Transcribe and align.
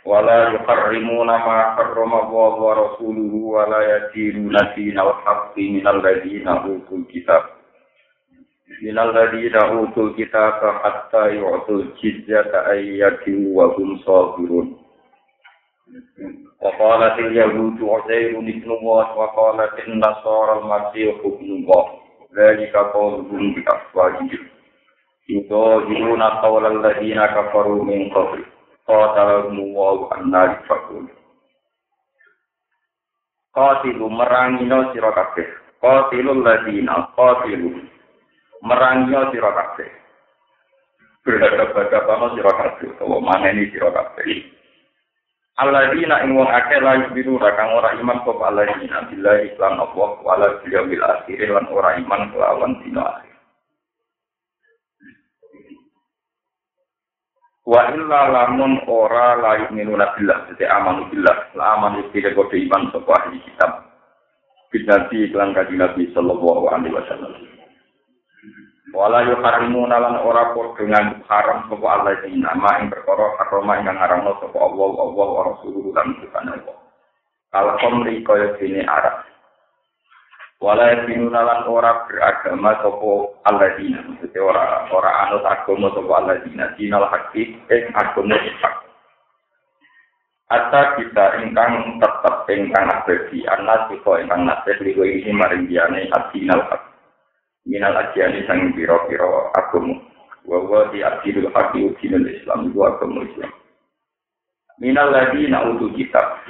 ولا 0.04 0.48
يحرمون 0.48 1.26
ما 1.26 1.62
حرم 1.76 2.14
الله 2.14 2.54
ورسوله 2.54 3.34
ولا 3.34 3.96
يدينون 3.96 4.56
دين 4.76 5.00
الحق 5.00 5.58
من 5.58 5.88
الذين 5.88 6.48
أوتوا 6.48 6.98
الكتاب 6.98 7.42
من 8.82 8.98
الذين 8.98 9.56
أوتوا 9.56 10.02
الكتاب 10.02 10.74
حتى 10.84 11.36
يعطوا 11.36 11.74
الجزية 11.82 12.40
أن 12.72 12.78
يد 12.78 13.46
وهم 13.56 13.98
صاغرون 13.98 14.78
وقالت 16.62 17.18
اليهود 17.18 17.78
عزير 17.82 18.38
ابن 18.38 18.70
الله 18.70 19.18
وقالت 19.18 19.88
النصارى 19.88 20.58
المسيح 20.58 21.14
ابن 21.24 21.44
الله 21.46 21.93
Dalika 22.35 22.91
qawluhum 22.91 23.55
bi 23.55 23.63
afwahihim. 23.63 24.43
Ido 25.31 25.87
yuruna 25.87 26.43
qawlal 26.43 26.83
ladina 26.83 27.31
kafaru 27.31 27.79
min 27.87 28.11
qabli. 28.11 28.43
Qatalahum 28.83 29.55
wa 29.71 30.11
anna 30.11 30.59
yafakun. 30.59 31.07
Qatilu 33.55 34.11
merangino 34.11 34.91
sira 34.91 35.15
kabeh. 35.15 35.47
Qatilul 35.79 36.43
ladina 36.43 37.07
qatilu. 37.15 37.71
Merangino 38.67 39.31
sira 39.31 39.55
kabeh. 39.55 39.89
Berhadap-hadapan 41.23 42.35
sira 42.35 42.51
kabeh. 42.51 42.89
Kalau 42.99 43.23
mana 43.23 43.47
ini 43.55 43.71
sira 43.71 43.95
kabeh. 43.95 44.54
Alladzina 45.55 46.19
ing 46.27 46.35
wong 46.35 46.51
akeh 46.51 46.83
la 46.83 46.99
yubiru 46.99 47.39
kang 47.39 47.71
ora 47.71 47.95
iman 47.95 48.19
sapa 48.27 48.51
alladzina 48.51 49.07
billahi 49.07 49.55
lan 49.55 49.79
Allah 49.79 50.09
wala 50.19 50.59
bil 50.59 50.99
akhir 50.99 51.47
lan 51.47 51.65
ora 51.71 51.95
iman 51.95 52.21
kelawan 52.35 52.75
dina 52.83 53.07
akhir. 53.07 53.35
Wa 57.63 57.87
illa 57.95 58.21
lamun 58.35 58.83
ora 58.85 59.39
la 59.39 59.51
yu'minu 59.63 59.95
billah 59.95 60.51
dadi 60.51 60.67
amanu 60.67 61.07
billah 61.07 61.49
la 61.55 61.79
amanu 61.79 62.03
billah 62.11 62.35
kode 62.35 62.59
iman 62.67 62.91
sapa 62.91 63.11
ahli 63.15 63.39
kitab. 63.47 63.71
Bidati 64.75 65.31
iklan 65.31 65.55
kanjeng 65.55 65.79
Nabi 65.79 66.11
sallallahu 66.11 66.67
alaihi 66.67 66.93
wasallam. 66.99 67.31
Wala 68.95 69.27
yuharimu 69.27 69.91
nalan 69.91 70.23
ora 70.23 70.55
dengan 70.79 71.19
haram 71.27 71.67
sapa 71.67 71.83
Allah 71.83 72.15
ing 72.23 72.39
nama 72.39 72.79
ing 72.79 72.87
perkara 72.87 73.35
haram 73.43 73.67
ingkang 73.67 73.99
haramno 73.99 74.39
sapa 74.39 74.55
Allah 74.55 74.89
Allah 75.03 75.27
wa 75.35 75.43
rasuluhu 75.51 75.91
lan 75.91 76.15
Tuhan 76.23 76.47
Allah. 76.47 76.75
Kal 77.51 77.75
komri 77.83 78.23
kaya 78.23 78.55
dene 78.55 78.87
Arab. 78.87 79.27
Wala 80.63 80.95
yuharimu 80.95 81.27
nalan 81.27 81.67
ora 81.67 82.07
beragama 82.07 82.71
sapa 82.79 83.11
Allah 83.51 83.75
dina. 83.75 83.99
Maksudnya 83.99 84.39
ora 84.39 84.87
ora 84.87 85.11
anut 85.27 85.43
agama 85.43 85.91
sapa 85.91 86.11
Allah 86.15 86.39
dina. 86.47 86.65
Dinal 86.79 87.11
hakik 87.11 87.51
ing 87.67 87.83
agama 87.91 88.39
hak. 88.39 88.75
Ata 90.55 90.95
kita 90.95 91.43
ingkang 91.43 91.99
tetep 91.99 92.35
ingkang 92.47 92.87
abadi 92.87 93.43
anas 93.43 93.91
sika 93.91 94.23
ingkang 94.23 94.47
nasih 94.47 94.77
liku 94.87 95.03
ini 95.03 95.35
maring 95.35 95.67
diane 95.67 96.07
adinal. 96.15 96.63
Minal 97.65 97.97
ajiani 97.97 98.45
sang 98.45 98.73
piro-piro 98.77 99.49
agama 99.57 99.97
wa 100.45 100.61
wa 100.61 100.85
di 100.93 101.01
adilul 101.01 101.49
haqi 101.49 101.81
udinul 101.81 102.29
islam 102.29 102.69
itu 102.69 102.79
agama 102.85 103.25
islam 103.25 103.51
minal 104.77 105.09
lagi 105.09 105.49
nautu 105.49 105.89
kitab 105.97 106.45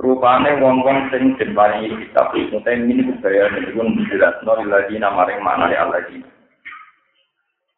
rupane 0.00 0.58
wong-wong 0.58 1.12
sing 1.12 1.36
jembani 1.36 1.92
kitab 2.02 2.32
itu 2.34 2.56
ten 2.64 2.88
ini 2.88 3.04
budaya 3.04 3.52
niku 3.52 3.84
dijelasno 3.84 4.52
lagi 4.64 4.96
namaring 4.98 5.44
manane 5.44 5.76
alladzina 5.76 6.28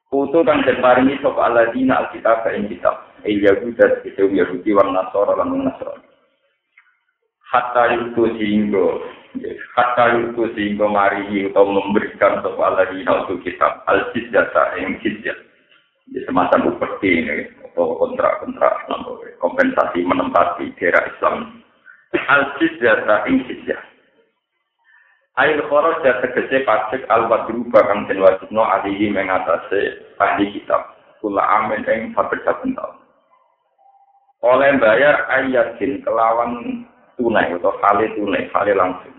Kutu 0.06 0.46
kang 0.46 0.62
jembani 0.62 1.18
sop 1.18 1.34
alladzina 1.34 2.06
alkitab 2.06 2.46
ing 2.54 2.70
kitab 2.70 3.10
il 3.26 3.42
yahuda 3.42 4.06
itu 4.06 4.22
yahudi 4.30 4.70
wan 4.70 4.94
nasara 4.94 5.34
lan 5.34 5.66
nasara 5.66 5.98
hatta 7.50 7.84
itu 7.90 8.22
sehingga 8.38 8.86
hatta 9.74 10.04
itu 10.16 10.42
sehingga 10.54 10.86
mari 10.88 11.48
atau 11.50 11.64
memberikan 11.68 12.40
kepada 12.40 12.88
di 12.92 13.02
untuk 13.04 13.42
kitab 13.42 13.84
al 13.90 14.10
jizyata 14.12 14.78
yang 14.80 14.96
semacam 16.26 16.74
upeti 16.74 17.22
ini 17.24 17.50
atau 17.72 17.98
kontrak-kontrak 17.98 18.86
kompensasi 19.42 20.06
menempati 20.06 20.72
daerah 20.78 21.04
Islam. 21.10 21.64
Al 22.16 22.56
jizyata 22.56 23.26
yang 23.28 23.44
jizyah 23.44 23.82
Ail 25.36 25.60
kharaj 25.68 26.00
ya 26.00 26.16
tegese 26.24 26.64
pajak 26.64 27.04
al 27.12 27.28
wadru 27.28 27.68
bakang 27.68 28.08
den 28.08 28.24
wajibno 28.24 28.64
alihi 28.64 29.12
mengatasi 29.12 30.16
ahli 30.16 30.48
kitab. 30.56 30.96
Kula 31.20 31.44
amin 31.44 31.84
ing 31.84 32.16
saben-saben 32.16 32.72
taun. 32.72 32.96
Oleh 34.40 34.80
bayar 34.80 35.28
ayatin 35.28 36.00
kelawan 36.00 36.84
tunai 37.20 37.52
atau 37.52 37.72
hale 37.84 38.16
tunai 38.16 38.48
hale 38.52 38.72
langsung 38.72 39.15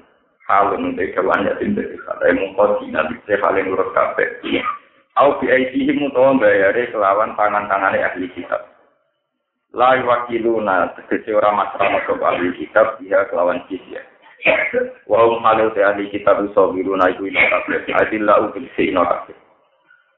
hale 0.47 0.75
nanti 0.79 1.11
kawan 1.11 1.43
ya 1.43 1.53
tindak 1.59 1.91
ada 2.07 2.31
yang 2.31 2.55
mau 2.55 2.79
nanti 2.79 3.19
saya 3.27 3.43
hale 3.43 3.59
nurut 3.67 3.91
kafe 3.91 4.25
au 5.17 5.41
bi 5.41 5.49
aidihim 5.49 6.07
utawa 6.07 6.37
bayare 6.37 6.93
kelawan 6.93 7.33
tangan-tangane 7.33 7.99
ahli 8.05 8.29
kitab. 8.37 8.69
La 9.73 9.97
wakiluna 9.97 10.93
tegese 10.93 11.33
ora 11.33 11.51
masrama 11.51 12.05
ke 12.05 12.13
ahli 12.21 12.53
kitab 12.55 13.01
dia 13.01 13.25
kelawan 13.27 13.61
jizya. 13.65 14.01
Wa 15.09 15.25
hum 15.25 15.41
halu 15.41 15.73
ahli 15.73 16.13
kitab 16.13 16.37
sabiruna 16.53 17.09
iku 17.17 17.25
ina 17.25 17.49
kabeh. 17.49 17.89
Adilla 17.97 18.45
ubil 18.45 18.69
ina 18.77 19.01
kabeh. 19.03 19.35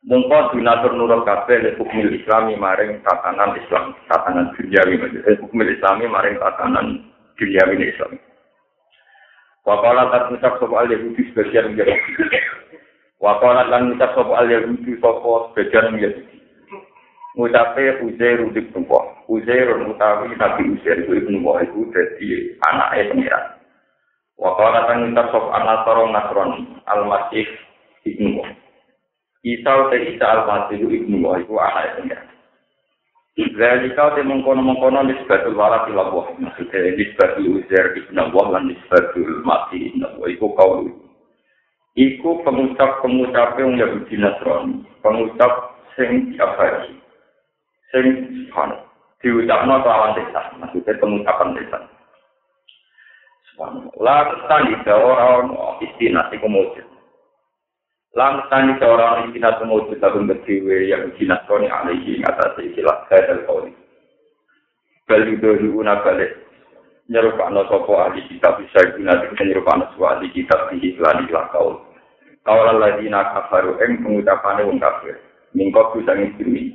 Mungko 0.04 0.56
dinatur 0.56 0.96
nurut 0.96 1.24
kabeh 1.24 1.64
le 1.64 1.70
hukum 1.80 2.08
islami 2.12 2.60
maring 2.60 3.00
tatanan 3.08 3.56
islam 3.56 3.96
tatanan 4.12 4.52
duniawi. 4.60 5.00
Maksudnya 5.00 5.40
hukum 5.40 5.64
islami 5.64 6.06
maring 6.12 6.36
tatanan 6.44 7.08
dunia 7.40 7.64
ini 7.72 7.88
Islam. 7.88 8.20
Wakola 9.70 10.10
tak 10.10 10.34
ngucap 10.34 10.58
sopo 10.58 10.82
al 10.82 10.90
Yahudi 10.90 11.30
sebagian 11.30 11.78
Yahudi. 11.78 12.26
Wakola 13.22 13.70
tak 13.70 13.86
ngucap 13.86 14.18
sopo 14.18 14.34
al 14.34 14.50
Yahudi 14.50 14.98
sopo 14.98 15.54
sebagian 15.54 15.94
Yahudi. 16.02 16.42
Ngucapnya 17.38 18.02
Uzair 18.02 18.42
Udib 18.50 18.66
Nubuah. 18.74 19.30
Uzair 19.30 19.70
Nubuah 19.70 20.26
Nabi 20.26 20.74
Uzair 20.74 21.06
Udib 21.06 21.30
Nubuah 21.30 21.62
itu 21.62 21.86
jadi 21.94 22.58
anak 22.66 22.98
Esmira. 22.98 23.62
Wakola 24.42 24.90
tak 24.90 25.06
ngucap 25.06 25.26
sopo 25.30 25.54
al 25.54 25.62
Nasoro 25.62 26.04
Nasroni 26.10 26.62
Al-Masih 26.90 27.46
Ibn 28.10 28.22
Nubuah. 28.26 28.50
Isa 29.46 29.70
Uta 29.70 29.98
Isa 30.02 30.26
Al-Masih 30.26 30.82
Ibn 30.82 31.14
Nubuah 31.14 31.46
itu 31.46 31.54
anak 31.54 31.86
Esmira. 31.94 32.29
Dari 33.40 33.96
kau 33.96 34.12
te 34.20 34.20
mengkono 34.20 34.60
mengkono 34.60 35.00
nisbatul 35.08 35.56
warat 35.56 35.88
ila 35.88 36.12
Allah. 36.12 36.26
Maksudnya 36.44 36.92
nisbatul 36.92 37.64
uzair 37.64 37.96
ibn 37.96 38.20
Allah 38.20 38.46
dan 38.52 38.68
nisbatul 38.68 39.32
mati 39.48 39.96
ibn 39.96 40.04
Allah. 40.04 40.28
Iku 40.28 40.52
kau 40.60 40.84
Iku 41.96 42.44
pengucap-pengucap 42.44 43.56
yang 43.60 43.80
Yahudi 43.80 44.16
Nasrani. 44.20 44.84
Pengucap 45.00 45.52
sing 45.96 46.36
jabari. 46.36 47.00
Sing 47.96 48.06
subhanu. 48.48 48.76
Diucapno 49.24 49.84
kelawan 49.88 50.16
desa. 50.20 50.42
Maksudnya 50.60 51.00
pengucapan 51.00 51.56
desa. 51.56 51.80
Subhanu. 53.52 53.88
Lalu 54.00 54.36
tadi 54.52 54.74
orang 54.92 55.48
istinah 55.80 56.28
iku 56.36 56.48
Lantani 58.18 58.74
seorang 58.82 59.30
ikhina 59.30 59.54
semua 59.62 59.86
juta 59.86 60.10
pun 60.10 60.26
berdiri 60.26 60.90
yang 60.90 61.14
ikhina 61.14 61.46
soni 61.46 61.70
alih 61.70 61.94
ing 62.10 62.26
atas 62.26 62.58
ikhilah 62.58 63.06
saya 63.06 63.38
dan 63.38 63.46
kau 63.46 63.62
ini. 63.62 63.78
Beli 65.06 65.38
dohi 65.38 65.70
una 65.70 66.02
balik. 66.02 66.34
Nyerupak 67.10 67.54
no 67.54 67.70
sopo 67.70 68.02
ahli 68.02 68.26
kitab 68.26 68.58
bisa 68.58 68.82
ikhina 68.82 69.14
dengan 69.22 69.46
nyerupak 69.46 69.94
sopo 69.94 70.10
ahli 70.10 70.26
kitab 70.34 70.74
dihiklah 70.74 71.22
dihiklah 71.22 71.46
kau. 71.54 71.86
Kau 72.42 72.60
lalai 72.66 72.98
kafaru 73.06 73.78
eng 73.86 74.02
pengucapannya 74.02 74.66
wong 74.66 74.82
kafir. 74.82 75.22
Mingkau 75.54 75.94
bisa 75.94 76.18
ngisimi. 76.18 76.74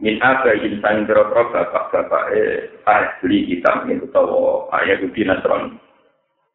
Min 0.00 0.16
apa 0.24 0.48
ikhina 0.56 0.80
sani 0.80 1.04
bapak 1.12 1.92
bapak 1.92 2.24
eh 2.32 2.72
ahli 2.88 3.52
kitab 3.52 3.84
ini 3.84 4.00
utawa 4.00 4.64
ayah 4.80 4.96
ikhina 4.96 5.44
soni. 5.44 5.76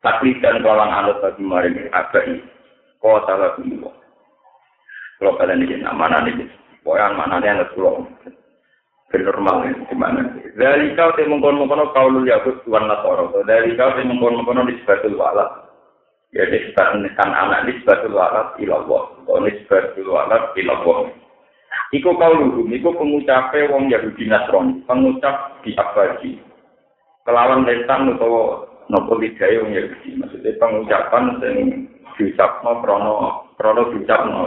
Tapi 0.02 0.34
dan 0.42 0.66
kalang 0.66 0.90
anut 0.90 1.22
bagi 1.22 1.46
marimu 1.46 1.94
apa 1.94 2.26
ini. 2.26 2.57
Kota 3.08 3.40
la 3.40 3.56
dulu. 3.56 3.88
Kalau 5.18 5.34
kalian 5.40 5.64
ini 5.64 5.88
mana 5.88 6.28
nih? 6.28 6.44
Pokoknya 6.84 7.16
mana 7.16 7.36
nih 7.40 7.50
anak 7.56 7.72
pulau. 7.72 8.04
normal 9.08 9.64
ya, 9.64 9.72
gimana? 9.88 10.20
Dari 10.60 10.92
kau 11.00 11.16
teh 11.16 11.24
mengkon 11.24 11.56
mengkono 11.56 11.96
kau 11.96 12.12
lu 12.12 12.28
yakut 12.28 12.60
tuan 12.68 12.92
nasoro. 12.92 13.32
Dari 13.48 13.72
kau 13.80 13.96
teh 13.96 14.04
mengkon 14.04 14.44
mengkono 14.44 14.68
di 14.68 14.76
sebatul 14.84 15.16
walat. 15.16 15.48
Ya 16.36 16.44
disebut 16.44 17.08
kan 17.16 17.32
anak 17.32 17.72
di 17.72 17.80
sebatul 17.80 18.14
walat 18.14 18.60
ilallah. 18.60 19.04
Kau 19.24 19.40
di 19.48 19.56
sebatul 19.64 20.12
walat 20.12 20.52
ilallah. 20.60 21.08
Iku 21.96 22.20
kau 22.20 22.34
luhum, 22.36 22.68
iku 22.76 22.92
pengucapnya 23.00 23.72
wong 23.72 23.88
Yahudi 23.88 24.28
Nasrani, 24.28 24.84
pengucap 24.84 25.64
di 25.64 25.72
abadi. 25.72 26.36
Kelawan 27.24 27.64
lesan 27.64 28.12
atau 28.12 28.68
nopo 28.92 29.16
lidai 29.16 29.56
wong 29.64 29.72
Yahudi, 29.72 30.20
maksudnya 30.20 30.52
pengucapan 30.60 31.40
yang 31.40 31.58
diucapno 32.18 32.82
krono 32.82 33.14
krono 33.56 33.82
diucapno. 33.94 34.42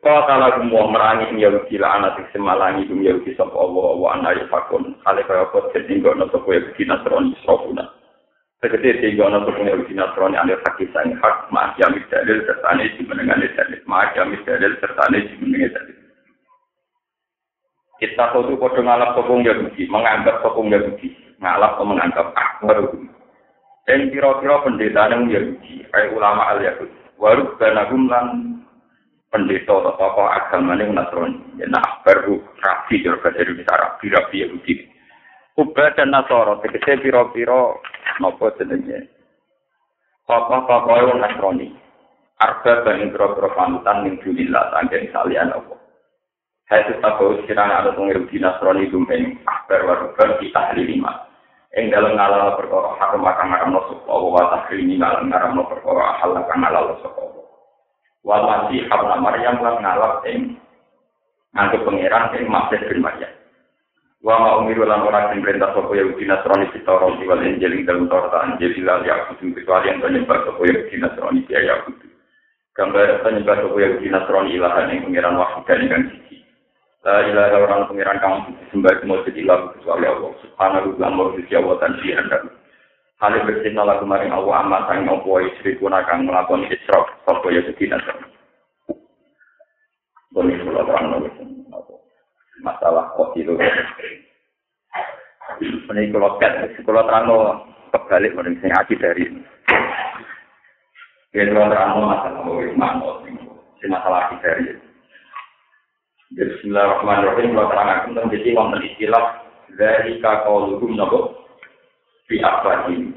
Kau 0.00 0.24
kalah 0.24 0.56
semua 0.56 0.88
merangi 0.88 1.36
Yahudi 1.36 1.76
lah 1.76 2.00
anak 2.00 2.24
semalangi 2.32 2.88
kum 2.88 3.04
Yahudi 3.04 3.36
sapa 3.36 3.52
Allah 3.52 3.88
wa 4.00 4.08
anak 4.16 4.48
fakun. 4.48 4.96
Ale 5.04 5.20
kaya 5.28 5.44
apa 5.44 5.68
jadi 5.76 6.00
nggak 6.00 6.16
nopo 6.16 6.48
Yahudi 6.48 6.88
Nasrani 6.88 7.36
sopuna. 7.44 7.84
Tegese 8.60 9.00
tiga 9.00 9.24
ana 9.24 9.40
punya 9.40 9.72
uji 9.72 9.96
nasrani 9.96 10.36
ane 10.36 10.52
fakih 10.60 10.84
sang 10.92 11.16
hak 11.16 11.48
ma 11.48 11.72
jamis 11.80 12.04
dalil 12.12 12.44
serta 12.44 12.76
ne 12.76 12.92
menengane 13.08 13.48
dalil 13.56 13.80
ma 13.88 14.04
jamis 14.12 14.36
dalil 14.44 14.76
serta 14.76 15.08
ne 15.08 15.24
menengane 15.40 15.72
dalil. 15.72 15.96
Kita 18.04 18.32
tahu 18.36 18.60
podo 18.60 18.84
ngalap 18.84 19.16
sopong 19.16 19.48
Yahudi, 19.48 19.88
menganggap 19.88 20.44
sopong 20.44 20.68
Yahudi, 20.68 21.08
ngalap 21.40 21.80
atau 21.80 21.88
menganggap 21.88 22.36
akbar 22.36 22.84
Dan 23.88 24.12
kira-kira 24.12 24.62
pendeta 24.62 25.08
yang 25.10 25.26
Yahudi, 25.30 25.88
kayak 25.88 26.12
ulama 26.14 26.52
al 26.52 26.60
Yahudi, 26.60 26.98
waru 27.16 27.56
banagum 27.56 28.06
lan 28.06 28.26
pendeta 29.30 29.72
atau 29.72 29.94
tokoh 29.94 30.26
agama 30.26 30.74
yang 30.76 30.92
Nasrani. 30.92 31.38
Ya, 31.56 31.66
nah, 31.70 32.02
baru 32.02 32.42
rapi, 32.60 33.00
jadi 33.00 33.18
dari 33.30 33.62
rapi, 33.62 34.06
rapi 34.10 34.36
Yahudi. 34.42 34.74
Ubah 35.58 35.92
dan 35.94 36.14
Nasoro, 36.14 36.62
tegese 36.62 37.02
piro-piro 37.02 37.82
nopo 38.22 38.50
jenenge. 38.58 39.06
Wong 40.24 41.18
Nasrani. 41.18 41.68
Arba 42.40 42.86
bani 42.86 43.12
piro-piro 43.12 43.48
panutan 43.52 44.06
ning 44.06 44.16
dunillah 44.24 44.72
sanggen 44.72 45.12
salian 45.12 45.52
apa. 45.52 45.74
Hai 46.70 46.86
tahu 47.02 47.42
sekiranya 47.42 47.82
ada 47.82 47.90
pengiru 47.98 48.30
di 48.30 48.38
Nasrani 48.38 48.86
dumeng 48.88 49.42
akbar 49.42 49.84
warubar 49.84 50.38
kita 50.38 50.72
lima. 50.78 51.29
Ing 51.70 51.86
dalam 51.94 52.18
ngalal 52.18 52.58
perkara 52.58 52.98
haram 52.98 53.22
akan 53.22 53.46
ngaram 53.46 53.70
no 53.70 53.80
suku 53.86 54.02
Allah 54.10 54.30
wa 54.34 54.50
tahlimi 54.58 54.98
ngalam 54.98 55.30
ngaram 55.30 55.54
no 55.54 55.62
perkara 55.70 56.02
ahal 56.18 56.34
akan 56.34 56.58
ngalal 56.66 56.98
suku 56.98 57.20
Allah. 57.22 57.46
Wa 58.26 58.36
masih 58.42 58.90
habla 58.90 59.22
Maryam 59.22 59.62
lan 59.62 59.78
ngalap 59.78 60.26
ing 60.26 60.58
nganggo 61.54 61.78
pangeran 61.86 62.34
ing 62.34 62.50
Masih 62.50 62.78
bin 62.90 63.06
Maryam. 63.06 63.30
Wa 64.18 64.34
ma 64.42 64.58
umiru 64.58 64.82
lan 64.82 65.06
ora 65.06 65.30
sing 65.30 65.46
perintah 65.46 65.70
sapa 65.70 65.94
ya 65.94 66.02
Yahudi 66.02 66.26
Nasrani 66.26 66.66
kita 66.74 66.90
ora 66.90 67.06
wal 67.14 67.40
Injil 67.46 67.72
ing 67.72 67.86
dalem 67.86 68.10
Taurat 68.10 68.50
Injil 68.50 68.74
ila 68.82 69.06
ya 69.06 69.30
kudu 69.30 69.54
kecuali 69.54 69.94
yang 69.94 70.02
penyembah 70.02 70.38
sapa 70.42 70.60
ya 70.66 70.74
Yahudi 70.74 70.96
Nasrani 70.98 71.40
ya 71.46 71.60
Yahudi. 71.70 72.08
Gambar 72.74 73.22
penyembah 73.22 73.56
sapa 73.62 73.76
ya 73.78 73.86
Yahudi 73.94 74.08
Nasrani 74.10 74.50
ilahan 74.58 74.90
ing 74.90 75.00
pengiran 75.06 75.38
wahid 75.38 75.62
dan 75.70 75.78
ingkang. 75.86 76.04
La 77.00 77.24
ilaha 77.24 77.56
orang 77.64 77.88
pengiran 77.88 78.20
kamu 78.20 78.60
disembah 78.60 78.92
semua 79.00 79.24
ilah 79.24 79.72
kecuali 79.72 80.04
Allah. 80.04 80.30
Subhanahu 80.44 80.92
wa 80.92 80.96
ta'ala 81.00 81.24
sisi 81.40 81.52
Allah 81.56 81.74
dan 81.80 81.92
si 82.04 82.12
anda. 82.12 82.38
Hal 83.24 83.40
bersih 83.44 83.72
nala 83.72 84.00
kemarin 84.04 84.36
Allah 84.36 84.64
amat 84.64 84.88
sang 84.88 85.08
ngopo 85.08 85.40
istri 85.44 85.80
pun 85.80 85.96
akan 85.96 86.28
melakukan 86.28 86.68
israf 86.68 87.08
sapa 87.24 87.48
ya 87.52 87.64
Yahudi 87.64 87.84
Nasrani. 87.88 88.28
Boleh 90.32 90.56
kula 90.60 90.82
terang 90.84 91.24
masalah 92.60 93.12
kok 93.16 93.32
itu. 93.36 93.56
Ini 95.60 96.12
kalau 96.12 96.36
kat, 96.36 96.52
kalau 96.84 97.04
terang 97.04 97.28
kebalik 97.96 98.36
mending 98.36 98.60
sing 98.60 98.72
aji 98.76 98.94
dari. 99.00 99.24
Ini 101.32 101.48
kalau 101.48 101.72
terang 101.72 101.96
masalah 102.08 102.40
mau 102.44 102.60
si 103.80 103.84
masalah 103.88 104.32
aji 104.32 104.36
dari. 104.44 104.89
Bismillahirrahmanirrahim. 106.30 107.58
Wa 107.58 107.66
terang 107.74 107.90
aku 107.90 108.08
menjadi 108.14 108.54
wonten 108.54 108.86
istilah 108.86 109.42
zalika 109.74 110.46
kakau 110.46 110.78
nabu 110.78 111.34
fi 112.30 112.38
di 112.38 112.46
apa 112.46 112.86
ini. 112.86 113.10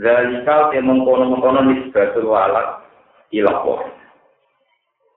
Dari 0.00 0.40
kau 0.48 0.72
yang 0.72 0.88
mengkono 0.88 1.36
mengkono. 1.36 1.68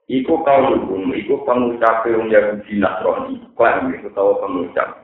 Iku 0.08 0.34
kau 0.44 0.68
iku 1.16 1.34
pengucap 1.48 2.04
yang 2.04 2.28
jadi 2.28 2.60
dinasroni. 2.68 3.40
Kau 3.56 3.64
yang 3.64 3.88
itu 3.96 4.12
tahu 4.12 4.36
pengucap. 4.44 5.00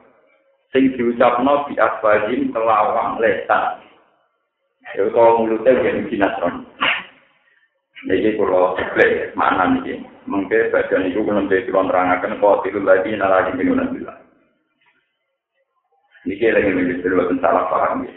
Sing 0.76 0.92
diucap 0.92 1.40
nabi 1.40 1.72
asfajin 1.80 2.52
telawang 2.52 3.16
lesan. 3.16 3.80
Kau 4.92 5.40
mulutnya 5.40 5.72
jadi 5.72 6.04
dinasroni. 6.04 6.68
Ini 8.04 8.36
kalau 8.36 8.76
cekle 8.76 9.06
ya, 9.08 9.24
mana 9.32 9.80
ini. 9.80 10.04
Mungkin 10.28 10.72
bagian 10.72 11.08
itu 11.08 11.24
belum 11.24 11.48
jadi 11.48 11.68
kalau 11.72 11.88
merangakan, 11.88 12.36
kalau 12.36 12.60
tidur 12.60 12.84
lagi, 12.84 13.12
ini 13.12 13.20
lagi 13.20 13.56
minum 13.56 13.80
dan 13.80 13.92
bilang. 13.96 14.20
Ini 16.24 17.00
dulu, 17.00 17.36
salah 17.40 17.64
paham 17.68 18.08
ya. 18.08 18.12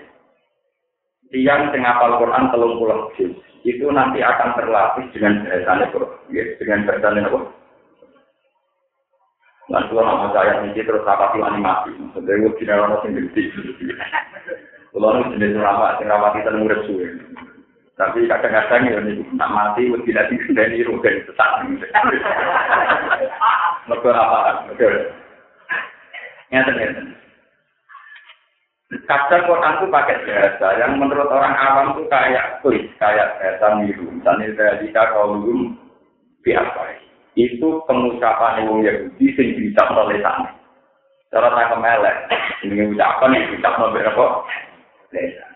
Tiang 1.28 1.76
tengah 1.76 1.96
Al-Quran 2.04 2.52
telung 2.56 2.80
juz 3.20 3.36
itu 3.68 3.84
nanti 3.92 4.24
akan 4.24 4.56
terlatih 4.56 5.12
dengan 5.12 5.44
bahasa 5.44 5.72
Al-Quran. 5.76 6.12
Dengan 6.32 6.80
bahasa 6.88 7.08
Al-Quran. 7.12 7.56
Dan 9.68 9.84
itu 9.84 10.00
nama 10.00 10.32
saya 10.32 10.64
ini 10.64 10.80
terus 10.80 11.04
apa 11.04 11.36
sih 11.36 11.44
animasi? 11.44 11.92
Sebenarnya 12.16 12.44
gue 12.48 12.60
tidak 12.64 12.80
lama 12.80 12.98
sendiri. 13.04 13.52
Kalau 14.96 15.12
nanti 15.12 15.36
sendiri, 15.36 15.60
kenapa? 15.60 16.00
Kenapa 16.00 16.26
kita 16.40 16.50
nunggu 16.56 16.72
resuh 16.72 16.98
Tapi 17.98 18.30
kadang-kadang 18.30 18.94
ya 18.94 19.02
nih, 19.02 19.26
nak 19.34 19.50
mati, 19.50 19.90
gue 19.90 19.98
tidak 20.06 20.30
disendiri 20.30 20.86
rugen 20.86 21.18
sesat. 21.26 21.66
Mereka 23.90 24.10
apa? 24.14 24.70
Nyata-nyata. 26.54 27.02
Kadang 28.88 29.44
Quran 29.50 29.76
itu 29.82 29.86
pakai 29.92 30.24
bahasa 30.24 30.68
yang 30.80 30.96
menurut 30.96 31.28
orang 31.28 31.58
awam 31.60 31.98
itu 31.98 32.08
kayak 32.08 32.64
kuis, 32.64 32.88
kayak 33.02 33.36
bahasa 33.36 33.82
miru. 33.84 34.08
Misalnya 34.14 34.56
dari 34.56 34.88
kaulum 34.96 35.76
biasa. 36.46 37.02
Itu 37.36 37.84
pengucapan 37.84 38.64
yang 38.64 38.80
Yahudi 38.86 39.26
yang 39.36 39.48
bisa 39.60 39.82
oleh 39.92 40.22
sana. 40.24 40.54
Cara 41.28 41.52
saya 41.52 41.68
kemelek, 41.76 42.18
ini 42.64 42.88
ucapan 42.88 43.36
yang 43.36 43.46
bisa 43.52 43.70
berapa? 43.76 44.26
Lesan. 45.12 45.47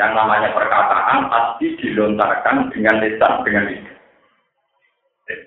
Yang 0.00 0.16
namanya 0.16 0.48
perkataan 0.56 1.28
pasti 1.28 1.76
dilontarkan 1.76 2.72
dengan 2.72 3.04
lesan, 3.04 3.44
dengan 3.44 3.68
lisan. 3.68 3.96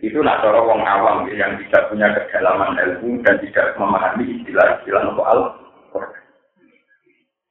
Itu 0.05 0.21
nak 0.21 0.45
cara 0.45 0.61
orang 0.61 0.85
awam 0.85 1.17
yang 1.33 1.57
tidak 1.65 1.89
punya 1.89 2.13
kedalaman 2.13 2.77
ilmu 2.77 3.19
dan 3.25 3.41
tidak 3.41 3.73
memahami 3.81 4.39
istilah-istilah 4.39 5.03
soal. 5.17 5.39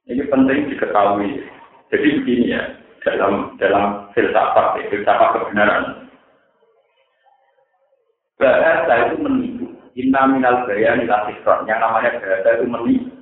Ini 0.07 0.23
penting 0.31 0.71
diketahui. 0.71 1.43
Jadi 1.91 2.07
begini 2.23 2.55
ya, 2.55 2.63
dalam 3.05 3.53
dalam 3.59 4.09
filsafat, 4.15 4.79
ya, 4.79 4.83
filsafat 4.89 5.29
kebenaran. 5.37 6.09
Bahasa 8.39 8.93
itu 9.11 9.15
menipu. 9.21 9.65
Inna 9.93 10.25
minal 10.25 10.65
bayan. 10.65 11.05
Yang 11.05 11.79
namanya 11.83 12.17
bahasa 12.17 12.49
itu 12.57 12.65
menipu. 12.65 13.12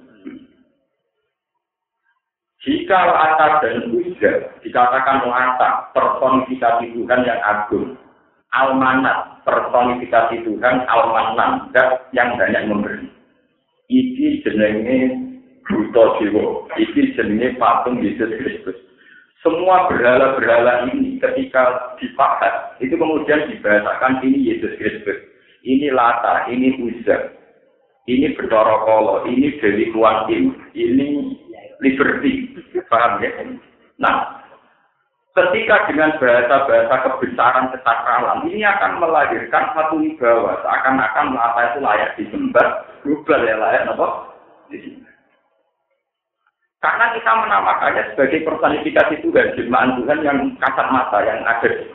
Jika 2.62 3.00
atas 3.10 3.65
dan 3.65 3.89
ujar 3.89 4.53
dikatakan 4.62 5.25
lata 5.25 5.89
personifikasi 5.98 6.94
Tuhan 6.94 7.22
yang 7.25 7.41
agung, 7.41 7.98
almanat 8.53 9.41
personifikasi 9.41 10.46
Tuhan 10.46 10.86
almanan 10.86 11.74
yang 12.13 12.38
banyak 12.38 12.70
memberi. 12.70 13.10
Ini 13.89 14.46
jenenge 14.46 14.98
Buto 15.65 16.22
Jiwo. 16.22 16.70
Ini 16.77 17.18
jenisnya 17.18 17.58
patung 17.58 17.98
Yesus 17.98 18.30
Kristus. 18.30 18.77
Semua 19.41 19.89
berhala-berhala 19.89 20.86
ini 20.94 21.18
ketika 21.18 21.98
dipakai, 21.98 22.77
itu 22.77 22.94
kemudian 22.94 23.50
dibahasakan 23.50 24.22
ini 24.22 24.53
Yesus 24.53 24.77
Kristus. 24.77 25.18
Ini 25.65 25.89
Lata, 25.89 26.46
ini 26.46 26.77
Uzza, 26.77 27.34
ini 28.06 28.38
Betoro 28.38 28.86
Kolo, 28.86 29.15
ini 29.25 29.58
Dewi 29.58 29.89
Kuantim, 29.94 30.58
ini 30.77 31.38
Liberty. 31.81 32.53
Paham 32.88 33.19
ya? 33.25 33.33
Nah, 33.97 34.45
ketika 35.33 35.89
dengan 35.89 36.13
bahasa-bahasa 36.21 36.95
kebesaran 37.09 37.71
kesakralan, 37.73 38.45
ini 38.47 38.61
akan 38.61 39.01
melahirkan 39.01 39.73
satu 39.73 39.97
wibawa. 39.97 40.61
Seakan-akan 40.61 41.33
Lata 41.33 41.61
itu 41.73 41.79
layak 41.81 42.13
disembah, 42.21 42.67
global 43.01 43.41
ya 43.43 43.55
layak 43.57 43.89
apa? 43.91 44.07
Karena 46.81 47.05
kita 47.13 47.31
menamakannya 47.38 48.03
sebagai 48.13 48.41
personifikasi 48.41 49.21
Tuhan, 49.21 49.53
jelmaan 49.53 50.01
Tuhan 50.01 50.19
yang 50.25 50.38
kasat 50.57 50.88
mata, 50.89 51.21
yang 51.21 51.45
ada 51.45 51.69
di. 51.69 51.85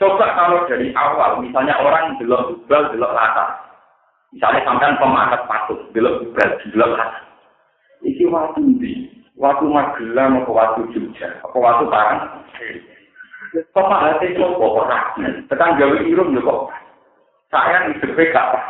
Coba 0.00 0.34
kalau 0.34 0.64
dari 0.66 0.90
awal, 0.96 1.38
misalnya 1.44 1.78
orang 1.78 2.16
belok 2.16 2.50
tubal, 2.50 2.90
belok 2.90 3.14
rata. 3.14 3.60
Misalnya 4.34 4.66
sampai 4.66 4.98
pemakat 4.98 5.40
patut, 5.46 5.78
belok 5.92 6.24
tubal, 6.24 6.50
belok 6.72 6.92
rata. 6.96 7.23
iki 8.04 8.28
watu 8.28 8.60
ndi? 8.60 9.10
Watu 9.34 9.66
magelang 9.66 10.44
apa 10.44 10.50
watu 10.52 10.86
jogja? 10.94 11.42
Apa 11.42 11.56
watu 11.58 11.90
parang 11.90 12.44
kok 13.62 13.86
pak 13.86 14.02
hati 14.02 14.34
kok 14.34 14.58
kok 14.58 14.90
tekan 15.46 15.78
gawe 15.78 15.96
irung 16.02 16.34
yo 16.34 16.42
kok 16.42 16.74
saya 17.54 17.86
ngidepe 17.86 18.34
gak 18.34 18.50
pas 18.50 18.64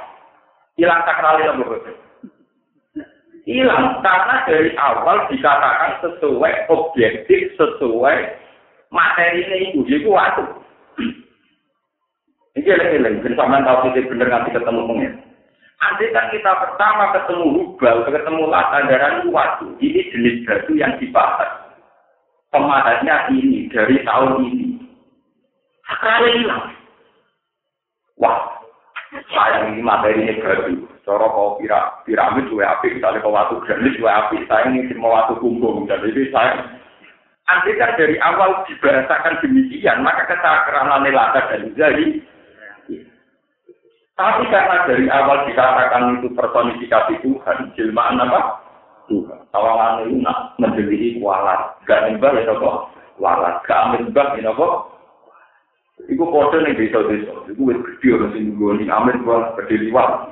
hilang 0.77 1.01
sakral 1.09 1.41
itu 1.41 1.53
bro 1.57 1.79
hilang 3.49 3.85
karena 4.05 4.37
dari 4.45 4.71
awal 4.77 5.25
dikatakan 5.33 6.05
sesuai 6.05 6.69
objektif 6.69 7.57
sesuai 7.57 8.17
materi 8.93 9.41
ini 9.49 9.57
itu 9.73 9.81
jadi 9.89 10.05
itu 10.05 10.11
waktu 10.13 10.45
ini 12.61 12.69
yang 12.69 12.93
hilang 12.93 13.15
jadi 13.25 13.35
sama 13.41 13.65
tahu 13.65 13.89
sih 13.97 14.05
bener 14.05 14.29
nanti 14.29 14.53
ketemu 14.53 14.85
pengen. 14.85 15.13
Andai 15.85 16.15
kan 16.17 16.33
kita 16.33 16.49
pertama 16.49 17.13
ketemu 17.13 17.47
hubal, 17.61 18.09
ketemu 18.09 18.43
lata 18.49 18.89
darah 18.89 19.21
waktu, 19.29 19.67
ini 19.85 20.01
jenis 20.09 20.41
batu 20.49 20.73
yang 20.73 20.97
dibahas. 20.97 21.77
Pemahatnya 22.49 23.29
ini 23.29 23.69
dari 23.69 24.01
tahun 24.01 24.49
ini. 24.49 24.81
Sekarang 25.85 26.33
hilang. 26.41 26.65
Wah, 28.17 28.65
sayang 29.29 29.77
ini 29.77 29.85
materi 29.85 30.25
ini 30.25 30.41
batu. 30.41 30.89
Cara 31.05 31.29
kau 31.29 31.61
pira, 31.61 32.01
piramid 32.09 32.49
juga 32.49 32.81
api, 32.81 32.97
misalnya 32.97 33.21
kau 33.21 33.37
waktu 33.37 33.61
granit 33.69 33.93
juga 34.01 34.25
api, 34.25 34.41
saya 34.49 34.73
ini 34.73 34.89
semua 34.89 35.21
waktu 35.21 35.37
kumbung, 35.37 35.85
dan 35.85 36.01
ini 36.01 36.33
saya 36.33 36.65
Andai 37.45 37.77
kan 37.77 37.93
dari 38.01 38.17
awal 38.25 38.65
dibahasakan 38.65 39.37
demikian, 39.45 40.01
maka 40.01 40.25
kesakaranan 40.33 41.05
lata 41.13 41.45
dan 41.53 41.77
jadi. 41.77 42.25
Tapi 44.15 44.47
karena 44.47 44.87
dari 44.87 45.11
awal 45.11 45.43
dikatakan 45.51 46.23
itu 46.23 46.31
personifikasi 46.39 47.19
Tuhan, 47.19 47.59
jelmaan 47.75 48.23
apa? 48.23 48.63
Tuhan. 49.11 49.43
Tawalan 49.51 50.07
itu 50.07 50.23
nak 50.23 50.55
menjelihi 50.63 51.19
kualat. 51.19 51.75
Gak 51.85 52.07
nembah 52.07 52.31
ya 52.39 52.55
kok? 52.55 52.95
Walat. 53.19 53.59
Gak 53.67 53.99
nembah 53.99 54.39
ya 54.39 54.55
kok? 54.55 54.75
Iku 56.07 56.25
kode 56.31 56.63
nih 56.63 56.79
desa-desa. 56.79 57.35
Iku 57.51 57.63
wis 57.71 57.79
gede 57.83 58.09
orang 58.15 58.31
sing 58.35 58.45
nggoni 58.55 58.87
amin 58.87 59.23
gua 59.27 59.51
gede 59.63 59.89
liwat. 59.89 60.31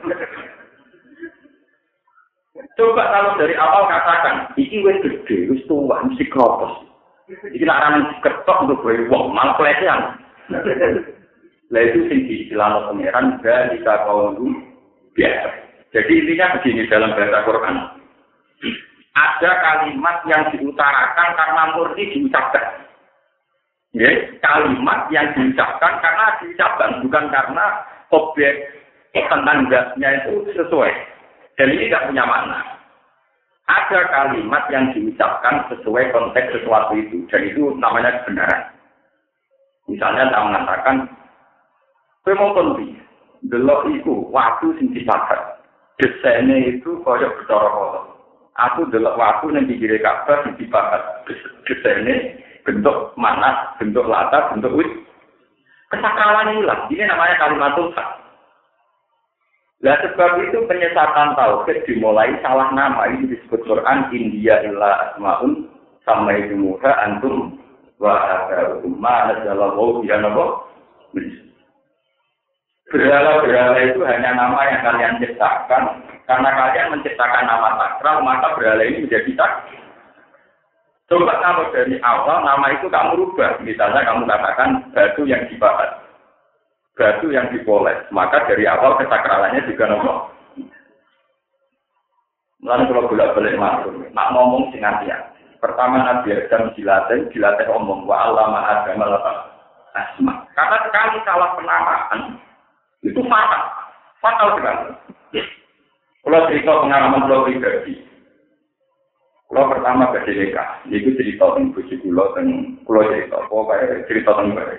Coba 2.73 3.03
kalau 3.11 3.33
dari 3.37 3.55
awal 3.59 3.85
katakan, 3.89 4.55
iki 4.57 4.81
wis 4.85 4.99
gede, 5.03 5.49
wis 5.51 5.63
tua, 5.67 6.03
mesti 6.05 6.25
kropos. 6.31 6.87
Iki 7.29 7.65
larang 7.65 8.15
ketok 8.21 8.69
untuk 8.69 8.81
gue 8.85 9.09
wong, 9.09 9.33
malah 9.33 9.57
pelecehan. 9.57 10.21
Lah 11.73 11.83
itu 11.89 12.05
sing 12.13 12.29
diistilah 12.29 12.93
pangeran 12.93 13.41
dari 13.41 13.81
kaum 13.81 14.37
biasa. 15.17 15.49
Jadi 15.97 16.13
intinya 16.21 16.57
begini 16.61 16.85
dalam 16.89 17.17
bahasa 17.17 17.39
Quran. 17.49 17.77
Ada 19.13 19.51
kalimat 19.61 20.17
yang 20.29 20.43
diutarakan 20.53 21.29
karena 21.37 21.63
murni 21.77 22.05
diucapkan. 22.13 22.67
Ya, 23.93 24.09
kalimat 24.41 25.09
yang 25.13 25.33
diucapkan 25.37 26.01
karena 26.01 26.27
diucapkan 26.41 27.05
bukan 27.05 27.25
karena 27.29 27.65
objek 28.09 28.73
tentang 29.13 29.69
itu 29.69 30.49
sesuai. 30.57 30.93
Dan 31.61 31.77
ini 31.77 31.93
tidak 31.93 32.09
punya 32.09 32.25
makna. 32.25 32.61
Ada 33.69 34.01
kalimat 34.09 34.65
yang 34.73 34.93
diucapkan 34.97 35.69
sesuai 35.69 36.09
konteks 36.13 36.57
sesuatu 36.57 36.97
itu, 36.97 37.25
dan 37.29 37.41
itu 37.45 37.77
namanya 37.77 38.25
kebenaran. 38.25 38.63
Misalnya 39.89 40.33
saya 40.33 40.45
mengatakan, 40.49 40.97
saya 42.23 42.39
mau 42.39 42.55
konti, 42.55 42.95
delok 43.51 43.91
itu 43.91 44.31
waktu 44.31 44.79
sing 44.79 44.95
dipakai. 44.95 45.59
Desainnya 45.99 46.79
itu 46.79 47.03
kaya 47.03 47.27
bicara 47.35 47.67
kotor. 47.67 48.05
Aku 48.63 48.87
delok 48.95 49.19
waktu 49.19 49.59
yang 49.59 49.67
dikira 49.67 49.99
kabar 49.99 50.47
sing 50.47 50.55
dipakai. 50.55 51.03
Desainnya 51.67 52.39
bentuk 52.63 53.11
mana, 53.19 53.75
bentuk 53.83 54.07
latar, 54.07 54.55
bentuk 54.55 54.71
wit. 54.71 54.91
Kesakalan 55.91 56.63
hilang. 56.63 56.87
Ini 56.89 57.11
namanya 57.11 57.43
kalimat 57.43 57.75
Tuhan. 57.75 58.09
Nah 59.83 59.99
sebab 59.99 60.47
itu 60.47 60.63
penyesatan 60.71 61.35
tauhid 61.35 61.83
dimulai 61.91 62.39
salah 62.39 62.71
nama 62.71 63.11
ini 63.11 63.35
disebut 63.35 63.67
Quran 63.67 64.15
India 64.15 64.63
illa 64.63 65.11
asmaun 65.11 65.67
sama 66.07 66.39
itu 66.39 66.55
muha 66.55 67.03
antum 67.03 67.59
wa 67.99 68.15
ma 68.95 69.35
nazalallahu 69.35 70.07
ya 70.07 70.23
nabo 70.23 70.71
Berhala-berhala 72.93 73.79
itu 73.89 74.05
hanya 74.05 74.37
nama 74.37 74.61
yang 74.69 74.85
kalian 74.85 75.17
ciptakan. 75.25 76.05
Karena 76.29 76.51
kalian 76.53 76.93
menciptakan 76.93 77.45
nama 77.49 77.69
sakral 77.81 78.21
maka 78.21 78.53
berhala 78.55 78.85
ini 78.85 79.09
menjadi 79.09 79.33
tak 79.35 79.53
Coba 81.11 81.35
kalau 81.45 81.69
dari 81.77 82.01
awal 82.01 82.41
nama 82.41 82.73
itu 82.73 82.89
kamu 82.89 83.21
rubah, 83.21 83.61
misalnya 83.61 84.01
kamu 84.01 84.25
katakan 84.25 84.81
batu 84.97 85.29
yang 85.29 85.45
dibahas 85.51 86.01
batu 86.97 87.33
yang 87.33 87.53
dipoles, 87.53 88.01
maka 88.13 88.45
dari 88.49 88.65
awal 88.69 88.97
kesakralannya 89.01 89.67
juga 89.69 89.93
nopo. 89.93 90.15
Lalu 92.63 92.85
kalau 92.89 93.11
bolak 93.11 93.35
balik 93.35 93.59
masuk, 93.59 93.93
nak 94.15 94.31
ngomong 94.33 94.71
sing 94.71 94.87
hati 94.87 95.11
Pertama 95.59 95.99
Nabi 95.99 96.31
Adam 96.35 96.71
dilatih, 96.79 97.27
dilatih 97.35 97.67
omong. 97.71 98.07
Wa 98.07 98.31
Allah 98.31 98.73
lepas 98.87 99.37
asma. 99.95 100.47
Karena 100.55 100.79
sekali 100.87 101.19
salah 101.27 101.51
penamaan 101.59 102.21
itu 103.03 103.21
fatal, 103.27 103.63
fatal 104.23 104.49
sekali. 104.59 104.95
Kalau 106.23 106.47
cerita 106.47 106.73
pengalaman 106.87 107.27
kalau 107.27 107.45
pribadi, 107.51 107.99
kalau 109.51 109.69
pertama 109.75 110.15
ke 110.15 110.23
DDK, 110.23 110.57
itu 110.89 111.11
cerita 111.19 111.59
tentang 111.59 111.75
bujuk 111.75 111.99
kulo, 112.01 112.31
tentang 112.33 112.79
kulo 112.87 113.03
cerita, 113.11 113.43
pokoknya 113.51 114.07
cerita 114.07 114.31
tentang 114.39 114.71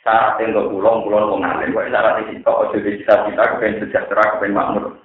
syarat 0.00 0.40
untuk 0.40 0.72
pulang 0.72 1.04
pulang 1.04 1.24
wong 1.28 1.42
alim 1.44 1.76
kok 1.76 1.88
syarat 1.92 2.24
iki 2.24 2.40
kok 2.40 2.60
aja 2.72 2.78
cita-cita 2.80 3.44
kepen 3.56 3.80
sejahtera 3.84 4.22
kepen 4.36 4.56
makmur. 4.56 4.96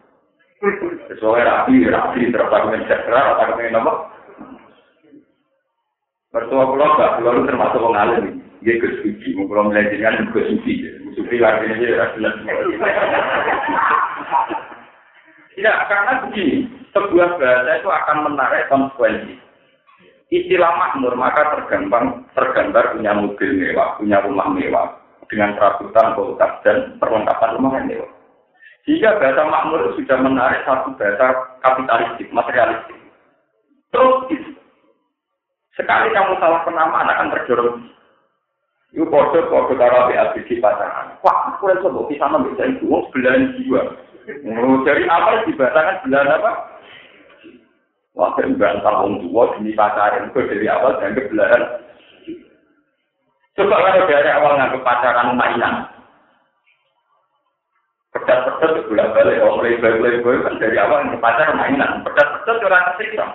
Sesuai 1.11 1.43
rapi 1.43 1.83
rapi 1.91 2.31
terus 2.31 2.47
kepen 2.47 2.83
sejahtera 2.87 3.19
atau 3.35 3.45
kepen 3.53 3.75
apa? 3.75 3.93
Mertua 6.35 6.63
pulau 6.67 6.95
gak 6.99 7.13
pulau 7.19 7.43
termasuk 7.47 7.83
wong 7.83 7.95
alim. 7.95 8.25
Dia 8.63 8.79
ke 8.79 9.03
suci 9.03 9.35
mau 9.35 9.47
pulau 9.47 9.67
melajarkan 9.67 10.31
ke 10.31 10.39
suci 10.51 10.73
suci 11.15 11.37
lagi 11.39 11.65
ini 11.71 11.89
jelas 11.89 12.11
tidak 15.55 15.77
karena 15.87 16.11
begini 16.27 16.67
sebuah 16.91 17.29
bahasa 17.39 17.71
itu 17.79 17.89
akan 17.89 18.17
menarik 18.27 18.67
konsekuensi 18.67 19.45
istilah 20.33 20.71
makmur 20.75 21.13
maka 21.15 21.55
tergambar 21.55 22.27
tergambar 22.33 22.97
punya 22.97 23.11
mobil 23.13 23.49
mewah, 23.55 23.95
punya 24.01 24.17
rumah 24.25 24.47
mewah 24.49 24.87
dengan 25.29 25.57
perabotan, 25.57 26.13
kulkas 26.13 26.51
dan 26.61 26.77
perlengkapan 27.01 27.55
rumah 27.57 27.71
yang 27.81 27.85
mewah. 27.89 28.11
Jika 28.85 29.17
bahasa 29.17 29.41
makmur 29.49 29.97
sudah 29.97 30.17
menarik 30.21 30.61
satu 30.61 30.93
bahasa 30.93 31.57
kapitalistik, 31.65 32.29
materialistik. 32.29 32.99
Terus 33.89 34.29
sekali 35.73 36.13
kamu 36.13 36.37
salah 36.37 36.61
penamaan 36.61 37.09
akan 37.09 37.31
terjorong. 37.33 37.81
Itu 38.95 39.03
kode 39.11 39.51
kode 39.51 39.75
karo 39.75 40.07
ABG 40.07 40.63
pasangan. 40.63 41.19
Wah, 41.19 41.51
aku 41.51 41.67
rasa 41.67 41.91
mbok 41.91 42.07
bisa 42.07 42.31
nambah 42.31 42.55
sebelah 42.55 43.35
jiwa. 43.59 43.81
Oh, 44.55 44.79
dari 44.87 45.03
apa 45.03 45.43
dibahasakan 45.43 45.99
sebelah 45.99 46.23
apa? 46.31 46.51
Waktu 48.15 48.55
membantah 48.55 49.03
orang 49.03 49.19
tua 49.19 49.51
demi 49.59 49.75
pacaran 49.75 50.31
itu 50.31 50.39
dari 50.47 50.71
awal 50.71 50.95
dan 51.03 51.11
kebelahan. 51.11 51.63
Coba 53.59 53.75
kalau 53.83 54.07
dari 54.07 54.29
awal 54.31 54.55
nggak 54.55 54.79
pacaran 54.79 55.35
mainan. 55.35 55.91
Pedas-pedas 58.15 58.87
bolak 58.87 59.11
balik, 59.11 59.43
orang 59.43 59.59
playboy-playboy 59.59 60.35
kan 60.47 60.55
dari 60.63 60.79
awal 60.79 61.03
nggak 61.03 61.19
pacaran 61.19 61.59
mainan. 61.59 61.99
Pedas-pedas 62.07 62.63
orang 62.63 62.87
kesiksa. 62.95 63.27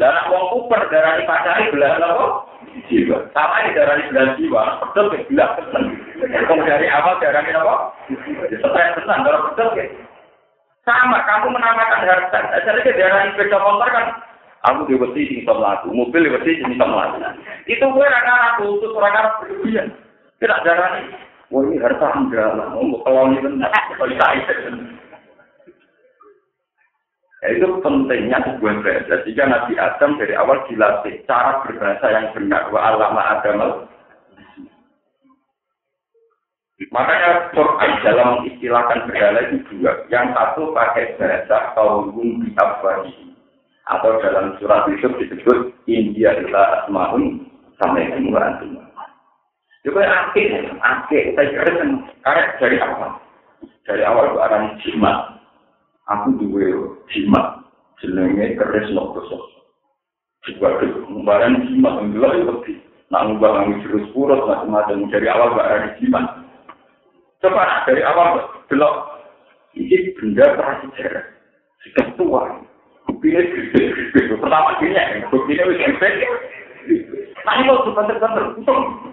Anak 0.00 0.28
wong 0.32 0.44
kuper 0.52 0.80
darah 0.88 1.20
pacari 1.28 1.68
belahan 1.68 2.00
apa? 2.00 2.26
Jiwa. 2.88 3.28
Sama 3.36 3.56
ini 3.64 3.76
darah 3.76 4.00
belahan 4.00 4.36
jiwa. 4.40 4.62
Pedas 4.80 5.06
ke 5.12 5.24
belahan. 5.28 5.84
Kalau 6.48 6.64
dari 6.64 6.88
awal 6.88 7.20
darah 7.20 7.42
apa? 7.44 7.74
Stres 8.48 8.94
tenan, 8.96 9.24
darah 9.24 9.40
pedas 9.52 9.70
ya. 9.76 9.84
Sama, 10.84 11.24
kamu 11.24 11.56
menamakan 11.56 12.04
harta. 12.04 12.40
Jadi 12.60 12.92
daerah 12.92 13.32
sepeda 13.32 13.56
motor 13.56 13.88
kan, 13.88 14.20
aku 14.68 14.84
diwesi 14.84 15.32
sing 15.32 15.38
iso 15.40 15.56
mlaku, 15.56 15.88
mobil 15.88 16.28
diwesi 16.28 16.60
sing 16.60 16.76
iso 16.76 16.84
mlaku. 16.84 17.24
Itu 17.64 17.88
gue 17.88 18.04
raka 18.04 18.34
aku 18.52 18.84
orang 18.92 19.16
Arab 19.16 19.32
berlebihan. 19.40 19.88
Tidak 20.44 20.60
darah 20.60 21.00
ini. 21.00 21.16
Wah 21.48 21.64
ini 21.64 21.80
harta 21.80 22.12
lah, 22.12 22.68
mau 22.76 22.84
ini 23.32 23.40
benar, 23.40 23.72
kalau 23.96 24.12
Ya, 24.12 24.28
itu 27.52 27.66
pentingnya 27.84 28.40
sebuah 28.40 28.80
bahasa. 28.80 29.20
Jika 29.28 29.44
Nabi 29.44 29.76
Adam 29.76 30.16
dari 30.16 30.32
awal 30.32 30.64
dilatih 30.64 31.20
cara 31.28 31.60
berbahasa 31.60 32.06
yang 32.08 32.26
benar. 32.32 32.72
Wa 32.72 32.80
alama 32.80 33.20
Adam 33.20 33.84
Makanya 36.90 37.54
Quran 37.54 37.92
dalam 38.02 38.30
istilahkan 38.50 39.06
berhala 39.06 39.40
itu 39.46 39.62
dua. 39.70 39.92
Yang 40.10 40.34
satu 40.34 40.62
pakai 40.74 41.16
bahasa 41.20 41.72
kaum 41.78 42.16
di 42.16 42.50
Atau 43.84 44.16
dalam 44.24 44.56
surat 44.56 44.88
Yusuf 44.88 45.12
disebut 45.20 45.76
India 45.84 46.32
adalah 46.32 46.82
asma'un 46.82 47.44
sampai 47.76 48.08
wa 48.32 48.40
antum. 48.40 48.80
Juga 49.84 50.00
akhir, 50.08 50.80
akhir, 50.80 51.36
saya 51.36 51.48
kira 51.52 51.84
karena 52.24 52.42
dari 52.56 52.76
apa? 52.80 53.20
Dari 53.84 54.00
awal 54.00 54.32
orang 54.32 54.80
jimat, 54.80 55.33
aku 56.10 56.28
duwe 56.40 56.68
jimat 57.12 57.64
jenenge 58.00 58.56
keris 58.60 58.88
nokoso 58.92 59.54
juga 60.44 60.76
kembaran 60.80 61.64
jimat 61.68 62.04
enggak 62.04 62.36
itu 62.36 62.44
lebih 62.44 62.76
nak 63.08 63.24
ngubah 63.28 63.50
ngambil 63.64 63.80
jurus 63.84 64.06
purus 64.12 64.40
macam-macam 64.44 65.08
dari 65.08 65.28
awal 65.28 65.56
ada 65.56 65.96
jimat. 66.00 66.24
Coba 67.40 67.84
dari 67.88 68.02
awal 68.04 68.44
belok 68.68 68.94
ini 69.76 70.12
benda 70.16 70.44
prasejarah. 70.56 71.24
Sudah 71.84 72.06
tua. 72.16 72.42
Buktinya 73.08 73.40
gede 73.44 74.20
pertama 74.40 74.80
gini 74.80 74.96
ya 74.96 75.24
buktinya 75.28 75.68
wis 75.68 75.80
gede 75.80 76.10
Nah, 77.44 77.60
ini 77.60 77.68
sebentar-bentar, 77.68 78.56
untung. 78.56 79.12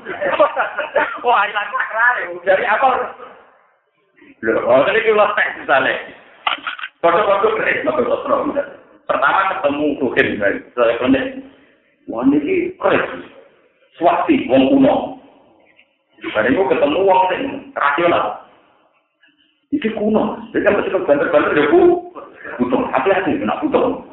Wah, 1.19 1.43
hilang 1.43 1.67
sakral 1.67 2.15
Dari 2.47 2.63
awal. 2.63 3.11
Loh, 4.39 4.63
oh, 4.71 4.87
ini 4.87 5.03
kita 5.03 5.25
tes 5.35 5.49
misalnya. 5.59 5.95
Foto-foto 7.01 7.57
keren, 7.57 7.81
foto 7.81 8.01
foto 8.05 8.53
Pertama 9.09 9.57
ketemu 9.57 9.85
Tuhan, 9.97 10.27
saya 10.77 10.93
konek. 11.01 11.25
Wah 12.05 12.21
ini 12.29 12.69
keren, 12.77 13.25
swasti, 13.97 14.45
wong 14.45 14.69
kuno. 14.69 15.17
Barang 16.21 16.53
itu 16.53 16.63
ketemu 16.69 16.99
wong 17.01 17.21
yang 17.33 17.43
rasional. 17.73 18.45
Ini 19.73 19.89
kuno, 19.97 20.37
jadi 20.53 20.61
kan 20.69 20.77
masih 20.77 20.93
banter-banter 21.01 21.57
ya 21.57 21.65
bu. 21.73 21.81
Butuh, 22.61 22.81
hati-hati, 22.93 23.41
kena 23.41 23.57
butuh. 23.65 24.05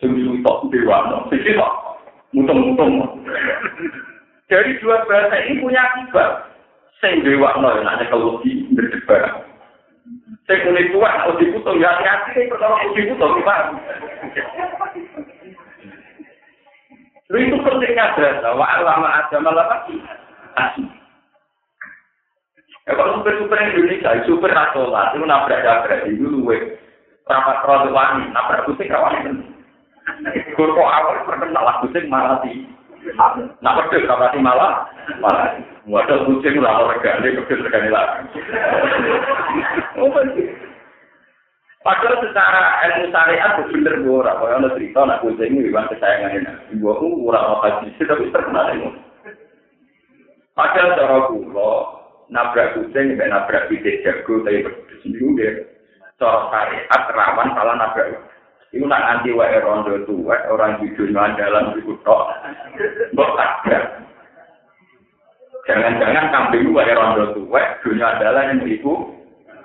Sungguh 0.00 0.40
tok 0.40 0.72
dewa, 0.72 1.28
sisi 1.28 1.52
tok, 1.54 1.72
mutung-mutung. 2.32 3.04
Dari 4.48 4.74
dua 4.82 5.04
bahasa 5.06 5.36
ini 5.46 5.60
punya 5.60 5.78
akibat. 5.78 6.50
Sing 6.98 7.20
dewa, 7.22 7.54
yang 7.54 7.86
ada 7.86 8.08
kalau 8.08 8.40
di 8.42 8.66
berdebar. 8.72 9.49
Saya 10.50 10.66
kulit 10.66 10.90
tua, 10.90 11.06
kalau 11.06 11.38
diputung, 11.38 11.78
ya 11.78 11.94
hati-hati, 11.94 12.50
pertama 12.50 12.82
kalau 12.82 12.90
diputung, 12.98 13.38
gimana? 13.38 13.70
Lu 17.30 17.38
itu 17.38 17.54
pentingnya 17.62 18.18
bahasa, 18.18 18.48
wa 18.58 18.66
alama 18.66 19.14
ada 19.14 19.36
malah. 19.38 19.86
Ya 22.82 22.98
kalau 22.98 23.22
super-super 23.22 23.62
Indonesia, 23.62 24.26
super 24.26 24.50
nasional, 24.50 25.14
itu 25.14 25.22
nabrak-nabrak, 25.22 26.10
itu 26.10 26.26
luwe. 26.26 26.58
Rapat 27.30 27.62
terlalu 27.62 27.94
wangi, 27.94 28.26
nabrak 28.34 28.66
kucing 28.66 28.90
rawan. 28.90 29.46
Kok 30.58 30.66
awal 30.74 31.30
terkenal 31.30 31.62
lah 31.62 31.78
kucing 31.86 32.10
malah 32.10 32.42
sih. 32.42 32.66
Nah, 33.64 33.72
pedus 33.80 34.08
apa 34.08 34.32
sih 34.32 34.40
malah? 34.44 34.84
Malah. 35.24 35.56
Wadah 35.88 36.28
kucing 36.28 36.60
lah 36.60 36.92
gani, 37.00 37.36
pedus 37.42 37.64
sekali 37.64 37.88
lagi. 37.88 38.28
Padahal 41.80 42.20
secara 42.20 42.60
ilmu 42.84 43.08
syariat 43.08 43.56
itu 43.56 43.72
bener 43.72 44.04
gue 44.04 44.12
orang. 44.12 44.36
Kalau 44.36 44.52
ada 44.60 44.68
cerita, 44.76 45.00
nak 45.00 45.24
kucing 45.24 45.56
ini 45.56 45.72
memang 45.72 45.88
kesayangan 45.88 46.36
ini. 46.36 46.76
Gue 46.76 46.92
aku 46.92 47.08
orang 47.24 47.44
mau 47.48 47.64
haji, 47.64 47.88
tapi 48.04 48.28
terkenal 48.28 48.66
ini. 48.76 48.88
Padahal 50.52 50.92
cara 50.92 51.16
gue, 51.32 51.72
nabrak 52.28 52.76
kucing, 52.76 53.16
nabrak 53.16 53.72
bidek 53.72 54.04
jago, 54.04 54.44
tapi 54.44 54.60
pedus 54.60 55.02
juga. 55.08 55.48
Cara 56.20 56.52
syariat 56.52 57.02
rawan 57.16 57.48
salah 57.56 57.74
nabrak 57.80 58.12
Iku 58.70 58.86
nak 58.86 59.02
anti 59.02 59.34
wae 59.34 59.58
rondo 59.58 59.98
tuwa 60.06 60.38
orang 60.46 60.78
jujur 60.78 61.10
dalam 61.10 61.74
iku 61.74 61.98
tok. 62.06 62.30
Mbok 63.10 63.30
tabrak. 63.34 63.84
Jangan-jangan 65.66 66.30
kambing 66.30 66.70
wae 66.70 66.94
rondo 66.94 67.34
tuwa 67.34 67.62
dunia 67.82 68.14
adalah 68.14 68.46
yang 68.46 68.62
iku 68.62 69.10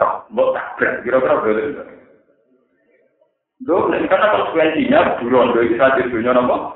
tok. 0.01 0.25
Mbok 0.33 0.57
tabrak. 0.57 1.05
Kira-kira 1.05 1.37
boleh. 1.37 1.65
Do, 3.63 3.87
karena 3.87 4.33
konsekuensinya 4.33 5.21
rondo 5.21 5.61
itu 5.61 5.77
saja 5.77 6.01
dunia 6.09 6.33
nopo. 6.33 6.73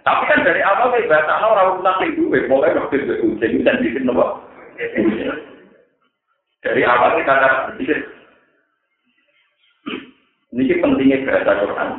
Tapi 0.00 0.22
kan 0.24 0.40
dari 0.40 0.64
awal 0.64 0.96
kayak 0.96 1.12
bahasa 1.12 1.44
orang 1.44 1.76
ulang 1.76 2.00
itu, 2.08 2.32
mulai 2.48 2.72
waktu 2.72 3.04
itu 3.04 3.36
jadi 3.36 3.56
dan 3.60 3.84
bikin 3.84 4.08
nopo. 4.08 4.40
Dari 6.64 6.82
awal 6.88 7.20
kita 7.20 7.28
kata 7.28 7.76
ini 10.50 10.82
pentingnya 10.82 11.22
bahasa 11.26 11.62
Quran. 11.62 11.90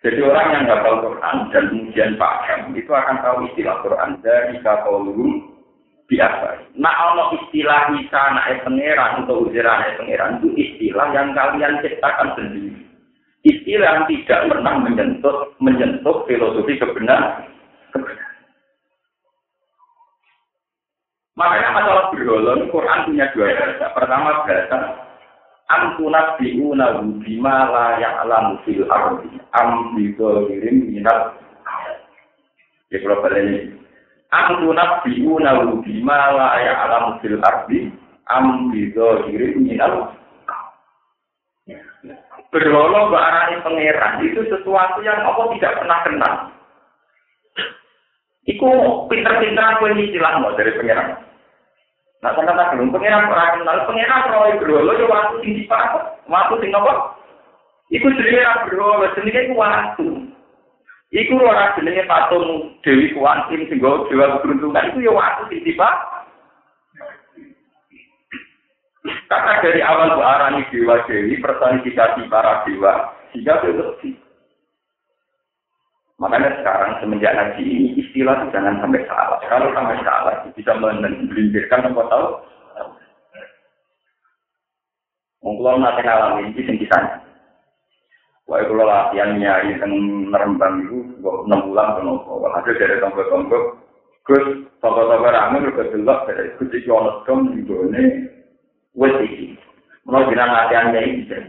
Jadi 0.00 0.18
orang 0.24 0.48
yang 0.56 0.64
hafal 0.64 0.96
Quran 1.04 1.36
dan 1.52 1.64
kemudian 1.68 2.16
paham 2.16 2.72
itu 2.72 2.88
akan 2.88 3.16
tahu 3.20 3.36
istilah 3.52 3.84
Quran 3.84 4.10
dari 4.24 4.56
kafaulum 4.64 5.60
biasa. 6.08 6.72
Nah, 6.80 6.88
Allah 6.88 7.36
istilah 7.36 7.92
bisa 7.92 8.20
naik 8.32 8.64
pangeran 8.64 9.28
atau 9.28 9.44
ujiran 9.44 9.76
naik 9.76 10.00
pangeran 10.00 10.40
itu 10.40 10.48
istilah 10.56 11.06
yang 11.12 11.36
kalian 11.36 11.84
ciptakan 11.84 12.28
sendiri. 12.32 12.80
Istilah 13.44 13.88
yang 14.00 14.04
tidak 14.08 14.40
pernah 14.48 14.74
menyentuh 14.80 15.36
menyentuh 15.60 16.16
filosofi 16.24 16.80
kebenaran. 16.80 17.44
kebenaran. 17.92 18.36
Makanya 21.36 21.76
masalah 21.76 22.04
berholon, 22.12 22.68
Quran 22.72 23.04
punya 23.04 23.28
dua 23.36 23.48
bahasa. 23.52 23.86
Pertama 23.96 24.44
bahasa 24.48 24.76
am 25.70 25.94
tunabbi'una 25.96 26.98
bima 27.22 27.56
la 27.70 27.86
ya'lamu 28.02 28.58
fil 28.66 28.82
ardi. 28.90 29.38
Am 29.54 29.94
bi 29.94 30.10
dhalirin 30.18 30.90
minal 30.90 31.38
ya 32.90 32.98
kalau 32.98 33.22
ini 33.38 33.78
am 34.34 34.46
tunabbi'una 34.58 35.50
bima 35.86 36.18
la 36.34 36.48
ya'lamu 36.58 37.10
fil 37.22 37.38
ardi. 37.38 37.94
Am 38.26 38.74
bi 38.74 38.90
dhalirin 38.90 39.62
minal 39.62 40.18
Berlolo 42.50 43.14
arani 43.14 43.62
pangeran 43.62 44.26
itu 44.26 44.42
sesuatu 44.50 44.98
yang 45.06 45.22
apa 45.22 45.54
tidak 45.54 45.76
pernah 45.78 45.98
kenal. 46.02 46.34
Iku 48.42 48.70
pinter-pinteran 49.06 49.78
kue 49.78 49.94
istilah 49.94 50.42
dari 50.58 50.74
pangeran. 50.74 51.29
Nah, 52.20 52.36
sampai 52.36 52.52
tak 52.52 52.76
belum 52.76 52.92
pengiran 52.92 53.32
orang 53.32 53.64
kenal, 53.64 53.88
pengiran 53.88 54.28
roy 54.28 54.52
berolo, 54.60 54.92
ya 54.92 55.08
waktu 55.08 55.40
sing 55.40 55.56
dipakai, 55.56 56.04
waktu 56.28 56.54
sing 56.60 56.70
apa? 56.76 57.16
Iku 57.88 58.12
jenenge 58.12 58.44
ra 58.44 58.68
berolo, 58.68 59.08
jenenge 59.16 59.40
iku 59.48 59.54
waktu. 59.56 60.08
Iku 61.16 61.34
ora 61.40 61.72
jenenge 61.80 62.04
patung 62.04 62.76
Dewi 62.84 63.16
Kuantin 63.16 63.64
sing 63.72 63.80
go 63.80 64.04
dewa 64.12 64.36
keberuntungan, 64.36 64.92
iku 64.92 65.00
ya 65.00 65.12
waktu 65.16 65.42
sing 65.48 65.64
dipakai. 65.64 66.28
Karena 69.00 69.64
dari 69.64 69.80
awal 69.80 70.12
Bu 70.12 70.20
Arani 70.20 70.68
Dewa 70.68 71.00
Dewi, 71.08 71.40
personifikasi 71.40 72.20
para 72.28 72.68
dewa, 72.68 73.16
sehingga 73.32 73.64
itu 73.64 73.80
lebih. 73.80 74.12
Makanya 76.20 76.60
sekarang 76.60 77.00
semenjak 77.00 77.32
ngaji 77.32 77.64
ini 77.64 77.96
istilah 77.96 78.44
itu 78.44 78.52
jangan 78.52 78.76
sampai 78.84 79.08
salah. 79.08 79.40
Kalau 79.48 79.72
sampai 79.72 79.96
salah 80.04 80.44
bisa 80.52 80.76
melindirkan 80.76 81.88
apa 81.88 82.02
tahu. 82.12 82.28
Mungkin 85.40 85.80
nanti 85.80 86.04
ngalamin 86.04 86.52
ini 86.52 86.60
singkisan. 86.68 87.24
Wah 88.44 88.60
itu 88.60 88.76
latihan 88.76 89.40
nyari 89.40 89.80
yang 89.80 89.92
merembang 90.28 90.84
itu 90.84 91.08
enam 91.24 91.72
bulan 91.72 91.96
ke 91.96 92.00
nopo. 92.04 92.44
Hasil 92.52 92.76
dari 92.76 93.00
tonggo-tonggo. 93.00 93.80
Gus, 94.28 94.68
tonggo-tonggo 94.84 95.28
rame 95.32 95.64
juga 95.64 95.88
jelas 95.88 96.20
dari 96.28 96.52
kucing 96.60 96.84
yonos 96.84 97.24
kom 97.24 97.48
di 97.56 97.64
ini. 97.64 98.28
Wes 98.92 99.16
iki. 99.24 99.56
Mau 100.04 100.28
bilang 100.28 100.52
latihannya 100.52 101.00
ini 101.00 101.24
bisa. 101.24 101.40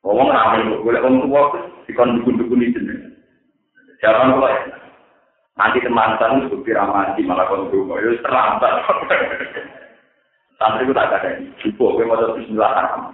Ngomong 0.00 0.32
rame, 0.32 0.80
gue 0.80 0.92
lihat 0.96 1.04
orang 1.04 1.20
tua, 1.28 1.42
dikon 1.84 2.16
dukun-dukun 2.24 2.64
itu. 2.64 3.09
Jangan 4.00 4.32
lupa 4.36 4.48
ya. 4.48 4.60
Nanti 5.60 5.78
teman 5.84 6.16
teman 6.16 6.48
itu 6.48 6.56
ramadi 6.72 7.20
malah 7.20 7.44
kondom, 7.52 7.92
itu 8.00 8.16
terlambat. 8.24 8.80
Santri 10.56 10.88
itu 10.88 10.92
tak 10.96 11.08
ada. 11.20 11.36
Cukup, 11.60 12.00
gue 12.00 12.08
mau 12.08 12.36
Bismillah. 12.36 13.12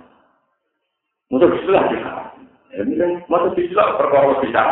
Mau 1.30 1.42
Bismillah 1.42 1.84
ya. 1.90 2.10
Ini 2.82 2.94
kan 2.98 3.10
mau 3.26 3.50
Bismillah 3.50 3.98
perkara 3.98 4.38
bisa. 4.42 4.62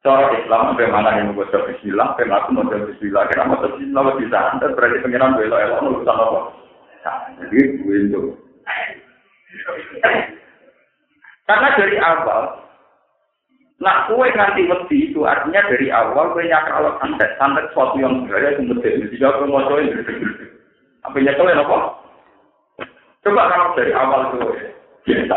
Cara 0.00 0.32
Islam 0.32 0.72
bagaimana 0.72 1.20
yang 1.20 1.36
membuat 1.36 1.52
Bismillah, 1.52 2.16
bagaimana 2.16 2.40
aku 2.44 2.50
mau 2.56 2.64
Bismillah, 2.64 3.28
kira 3.28 3.44
mau 3.44 3.60
Bismillah 3.60 4.16
bisa. 4.16 4.40
Berarti 4.56 5.04
pengiran 5.04 5.36
belo 5.36 5.56
elok 5.60 5.84
urusan 5.84 6.16
apa? 6.16 6.40
Jadi 7.44 7.58
gue 7.80 7.96
itu. 8.08 8.22
Karena 11.44 11.68
dari 11.76 11.96
awal, 11.98 12.69
nak 13.80 14.12
kue 14.12 14.28
nganti 14.28 14.68
wedi 14.68 15.08
itu 15.08 15.24
artinya 15.24 15.64
dari 15.64 15.88
awal 15.88 16.36
kue 16.36 16.44
nyakar 16.44 16.76
kalau 16.76 16.92
santet, 17.00 17.32
santet 17.40 17.64
sesuatu 17.72 17.96
yang 17.96 18.28
sebenarnya 18.28 18.60
itu 18.60 18.62
mesti 18.68 18.88
jadi 19.16 19.24
aku 19.24 19.48
mau 19.48 19.64
coba 19.64 19.80
apa 21.00 21.16
nyekelin 21.16 21.62
apa? 21.64 21.76
Coba 23.24 23.42
kalau 23.48 23.72
dari 23.72 23.92
awal 23.96 24.20
itu 24.28 24.38
biasa. 25.08 25.36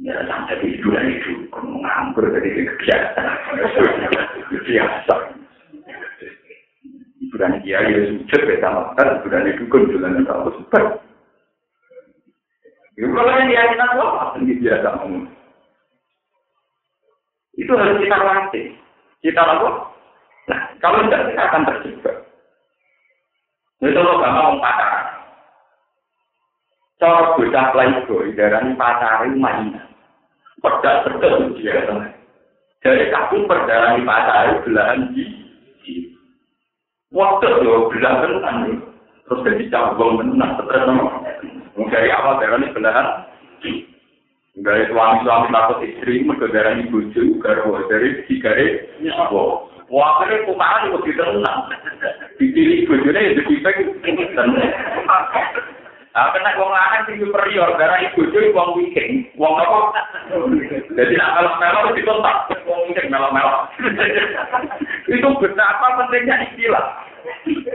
Ya, 0.00 0.16
santet 0.24 0.64
itu 0.64 0.88
dan 0.88 1.12
itu 1.12 1.52
nganggur 1.52 2.32
dari 2.32 2.64
kegiatan 2.64 3.28
biasa. 4.64 5.14
Bulan 7.28 7.60
kiai 7.60 7.92
ya 7.92 8.00
sujud 8.08 8.42
ya 8.48 8.56
sama 8.64 8.96
kan, 8.96 9.20
bulan 9.20 9.52
itu 9.52 9.68
kan 9.68 9.84
bulan 9.84 10.16
yang 10.16 10.24
tahu 10.24 10.48
sebab. 10.64 10.96
Kalau 12.96 13.32
yang 13.36 13.52
diajarin 13.52 13.84
apa? 13.84 14.32
Ini 14.40 14.64
biasa 14.64 14.88
ngomong. 14.96 15.37
Itu 17.68 17.76
harus 17.76 18.00
kita 18.00 18.16
latih. 18.16 18.72
Kita 19.20 19.44
lakukan. 19.44 19.92
Nah, 20.48 20.60
kalau 20.80 21.04
tidak 21.04 21.28
kita 21.28 21.42
akan 21.52 21.62
terjebak. 21.68 22.16
Itu 23.84 24.00
lo 24.00 24.16
gak 24.16 24.32
mau 24.32 24.56
pacaran. 24.56 25.20
Cara 26.96 27.36
bocah 27.36 27.66
playboy 27.76 28.32
darah 28.32 28.64
pacaran 28.72 29.36
mainan. 29.36 29.84
Pedak 30.64 31.12
pedak 31.12 31.60
dia. 31.60 31.84
Jadi 32.80 33.04
kamu 33.12 33.44
perjalanan 33.44 34.08
pacaran 34.08 34.64
belahan 34.64 35.00
di 35.12 35.24
Waktu 37.12 37.68
lo 37.68 37.92
belahan 37.92 38.32
kan 38.48 38.56
terus 39.28 39.44
jadi 39.44 39.64
cabang 39.68 40.16
menang 40.16 40.56
terus 40.56 40.88
dari 41.92 42.08
awal 42.16 42.40
darah 42.40 42.64
ini 42.64 42.72
belahan 42.72 43.28
dari 44.62 44.90
suami-suami 44.90 45.54
takut 45.54 45.78
istri, 45.86 46.26
mereka 46.26 46.50
darah 46.50 46.74
ini 46.74 46.90
bucu, 46.90 47.38
garwa 47.38 47.78
dari 47.86 48.26
tiga 48.26 48.50
Wah, 49.30 49.70
wah 49.86 50.06
akhirnya 50.18 50.46
kumahan 50.50 50.90
itu 50.90 50.94
lebih 50.98 51.14
tenang. 51.14 51.60
Dipilih 52.38 52.78
bujunya 52.90 53.20
ya 53.22 53.30
jadi 53.38 53.54
tenang. 54.34 54.50
Nah, 56.18 56.34
kena 56.34 56.58
wong 56.58 56.74
lanang 56.74 57.06
sing 57.06 57.22
superior, 57.22 57.78
darah 57.78 58.02
ibu 58.02 58.26
cuy 58.34 58.50
wong 58.50 58.74
weekend, 58.74 59.30
wong 59.38 59.54
apa? 59.54 60.02
Jadi 60.98 61.14
nak 61.14 61.38
melok-melok 61.38 61.94
ditontak, 61.94 62.50
wong 62.66 62.90
weekend 62.90 63.14
melok-melok. 63.14 63.70
Itu 65.06 65.28
betapa 65.38 65.86
pentingnya 66.02 66.50
istilah. 66.50 67.06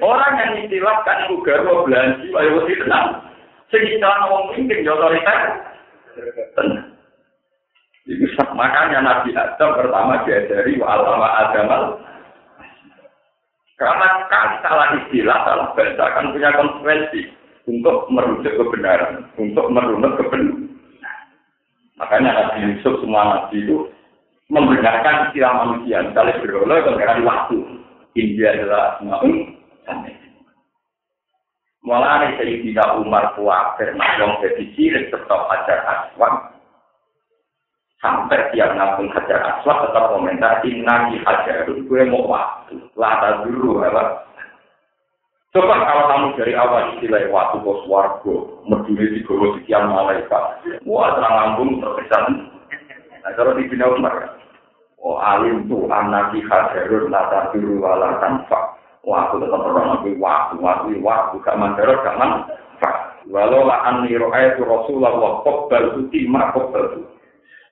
Orang 0.04 0.36
yang 0.36 0.60
istilah 0.60 1.08
kan 1.08 1.24
juga 1.32 1.64
mau 1.64 1.88
belanja, 1.88 2.20
ayo 2.36 2.68
tenang. 2.68 3.32
Sing 3.72 3.80
istilah 3.88 4.28
wong 4.28 4.52
weekend, 4.52 4.84
ya 4.84 4.92
otoriter. 4.92 5.72
Itu 8.04 8.26
makanya 8.54 9.00
Nabi 9.00 9.32
Adam 9.32 9.80
pertama 9.80 10.28
diajari 10.28 10.76
wa 10.76 10.88
alama 11.00 11.30
adamal. 11.48 11.84
Karena 13.80 14.08
kan 14.30 14.62
salah 14.62 14.96
istilah, 15.02 15.38
salah 15.44 15.68
bahasa 15.74 16.06
kan 16.14 16.30
punya 16.32 16.50
konsekuensi 16.54 17.22
untuk 17.66 18.06
merujuk 18.12 18.54
kebenaran, 18.54 19.28
untuk 19.40 19.66
merunut 19.72 20.14
kebenaran. 20.20 20.70
Makanya 21.98 22.32
Nabi 22.32 22.58
Yusuf 22.76 23.00
semua 23.02 23.24
Nabi 23.24 23.64
itu 23.64 23.88
membenarkan 24.52 25.32
istilah 25.32 25.52
manusia. 25.64 26.04
Misalnya 26.04 26.42
berolah 26.44 26.78
dengan 26.86 27.20
waktu. 27.26 27.58
India 28.14 28.54
adalah 28.54 29.02
semua 29.02 29.26
Mulai 31.84 32.40
Sayyidina 32.40 32.96
Umar 33.04 33.36
kuafir, 33.36 33.92
nak 34.00 34.16
yang 34.16 34.40
jadi 34.40 34.64
cilik 34.72 35.12
tetap 35.12 35.52
hajar 35.52 35.80
aswad. 35.84 36.56
Sampai 38.00 38.52
tiap 38.56 38.72
nabung 38.80 39.12
hajar 39.12 39.44
aswad 39.44 39.92
tetap 39.92 40.16
komentar, 40.16 40.64
inna 40.64 41.12
di 41.12 41.20
hajar 41.28 41.68
gue 41.68 42.02
mau 42.08 42.24
waktu. 42.32 42.80
Lata 42.96 43.44
dulu, 43.44 43.84
apa? 43.84 44.24
Coba 45.54 45.86
kalau 45.86 46.04
kamu 46.10 46.28
dari 46.34 46.54
awal 46.58 46.98
istilah 46.98 47.30
waktu 47.30 47.62
bos 47.62 47.86
wargo, 47.86 48.66
merduli 48.66 49.14
di 49.14 49.22
bawah 49.22 49.54
sekian 49.62 49.86
malaikat. 49.86 50.44
Wah, 50.82 51.14
terang 51.14 51.36
lambung 51.38 51.78
terkesan. 51.78 52.50
Nah, 53.22 53.32
kalau 53.38 53.54
di 53.54 53.70
Bina 53.70 53.86
Umar, 53.86 54.34
oh 54.98 55.22
alim 55.22 55.70
tuh 55.70 55.86
anak 55.94 56.34
di 56.34 56.42
hajarun 56.42 57.14
lata 57.14 57.54
dulu 57.54 57.86
wala 57.86 58.18
tanpa. 58.18 58.73
waktu 59.04 59.36
tetap 59.44 59.62
orang 59.62 60.00
tapi 60.00 60.16
waktu 60.18 60.56
waktu 60.64 61.00
waktu. 61.04 61.36
Gak 61.44 61.60
mandor 61.60 61.90
gak 62.02 62.18
man 62.18 62.48
walau 63.32 63.64
la 63.64 63.88
aniro 63.88 64.28
ayat 64.36 64.60
rasulullah 64.60 65.44
kok 65.44 65.72
baru 65.72 66.08
di 66.12 66.28
makok 66.28 66.76
baru 66.76 67.00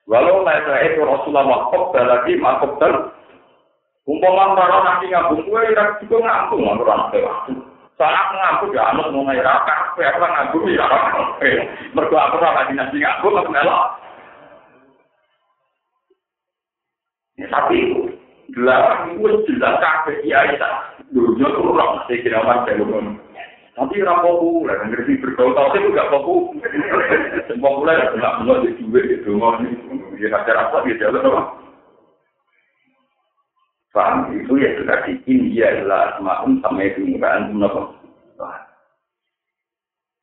walau 0.08 0.40
la 0.44 0.64
ayat 0.64 0.96
rasulullah 0.96 1.68
kok 1.68 1.92
lagi 1.92 2.32
makok 2.40 2.72
baru 2.80 3.00
umpama 4.08 4.56
para 4.56 4.78
nanti 4.82 5.12
ngabung 5.12 5.44
gue 5.44 5.60
ya 5.76 5.84
juga 6.00 6.16
ngabung 6.24 6.62
mandor 6.64 6.88
nanti 6.88 7.20
waktu 7.20 7.52
saat 8.00 8.28
ngabung 8.32 8.72
gak 8.72 8.88
anut 8.96 9.12
mau 9.12 9.28
ngirakan 9.28 9.80
siapa 9.94 10.26
ngabung 10.26 10.64
ya 10.72 10.86
berdoa 11.92 12.32
berdoa 12.32 12.56
lagi 12.56 12.72
nanti 12.76 12.96
ngabung 13.00 13.36
lah 13.52 14.00
Ya 17.40 17.48
tapi 17.48 17.80
itu, 17.80 18.12
gelar 18.52 19.08
itu 19.08 19.24
jelas 19.48 19.80
kakek 19.80 20.20
iya 20.20 20.52
itu. 20.52 20.68
Dunia 21.12 21.44
itu 21.44 21.60
orang 21.60 21.90
masih 22.00 22.24
kira 22.24 22.40
macam 22.40 22.72
itu. 22.72 22.98
Tapi 23.72 24.04
orang 24.04 24.20
populer, 24.20 24.76
ngerti 24.84 25.20
bergaul 25.20 25.56
tahu 25.56 25.76
itu 25.76 25.88
gak 25.96 26.10
populer. 26.12 26.70
Populer 27.56 27.96
nggak 28.16 28.36
mau 28.44 28.60
di 28.60 28.70
duit 28.80 29.04
itu 29.08 29.32
mau 29.32 29.56
di 29.60 30.24
hajar 30.28 30.56
apa 30.56 30.84
dia 30.84 31.00
jalan 31.00 31.24
apa? 31.28 31.42
Paham 33.92 34.32
itu 34.32 34.56
ya 34.56 34.72
itu 34.72 34.82
tadi 34.88 35.12
India 35.28 35.68
adalah 35.68 36.16
asmaun 36.16 36.60
sama 36.64 36.80
itu 36.84 37.04
enggak 37.04 37.32
antum 37.44 37.64
apa? 37.64 37.82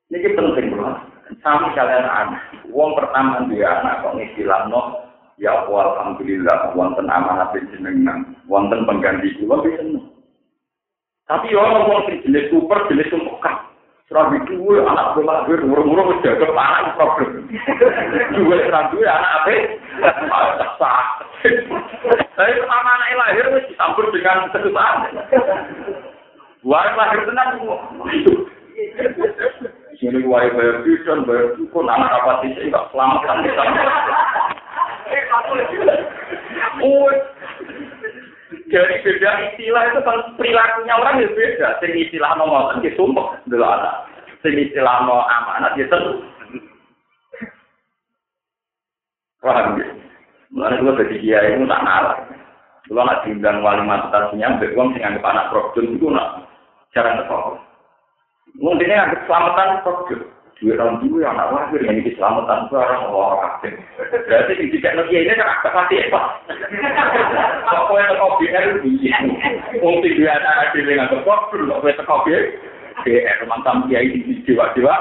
Ini 0.10 0.34
penting 0.34 0.73
banget. 0.73 0.97
Sama 1.45 1.69
kalian 1.78 2.06
anak. 2.10 2.41
Uang 2.73 2.97
pertama 2.97 3.45
dia 3.45 3.82
anak 3.82 4.02
kok 4.02 4.17
istilah 4.17 4.65
no 4.69 5.10
ya 5.38 5.69
alhamdulillah 5.69 6.73
wonten 6.73 7.06
amanah 7.10 7.54
jenengan 7.54 8.34
wonten 8.49 8.84
pengganti 8.89 9.38
wis 9.38 9.73
seneng 9.78 10.18
Tapi 11.30 11.54
orang 11.54 11.86
ngomong 11.86 12.10
sing 12.10 12.26
jenis 12.26 12.50
super, 12.50 12.89
jenis 12.89 13.06
tumpukan. 13.13 13.70
Serabi 14.10 14.42
duwe 14.50 14.82
anak 14.82 15.13
bola 15.13 15.46
lahir, 15.46 15.62
murung-murung 15.62 16.10
wis 16.18 16.26
jaga 16.26 16.50
anak 16.58 16.98
problem. 16.98 17.46
Duwe 18.34 18.58
serabi 18.65 19.06
anak 19.06 19.32
apa? 19.46 19.54
Sah. 20.82 21.06
Tapi 22.34 22.52
pertama 22.58 22.89
anak 22.98 23.13
lahir 23.13 23.46
wis 23.54 23.70
dicampur 23.70 24.10
dengan 24.10 24.50
kesusahan. 24.50 25.13
Buat 26.65 26.98
lahir 26.98 27.22
tenang 27.30 27.62
semua. 27.62 27.78
Sini 30.02 30.26
wae 30.26 30.50
bayar 30.58 30.82
tuition, 30.82 31.30
bayar 31.30 31.54
dukun, 31.62 31.86
anak 31.86 32.10
apa 32.10 32.42
sih 32.42 32.58
enggak 32.58 32.89
selamat 32.89 33.22
kan 33.30 33.46
kita. 33.46 33.63
Oh, 36.80 37.12
dari 38.69 39.01
beda 39.01 39.32
istilah 39.51 39.84
itu 39.89 39.99
kan 40.05 40.17
perilakunya 40.38 40.93
orang 40.93 41.19
itu 41.19 41.34
beda. 41.34 41.82
Sing 41.82 41.91
istilah 41.97 42.38
no 42.38 42.45
ngoten 42.45 42.86
ya 42.86 42.91
sumpah 42.93 43.41
dulu 43.49 43.65
ada. 43.65 44.05
Sing 44.45 44.53
istilah 44.55 45.03
no 45.03 45.25
amanat 45.25 45.73
ya 45.75 45.86
tentu. 45.89 46.21
Paham 49.41 49.79
ya? 49.79 49.88
Mulai 50.49 50.82
gue 50.82 50.97
jadi 51.05 51.15
kiai 51.21 51.49
itu 51.55 51.65
tak 51.69 51.84
ngalah. 51.86 52.17
Kalau 52.89 53.05
nak 53.05 53.21
diundang 53.21 53.62
wali 53.62 53.86
mantasnya, 53.86 54.58
mbak 54.58 54.73
uang 54.73 54.97
sing 54.97 55.05
anggap 55.05 55.29
anak 55.29 55.49
problem 55.53 55.93
itu 55.93 56.10
nak 56.10 56.49
jarang 56.89 57.21
ketemu. 57.21 57.53
Mungkin 58.58 58.89
anggap 58.89 59.21
selamatan 59.29 59.82
problem. 59.86 60.21
Dua 60.60 60.76
tahun 60.76 61.00
dulu 61.00 61.24
yang 61.24 61.39
yang 61.39 61.95
ini 62.04 62.12
selamatan 62.19 62.67
barang 62.67 63.02
Allah 63.08 63.63
berarti 64.28 64.54
di 64.60 64.65
tiga 64.76 64.91
negeri 64.91 65.24
ini 65.24 65.39
kan 65.39 65.48
agak 65.48 65.72
pasti 65.72 65.95
apa 66.04 66.22
kok 67.63 67.95
yang 67.95 68.12
teko 68.12 68.28
BR 68.36 68.65
dia 70.19 70.32
ada 70.36 70.76
di 70.76 70.84
dengan 70.84 71.08
teko 71.08 71.34
belum 71.56 71.80
kok 71.80 71.95
teko 72.04 72.15
mantan 73.48 73.88
kiai 73.88 74.12
di 74.12 74.36
jiwa-jiwa. 74.43 74.95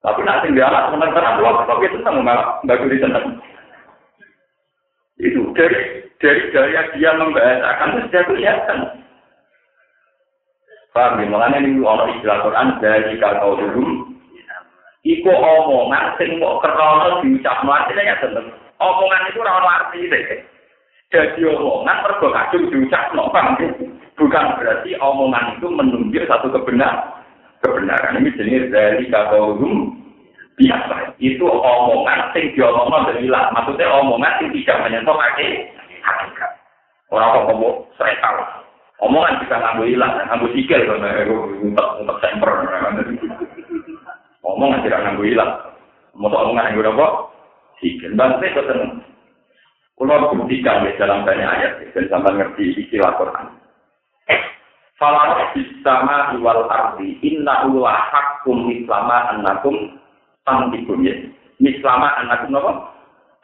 Tapi 0.00 0.20
nanti 0.24 0.56
dia 0.56 0.64
anak 0.64 0.96
teman-teman 0.96 1.44
Allah 1.44 1.52
teko 1.60 1.74
BR 1.76 1.92
tentang 2.00 2.24
mbak 2.24 2.76
Guli 2.80 2.96
tentang 3.04 3.36
itu 5.20 5.44
dari 5.52 6.08
dari 6.16 6.40
gaya 6.48 6.88
dia 6.96 7.12
membahasakan 7.20 8.08
sudah 8.08 8.22
kelihatan 8.24 8.78
Paham 10.90 11.22
ya? 11.22 11.26
Makanya 11.30 11.58
ini 11.62 11.78
orang 11.86 12.18
istilah 12.18 12.42
Quran 12.42 12.68
dari 12.82 13.14
kau 13.22 13.54
dulu. 13.54 14.10
Iku 15.00 15.32
omongan 15.32 16.18
sing 16.20 16.36
mau 16.36 16.60
kerono 16.60 17.24
diucap 17.24 17.64
artinya 17.64 18.04
ya 18.04 18.20
tentu. 18.20 18.42
Omongan 18.76 19.32
itu 19.32 19.38
orang 19.40 19.64
arti 19.80 20.10
deh. 20.10 20.22
Jadi 21.08 21.40
omongan 21.46 22.04
mergo 22.04 22.28
kadung 22.34 22.68
diucap 22.68 23.08
no 23.16 23.32
Bukan 24.20 24.46
berarti 24.60 24.90
omongan 25.00 25.56
itu 25.56 25.66
menunjuk 25.72 26.28
satu 26.28 26.52
kebenaran. 26.52 27.24
Kebenaran 27.64 28.20
ini 28.20 28.36
jenis 28.36 28.68
dari 28.68 29.08
dulu. 29.08 29.96
biasa. 30.60 31.16
Itu 31.16 31.48
omongan 31.48 32.36
sing 32.36 32.52
diomongno 32.52 33.16
ilang. 33.16 33.48
Maksudnya 33.56 33.88
omongan 33.88 34.36
sing 34.36 34.52
tidak 34.52 34.84
menyentuh 34.84 35.16
hakikat. 35.16 36.52
Orang 37.08 37.32
kok 37.32 37.44
ngomong 37.48 37.88
serekal. 37.96 38.36
Omongan 39.00 39.40
bisa 39.40 39.56
ngambil 39.56 39.86
hilang, 39.88 40.12
ngambil 40.28 40.52
sikil, 40.52 40.80
untuk 41.64 41.88
untuk 42.04 42.16
semper. 42.20 42.52
Omongan 44.44 44.84
tidak 44.84 45.00
ngambil 45.08 45.24
hilang. 45.24 45.52
Mau 46.12 46.28
omongan 46.28 46.76
udah 46.76 46.92
kok 46.92 47.14
sikil. 47.80 48.12
Bangsa 48.12 48.44
itu 48.44 48.62
tenang. 48.68 49.00
Kalau 50.00 50.32
buktikan 50.32 50.84
di 50.84 50.96
dalam 50.96 51.28
banyak 51.28 51.44
ayat, 51.44 51.72
dan 51.92 52.08
sampai 52.08 52.32
ngerti 52.40 52.72
istilah 52.72 53.20
Quran. 53.20 53.52
Falah 54.96 55.52
bisama 55.56 56.36
wal 56.40 56.68
ardi 56.68 57.16
inna 57.24 57.68
ulah 57.68 58.12
hakum 58.12 58.68
islama 58.68 59.32
annakum 59.32 59.96
tantibun 60.44 61.04
ya. 61.04 61.16
Islama 61.60 62.16
annakum 62.20 62.52
apa? 62.56 62.72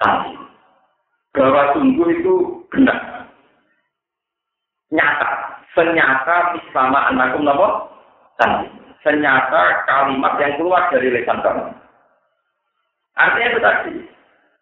Tantibun. 0.00 0.48
Bahwa 1.32 1.62
sungguh 1.76 2.08
itu 2.12 2.34
benar. 2.72 3.15
Nyata. 4.96 5.28
Senyata 5.76 6.56
islama 6.56 7.12
annakum 7.12 7.44
apa? 7.44 7.68
Tantibun. 8.40 8.88
Senyata 9.04 9.84
kalimat 9.84 10.40
yang 10.40 10.56
keluar 10.56 10.88
dari 10.88 11.12
lesan 11.12 11.44
kamu. 11.44 11.68
Artinya 13.14 13.48
itu 13.52 13.60
tadi. 13.60 13.94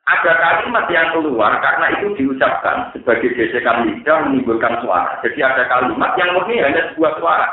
Ada 0.04 0.32
kalimat 0.36 0.84
yang 0.92 1.16
keluar 1.16 1.64
karena 1.64 1.96
itu 1.96 2.12
diucapkan 2.20 2.92
sebagai 2.92 3.32
gesekan 3.40 3.88
lidah 3.88 4.28
menimbulkan 4.28 4.84
suara. 4.84 5.16
Jadi 5.24 5.40
ada 5.40 5.64
kalimat 5.64 6.12
yang 6.20 6.36
murni 6.36 6.60
hanya 6.60 6.92
sebuah 6.92 7.16
suara. 7.16 7.48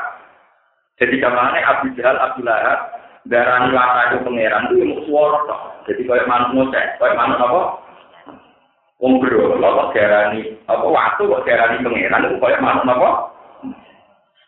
Jadi 1.00 1.16
ke 1.16 1.28
mana 1.32 1.56
Abu 1.64 1.88
Jahal, 1.96 2.20
Abu 2.20 2.44
Lahab, 2.44 2.92
darah 3.24 3.72
lata 3.72 4.02
itu 4.12 4.28
pangeran 4.28 4.68
itu 4.68 4.84
mau 4.84 5.00
suara. 5.08 5.56
Jadi 5.88 6.04
kayak 6.04 6.28
ngoceh, 6.28 6.86
kayak 7.00 7.16
manut 7.16 7.40
apa? 7.40 7.62
Wong 9.02 9.18
bro, 9.18 9.58
apa 9.58 9.90
darani 9.90 10.54
apa 10.70 10.86
waktu 10.86 11.26
kok 11.26 11.42
darani 11.42 11.82
pangeran 11.82 12.22
itu 12.22 12.38
kayak 12.38 12.62
manut 12.62 12.86
apa? 12.86 13.34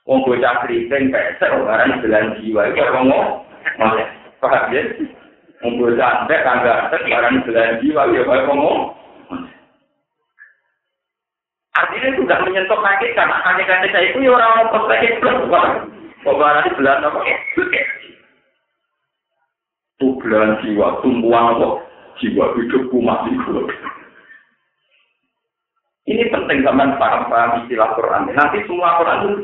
Wong 0.06 0.22
bocah 0.22 0.62
keriting 0.62 1.10
pesek, 1.10 1.50
orang 1.50 1.98
belan 1.98 2.38
jiwa 2.38 2.70
itu 2.70 2.78
apa 2.78 3.02
ngomong? 3.02 3.42
Paham 4.38 4.70
ya? 4.70 4.86
Ngumpul 5.64 5.98
santet, 5.98 6.44
tangga 6.46 6.86
santet, 6.86 7.02
barang 7.08 7.42
belan 7.48 7.80
jiwa, 7.82 8.02
ya 8.14 8.22
kayak 8.22 8.46
ngomong. 8.46 8.94
Artinya 11.74 12.14
tidak 12.14 12.42
menyentuh 12.46 12.78
kaki, 12.78 13.16
karena 13.18 13.42
saya 13.90 14.06
itu 14.06 14.22
ya 14.22 14.38
orang 14.38 14.70
sakit 14.70 15.18
plus, 15.18 15.50
kok 16.22 16.38
barang 16.38 16.68
belan 16.78 17.02
apa? 17.02 17.20
Itu 19.98 20.06
belan 20.22 20.62
jiwa, 20.62 21.02
tumpuan 21.02 21.58
apa? 21.58 21.82
Jiwa 22.22 22.54
hidupku 22.54 23.02
mati. 23.02 23.34
Ini 26.04 26.28
penting 26.28 26.60
zaman 26.60 27.00
paham-paham 27.00 27.64
istilah 27.64 27.96
Quran. 27.96 28.28
Nanti 28.36 28.60
semua 28.68 29.00
Quran 29.00 29.20
itu 29.24 29.34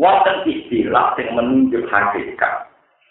wonten 0.00 0.36
istilah 0.48 1.12
yang 1.20 1.36
menunjuk 1.36 1.84
hakikat. 1.92 2.64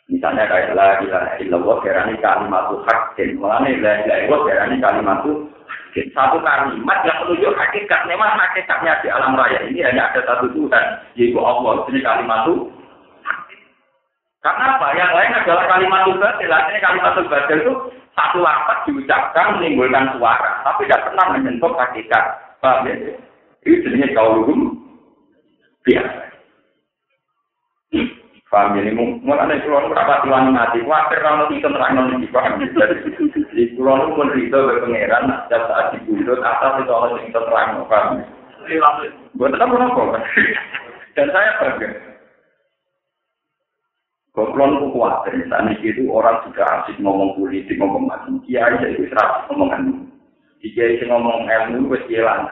Misalnya 0.09 0.49
kayak 0.49 0.73
la 0.73 0.97
ilaha 1.05 1.37
illallah 1.37 1.77
kerani 1.85 2.17
kalimat 2.17 2.73
hakin. 2.73 3.37
Mulane 3.37 3.77
la 3.77 4.01
ilaha 4.01 4.19
illallah 4.25 4.41
kerani 4.49 4.75
kalimat 4.81 5.21
hakin. 5.21 6.05
Satu 6.17 6.41
kalimat 6.41 6.99
yang 7.05 7.17
menunjuk 7.21 7.53
hakikat. 7.53 8.01
Memang 8.09 8.33
hakikatnya 8.33 8.97
di 9.05 9.07
alam 9.13 9.37
raya 9.37 9.69
ini 9.69 9.85
hanya 9.85 10.09
ada 10.09 10.25
satu 10.25 10.49
Tuhan, 10.49 10.85
yaitu 11.13 11.37
Allah. 11.37 11.85
Ini 11.85 12.01
kalimat 12.01 12.49
Karena 14.39 14.79
apa? 14.79 14.87
Yang 14.95 15.11
lain 15.11 15.31
adalah 15.35 15.63
kalimat 15.67 16.01
batil. 16.15 16.47
Artinya 16.47 16.79
kalimat 16.79 17.13
batil 17.27 17.57
itu 17.59 17.73
satu 18.15 18.39
lapat 18.39 18.77
diucapkan 18.87 19.59
menimbulkan 19.59 20.15
suara, 20.15 20.63
tapi 20.63 20.87
tidak 20.87 21.11
pernah 21.11 21.25
menyentuh 21.35 21.71
hakikat. 21.75 22.23
Paham 22.59 22.87
ya? 22.87 22.95
Ini 23.63 23.83
jenisnya 23.83 24.15
kau 24.15 24.43
hukum 24.43 24.75
biasa. 25.87 26.23
Paham 28.49 28.81
ini, 28.81 28.97
mulai 28.97 29.61
kulon 29.61 29.93
berapa 29.93 30.25
tuan 30.25 30.49
mati, 30.49 30.81
khawatir 30.81 31.21
kalau 31.21 31.45
itu 31.53 31.69
terang 31.69 31.93
nanti 31.93 32.27
paham. 32.33 32.57
Di 33.53 33.63
kulon 33.77 34.17
pun 34.17 34.33
itu 34.33 34.57
berpengeran, 34.57 35.29
setiap 35.45 35.69
saat 35.69 35.93
dibundut 35.93 36.41
atas 36.41 36.81
itu 36.81 36.89
Allah 36.89 37.19
yang 37.21 37.29
terang, 37.29 37.69
paham. 37.85 38.25
Buat 39.37 39.53
apa 39.53 39.75
apa? 39.85 40.17
Dan 41.13 41.27
saya 41.29 41.51
bangga. 41.61 42.08
Kulon 44.47 44.79
pun 44.79 44.89
khawatir, 44.95 45.33
misalnya 45.35 45.73
itu 45.83 46.07
orang 46.07 46.39
sudah 46.47 46.65
asik 46.79 46.95
ngomong 47.03 47.35
politik, 47.35 47.75
ngomong 47.75 48.07
macam, 48.07 48.39
kiai 48.47 48.77
itu 48.95 49.09
serap 49.11 49.49
ngomongan. 49.51 50.07
Kiai 50.63 51.01
ngomong 51.03 51.49
ilmu, 51.49 51.91
wes 51.91 52.03
hilang. 52.07 52.47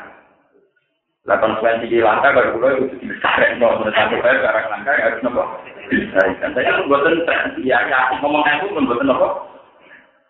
Lah 1.27 1.35
konsekuensi 1.43 1.91
di 1.91 1.99
langka 1.99 2.31
kalau 2.31 2.55
pulau 2.55 2.87
itu 2.87 3.03
dibesarkan 3.03 3.59
kalau 3.59 3.83
menurut 3.83 3.99
saya 3.99 4.15
barang 4.15 4.67
langka 4.71 4.91
ya 4.95 5.03
harus 5.11 5.21
nopo. 5.27 5.43
Dan 5.91 6.51
saya 6.55 6.71
pun 6.79 6.87
buatan 6.87 7.19
ya 7.67 7.83
ya 7.83 7.99
ngomong 8.23 8.47
aku 8.47 8.71
pun 8.71 8.87
buatan 8.87 9.11
nopo. 9.11 9.27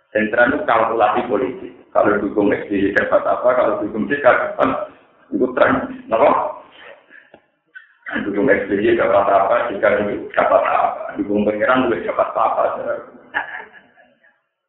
Sentra 0.10 0.50
itu 0.50 0.58
kalkulasi 0.66 1.22
politik. 1.30 1.72
Kalau 1.94 2.18
dukung 2.18 2.50
SBY 2.50 2.98
dapat 2.98 3.22
apa, 3.30 3.46
kalau 3.46 3.74
dukung 3.86 4.10
C 4.10 4.18
dapat 4.18 4.90
itu 5.30 5.46
tren, 5.54 6.02
nopo. 6.10 6.57
Dukung 8.08 8.48
SBY 8.48 8.96
dapat 8.96 9.28
apa, 9.28 9.68
jika 9.68 10.00
dapat 10.32 10.64
apa, 10.64 11.12
dukung 11.20 11.44
pengiran 11.44 11.92
juga 11.92 12.08
dapat 12.08 12.30
apa. 12.40 12.64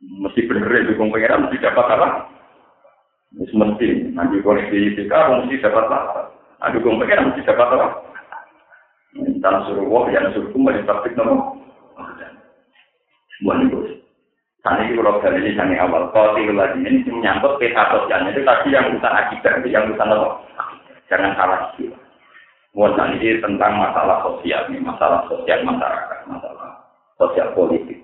Mesti 0.03 0.41
bener 0.51 0.67
ya 0.67 0.91
dukung 0.91 1.15
pengiran 1.15 1.47
mesti 1.47 1.63
dapat 1.63 1.87
apa. 1.87 2.27
Ini 3.39 3.55
mesti, 3.55 3.87
nanti 4.11 4.43
koneksi 4.43 4.75
fisika, 4.75 5.31
mesti 5.39 5.63
dapat 5.63 5.87
apa? 5.87 6.35
Aduh, 6.67 6.83
gue 6.83 6.99
pengen 7.07 7.31
mesti 7.31 7.47
dapat 7.47 7.79
apa? 7.79 7.87
Tanah 9.39 9.71
suruh 9.71 9.87
wah, 9.87 10.11
ya 10.11 10.35
suruh 10.35 10.51
kembali 10.51 10.83
praktik 10.83 11.15
ini 13.39 13.71
bos. 13.71 13.87
Saat 14.67 14.83
ini 14.83 14.99
kalau 14.99 15.23
dari 15.23 15.39
ini 15.47 15.55
yang 15.55 15.87
awal, 15.87 16.11
kalau 16.11 16.35
tiga 16.35 16.51
lagi 16.51 16.83
ini 16.83 17.07
menyangkut 17.07 17.63
peta 17.63 17.87
sosialnya 17.95 18.35
itu 18.35 18.43
tadi 18.43 18.75
yang 18.75 18.91
bukan 18.99 19.15
akibat, 19.15 19.63
yang 19.71 19.87
bukan 19.95 20.11
apa? 20.11 20.29
Jangan 21.07 21.39
salah 21.39 21.61
sih. 21.79 21.95
Buat 22.79 22.95
ini 22.95 23.43
tentang 23.43 23.75
masalah 23.75 24.23
sosial, 24.23 24.71
masalah 24.79 25.27
sosial 25.27 25.67
masyarakat, 25.67 26.31
masalah 26.31 26.79
sosial 27.19 27.51
politik. 27.59 27.99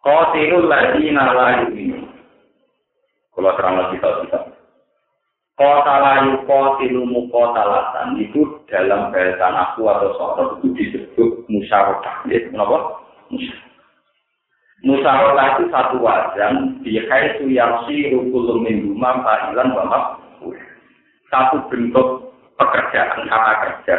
Tiga 0.00 0.58
lagi 0.64 1.12
nalayu 1.12 1.68
ini. 1.76 2.00
Kalau 3.36 3.52
terang 3.60 3.76
lagi 3.76 4.00
kita 4.00 4.08
kita. 4.24 4.40
Kota 5.60 5.94
layu 6.00 6.40
kota 7.28 7.62
latan 7.68 8.16
itu 8.16 8.48
dalam 8.72 9.12
bahasa 9.12 9.76
aku 9.76 9.84
atau 9.84 10.16
soal 10.16 10.56
itu 10.56 10.72
disebut 10.72 11.44
musyawarah. 11.52 12.24
Ya, 12.32 12.48
kenapa? 12.48 13.04
Musyawarah 14.88 15.60
itu 15.60 15.68
satu 15.68 16.00
wajan 16.00 16.80
di 16.80 16.96
itu 16.96 17.44
yang 17.52 17.84
si 17.84 18.08
rukulum 18.08 18.64
minggu 18.64 18.96
fa'ilan 18.96 19.68
wa 19.76 20.16
Satu 21.28 21.60
bentuk 21.68 22.27
pekerjaan 22.58 23.24
kata 23.30 23.52
kerja 23.62 23.96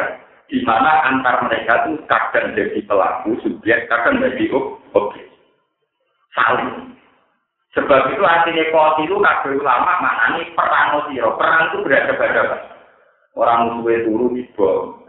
di 0.50 0.58
mana 0.66 1.06
antar 1.06 1.46
mereka 1.46 1.86
itu 1.86 2.02
kadang 2.10 2.52
jadi 2.58 2.82
pelaku 2.84 3.38
subjek, 3.40 3.86
kadang 3.86 4.18
jadi 4.18 4.44
objek. 4.92 5.26
Saling. 6.34 6.90
Sebab 7.70 8.10
itu 8.10 8.22
artinya 8.26 8.66
itu 8.98 9.14
kabeh 9.14 9.52
ulama 9.62 10.02
maknanya 10.02 10.42
perang 10.58 11.06
siro. 11.06 11.38
Perang 11.38 11.70
itu 11.70 11.86
berada-ada. 11.86 12.66
Orang 13.38 13.78
musuhnya 13.78 14.02
turu 14.02 14.26
di 14.34 14.42
bom. 14.58 15.06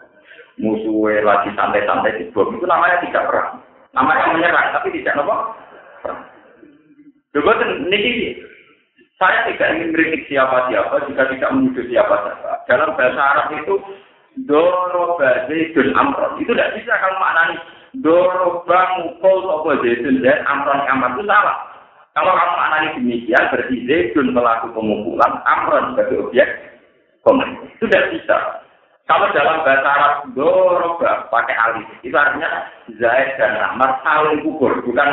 Musuhnya 0.62 1.26
lagi 1.26 1.50
santai-santai 1.58 2.22
di 2.22 2.30
bom. 2.30 2.54
Itu 2.54 2.70
namanya 2.70 3.02
tidak 3.02 3.26
perang. 3.34 3.66
Namanya 3.98 4.30
menyerang, 4.38 4.68
tapi 4.78 4.94
tidak 4.94 5.18
apa? 5.26 5.36
Coba 7.34 7.52
ini 7.66 8.38
saya 9.22 9.46
tidak 9.46 9.70
ingin 9.78 9.94
kritik 9.94 10.26
siapa-siapa 10.26 11.06
jika 11.06 11.30
tidak 11.30 11.50
menuduh 11.54 11.86
siapa-siapa. 11.86 12.66
Dalam 12.66 12.98
bahasa 12.98 13.22
Arab 13.22 13.48
itu 13.54 13.74
doroba 14.50 15.46
zaidun 15.46 15.94
amron. 15.94 16.42
Itu 16.42 16.58
tidak 16.58 16.74
bisa 16.82 16.98
kalau 16.98 17.22
maknanya 17.22 17.62
doroba 18.02 18.80
mukul 18.98 19.38
sopo 19.46 19.78
zaidun 19.86 20.26
dan 20.26 20.42
amron 20.50 20.82
amron 20.90 21.22
itu 21.22 21.30
salah. 21.30 21.72
Kalau 22.12 22.36
kamu 22.36 22.56
anali 22.60 22.88
demikian, 23.00 23.48
berarti 23.48 23.88
Zaidun 23.88 24.36
melaku 24.36 24.68
pengumpulan, 24.76 25.32
Amron 25.48 25.96
sebagai 25.96 26.28
objek 26.28 26.48
komunikasi. 27.24 27.72
Itu 27.80 27.86
tidak 27.88 28.12
bisa. 28.12 28.38
Kalau 29.08 29.32
dalam 29.32 29.64
bahasa 29.64 29.88
Arab, 29.88 30.14
doroba 30.36 31.32
pakai 31.32 31.56
alif, 31.56 31.88
itu 32.04 32.12
artinya 32.12 32.68
Zaid 33.00 33.40
dan 33.40 33.56
Amar 33.64 34.04
saling 34.04 34.44
ukur. 34.44 34.84
Bukan 34.84 35.10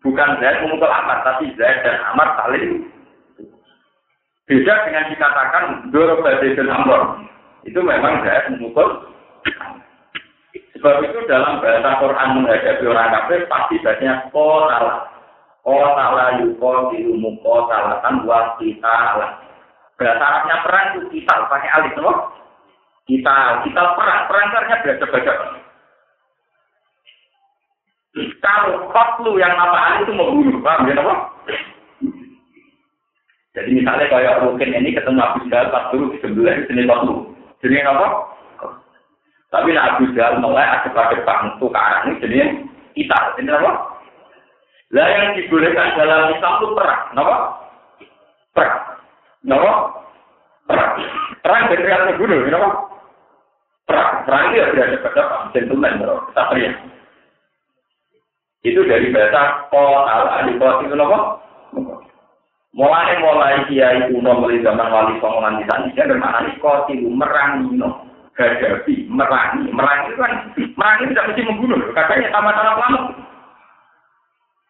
bukan 0.00 0.28
Zaid 0.40 0.64
memukul 0.64 0.88
Amar, 0.88 1.20
tapi 1.28 1.52
Zaid 1.60 1.84
dan 1.84 2.00
Amar 2.12 2.40
saling 2.40 2.88
Beda 4.48 4.74
dengan 4.88 5.12
dikatakan 5.12 5.64
doroba 5.92 6.40
Zaid 6.40 6.56
dan 6.56 6.72
Amr. 6.72 7.20
Itu 7.68 7.84
memang 7.84 8.24
Zaid 8.24 8.56
memukul 8.56 9.12
Sebab 10.78 11.04
itu 11.04 11.18
dalam 11.26 11.58
bahasa 11.58 11.98
Quran 11.98 12.28
menghadapi 12.38 12.84
orang 12.86 13.10
kafir 13.10 13.50
pasti 13.50 13.82
banyak 13.82 14.30
koral 14.30 15.10
Kota 15.68 16.06
layu 16.16 16.56
kota 16.56 16.96
ilmu 16.96 17.44
kota 17.44 17.76
latan 17.76 18.24
buat 18.24 18.56
kita. 18.56 18.96
Bahasa 20.00 20.24
Arabnya 20.24 20.56
perang 20.64 20.86
itu 20.96 21.20
kita 21.20 21.44
pakai 21.44 21.70
alif 21.76 21.94
loh. 22.00 22.32
Kita 23.04 23.68
kita 23.68 23.82
perang 23.98 24.20
perang 24.32 24.48
karena 24.48 24.80
baca. 24.80 25.32
Kalau 28.40 28.88
kotlu 28.96 29.36
yang 29.36 29.52
nama 29.60 29.76
alif 29.92 30.08
itu 30.08 30.12
membunuh, 30.16 30.56
paham 30.64 30.88
ya 30.88 30.96
apa? 30.96 31.14
Jadi 33.56 33.70
misalnya 33.72 34.06
kayak 34.12 34.44
mungkin 34.44 34.76
ini 34.76 34.92
ketemu 34.92 35.20
Abu 35.24 35.48
Jahal 35.48 35.72
pas 35.72 35.88
dulu 35.88 36.12
di 36.12 36.18
sebelah 36.20 36.54
sini 36.68 36.84
kotlu. 36.84 37.32
Jadi 37.64 37.80
apa? 37.80 38.06
Tapi 39.48 39.72
nak 39.72 39.96
Abu 39.96 40.12
Jahal 40.12 40.44
mulai 40.44 40.68
ada 40.68 40.88
pada 40.92 41.16
bangku 41.24 41.72
ke 41.72 41.78
arah 41.78 42.00
ini 42.04 42.20
jadi 42.20 42.38
kita. 42.92 43.18
Ini 43.40 43.50
apa? 43.56 43.98
Lah 44.88 45.04
yang 45.04 45.36
dibolehkan 45.36 46.00
dalam 46.00 46.32
Islam 46.32 46.52
itu 46.60 46.66
perang, 46.72 47.02
kenapa? 47.12 47.36
Perang, 48.56 48.76
kenapa? 49.44 49.72
Perang, 50.64 50.90
perang 51.44 51.62
dari 51.68 51.92
atas 51.92 52.16
gunung, 52.16 52.42
kenapa? 52.48 52.68
Perang, 53.84 54.10
perang 54.24 54.42
itu 54.48 54.56
ya 54.56 54.66
berada 54.72 54.96
pada 55.04 55.22
gentleman, 55.52 56.00
kesatria. 56.32 56.72
Itu 58.64 58.80
dari 58.88 59.12
bahasa 59.12 59.68
kota, 59.68 60.44
di 60.48 60.52
kota 60.56 60.80
itu 60.80 60.92
kenapa? 60.96 61.18
Mulai 62.78 63.18
mulai 63.18 63.66
kiai 63.66 64.06
kuno 64.06 64.38
mulai 64.38 64.62
zaman 64.62 64.86
wali 64.94 65.18
songo 65.18 65.42
nganti 65.42 65.66
tadi, 65.66 65.90
dia 65.98 66.06
bermakna 66.06 66.46
ini 66.46 66.62
kota 66.62 66.94
itu 66.94 67.10
merangi, 67.10 67.74
no. 67.74 68.06
Hadapi, 68.38 69.10
merangi, 69.10 69.66
merangi 69.74 70.14
itu 70.14 70.22
kan, 70.22 70.32
merangi 70.78 71.10
tidak 71.10 71.26
mesti 71.26 71.42
membunuh, 71.42 71.90
katanya 71.90 72.30
sama-sama 72.30 72.78
lama. 72.78 73.00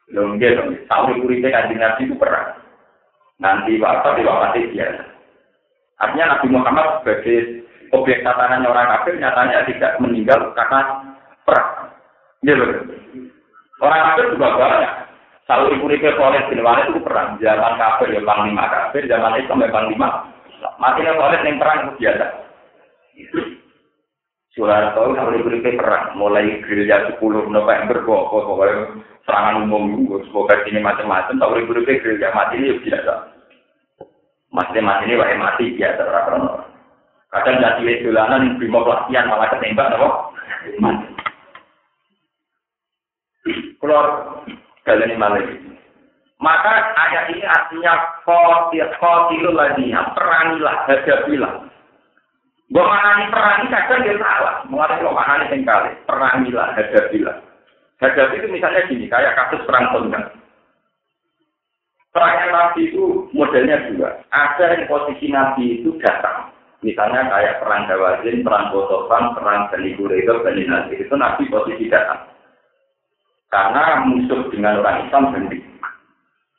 Belum 0.09 0.40
dia 0.40 0.57
dong, 0.57 0.73
tahu 0.88 1.21
kuripe 1.21 1.53
kanjeng 1.53 1.77
Nabi 1.77 2.09
itu 2.09 2.16
perang. 2.16 2.57
Nanti 3.44 3.77
bapak 3.77 4.16
di 4.16 4.25
mati 4.25 4.73
biasa. 4.73 5.05
Artinya 6.01 6.25
Nabi 6.33 6.47
Muhammad 6.49 6.87
sebagai 7.05 7.68
objek 7.92 8.25
tatanan 8.25 8.64
orang 8.64 8.88
kafir 8.88 9.21
nyatanya 9.21 9.68
tidak 9.68 10.01
meninggal 10.01 10.57
karena 10.57 10.81
perang. 11.44 11.92
Dia 12.40 12.57
betul. 12.57 12.88
Orang 13.85 14.01
kafir 14.01 14.25
juga 14.33 14.49
banyak. 14.57 15.08
Kalau 15.49 15.73
ibu 15.73 15.89
Rike 15.89 16.13
Khalid 16.13 16.53
bin 16.53 16.61
Walid 16.61 16.93
itu 16.93 17.01
perang. 17.01 17.41
Zaman 17.41 17.81
kafir 17.81 18.13
ya 18.13 18.21
panglima 18.21 18.69
kafir, 18.69 19.09
zaman 19.09 19.41
Islam 19.41 19.65
ya 19.65 19.73
panglima. 19.73 20.09
Matinya 20.77 21.17
Khalid 21.17 21.41
yang 21.49 21.57
perang 21.57 21.79
itu 21.81 21.93
biasa. 22.05 22.27
Tahu 24.93 25.09
kalau 25.17 25.33
ibu 25.33 25.49
Rike 25.49 25.81
perang. 25.81 26.13
Mulai 26.21 26.61
gerilya 26.61 27.17
10 27.17 27.49
November 27.49 27.97
kok, 28.05 28.29
pokoknya 28.29 29.09
serangan 29.29 29.69
umum 29.69 30.09
semoga 30.25 30.57
ini 30.65 30.81
macam-macam 30.81 31.37
tak 31.37 31.49
boleh 31.53 31.69
buru 31.69 31.85
ya 31.85 32.33
mati 32.33 32.57
ini 32.57 32.81
biasa 32.81 33.29
mati 34.49 34.81
mati 34.81 35.05
ini 35.05 35.21
wae 35.21 35.37
mati 35.37 35.77
biasa 35.77 36.01
orang 36.01 36.65
kadang 37.29 37.61
jadi 37.61 38.09
dolanan 38.09 38.57
primo 38.57 38.81
pelatihan 38.89 39.29
malah 39.29 39.53
ketembak 39.53 39.93
apa 39.93 40.09
mati 40.81 41.09
keluar 43.85 44.07
kalian 44.88 45.20
malah 45.20 45.44
maka 46.40 46.72
ayat 46.96 47.35
ini 47.37 47.44
artinya 47.44 47.92
kotil 48.24 48.88
kotilul 48.96 49.53
lagi 49.53 49.92
perangilah 49.92 50.88
hadapilah 50.88 51.68
Gue 52.68 52.85
maknani 52.85 53.33
perangi 53.33 53.72
kadang 53.72 54.05
dia 54.05 54.20
salah. 54.20 54.61
Mengenai 54.68 55.01
lo 55.01 55.16
maknani 55.16 55.48
yang 55.57 55.64
kali. 55.64 55.90
Perangilah, 56.05 56.77
hadapilah. 56.77 57.37
Hajat 57.98 58.29
itu 58.37 58.46
misalnya 58.53 58.85
gini, 58.87 59.09
kayak 59.09 59.35
kasus 59.35 59.64
perang 59.64 59.88
Tonggak. 59.90 60.37
Perang 62.12 62.53
Nabi 62.53 62.92
itu 62.92 63.27
modelnya 63.33 63.88
dua. 63.88 64.20
Ada 64.29 64.77
yang 64.77 64.85
posisi 64.85 65.33
Nabi 65.33 65.81
itu 65.81 65.96
datang. 66.05 66.53
Misalnya 66.85 67.27
kayak 67.27 67.59
perang 67.64 67.88
Dawazin, 67.88 68.44
perang 68.44 68.70
Botopan, 68.70 69.35
perang 69.35 69.72
Bani 69.72 69.96
Quraidah, 69.96 70.37
Bani 70.44 70.62
Nasir. 70.68 71.01
Itu 71.01 71.14
Nabi 71.16 71.48
posisi 71.48 71.88
datang. 71.88 72.28
Karena 73.49 74.05
musuh 74.05 74.53
dengan 74.53 74.85
orang 74.85 75.09
Islam 75.09 75.25
sendiri. 75.33 75.65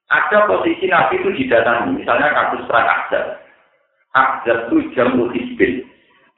Ada 0.09 0.49
posisi 0.49 0.89
Nabi 0.89 1.21
itu 1.21 1.29
didatangi. 1.37 2.01
Misalnya 2.01 2.33
kasus 2.33 2.65
perang 2.65 2.89
Ahzab. 2.89 3.25
Ahzab 4.17 4.57
itu 4.73 4.89
jamu 4.97 5.29
hizbin 5.29 5.85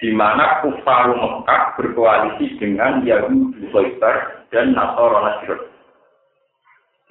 di 0.02 0.10
mana 0.12 0.60
kufar 0.60 1.14
Mekah 1.14 1.78
berkoalisi 1.80 2.58
dengan 2.60 3.06
Yahudi 3.06 3.70
Khaybar 3.72 4.50
dan 4.52 4.76
Nasara 4.76 5.20
Nasir. 5.24 5.56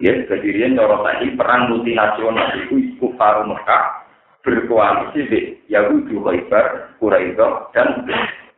Ya, 0.02 0.26
kejadian 0.26 0.76
cara 0.76 1.00
tadi 1.06 1.32
perang 1.38 1.70
multinasional 1.72 2.50
itu 2.60 2.98
kufar 3.00 3.46
Mekah 3.46 4.04
berkoalisi 4.44 5.20
dengan 5.30 5.54
Yahudi 5.70 6.18
Khaybar, 6.18 6.98
Quraisy 7.00 7.40
dan 7.72 8.04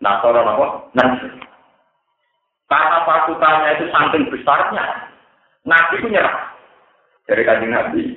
Nasara 0.02 0.42
Nasir. 0.96 1.51
Karena 2.72 3.04
pasukannya 3.04 3.68
itu 3.76 3.86
saking 3.92 4.32
besarnya, 4.32 5.12
Nabi 5.68 6.00
itu 6.00 6.08
nyerah. 6.08 6.56
Dari 7.28 7.44
kajian 7.44 7.68
Nabi, 7.68 8.16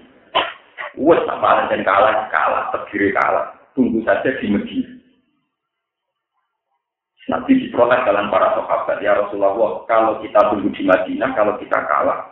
Wes 0.95 1.27
apa 1.27 1.67
dan 1.67 1.83
kalah, 1.83 2.31
kalah, 2.31 2.71
terdiri 2.71 3.11
kalah. 3.11 3.51
Tunggu 3.75 3.99
saja 4.07 4.31
di 4.39 4.47
Medina. 4.47 4.95
Nabi 7.27 7.67
diprotes 7.67 8.05
dalam 8.07 8.31
para 8.31 8.55
sahabat, 8.55 9.03
ya 9.03 9.19
Rasulullah, 9.19 9.83
kalau 9.91 10.23
kita 10.23 10.39
tunggu 10.47 10.71
di 10.71 10.87
Madinah, 10.87 11.35
kalau 11.35 11.59
kita 11.59 11.75
kalah, 11.91 12.31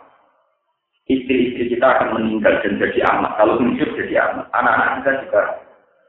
istri-istri 1.04 1.76
kita 1.76 1.84
akan 1.84 2.16
meninggal 2.16 2.56
dan 2.64 2.80
jadi 2.80 3.04
anak. 3.04 3.36
Kalau 3.36 3.60
hidup 3.60 3.90
jadi 4.00 4.14
anak, 4.32 4.48
anak-anak 4.56 4.88
kita 5.04 5.10
juga 5.28 5.42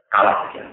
kalah 0.08 0.48
saja. 0.48 0.64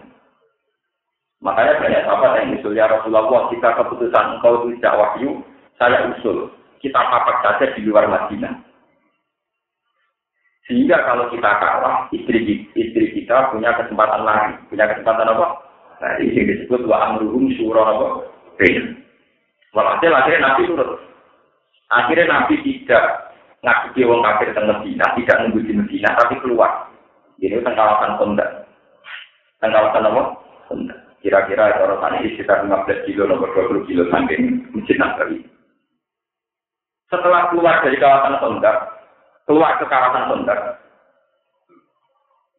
Makanya 1.43 1.75
banyak 1.83 2.03
sahabat 2.07 2.31
yang 2.39 2.55
usul, 2.55 2.71
ya 2.71 2.87
Rasulullah, 2.87 3.51
kita 3.51 3.75
keputusan 3.75 4.39
engkau 4.39 4.63
tidak 4.71 4.95
wahyu, 4.95 5.43
saya 5.75 6.07
usul. 6.15 6.47
Kita 6.79 6.95
papak 6.95 7.43
saja 7.43 7.75
di 7.75 7.83
luar 7.83 8.07
Madinah. 8.07 8.63
Sehingga 10.63 11.03
kalau 11.03 11.27
kita 11.27 11.59
kalah, 11.59 12.07
istri 12.15 12.63
istri 12.71 13.05
kita 13.11 13.51
punya 13.51 13.75
kesempatan 13.75 14.23
lagi. 14.23 14.55
Punya 14.71 14.87
kesempatan 14.87 15.27
apa? 15.27 15.45
Nah, 15.99 16.15
ini 16.23 16.47
disebut 16.47 16.87
wa 16.87 17.11
amruhum 17.11 17.51
syura 17.59 17.83
apa? 17.83 18.07
Bain. 18.55 19.03
Walhasil 19.75 20.15
akhirnya 20.15 20.47
Nabi 20.47 20.71
turut. 20.71 20.91
Akhirnya 21.91 22.31
Nabi 22.31 22.55
tidak 22.63 23.35
ngaji 23.63 23.99
wong 24.07 24.23
kafir 24.23 24.55
teng 24.55 24.67
Medina, 24.71 25.11
tidak 25.19 25.39
nunggu 25.43 25.59
di 25.67 25.73
Medina, 25.75 26.09
tapi 26.15 26.39
keluar. 26.39 26.87
Jadi 27.43 27.59
teng 27.59 27.75
kawasan 27.75 28.15
Kondak. 28.15 28.49
Teng 29.59 29.71
kawasan 29.75 30.07
apa? 30.07 30.21
Kondak. 30.71 31.02
Kira-kira 31.23 31.79
orang 31.79 32.03
tadi 32.03 32.35
sekitar 32.35 32.67
15 32.67 33.07
kilo, 33.07 33.23
nomor 33.31 33.47
20 33.55 33.87
kilo 33.87 34.03
samping 34.11 34.67
Masjid 34.75 34.99
Nabawi. 34.99 35.39
Setelah 37.07 37.47
keluar 37.47 37.79
dari 37.79 37.95
kawasan 37.95 38.43
Kondak, 38.43 38.77
keluar 39.47 39.79
ke 39.79 39.87
kawasan 39.87 40.27
Kondak, 40.27 40.59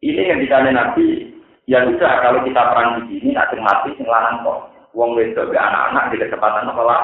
ini 0.01 0.33
yang 0.33 0.41
ditanya 0.41 0.71
Nabi, 0.73 1.35
Ya 1.65 1.81
sudah 1.81 2.21
kalau 2.21 2.45
kita 2.45 2.61
perang 2.61 3.09
di 3.09 3.17
sini 3.17 3.33
ada 3.33 3.57
mati 3.57 3.97
lanang 4.05 4.45
kok. 4.45 4.69
Wong 4.93 5.17
wedok 5.17 5.49
anak-anak 5.49 6.13
di 6.13 6.21
kecepatan 6.21 6.69
apa 6.69 6.83
lah. 6.85 7.01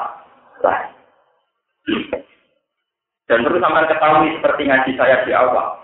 Dan 3.26 3.42
perlu 3.42 3.58
sampai 3.58 3.90
ketahui 3.90 4.30
seperti 4.38 4.62
ngaji 4.64 4.90
saya 4.94 5.26
di 5.26 5.34
awal. 5.34 5.82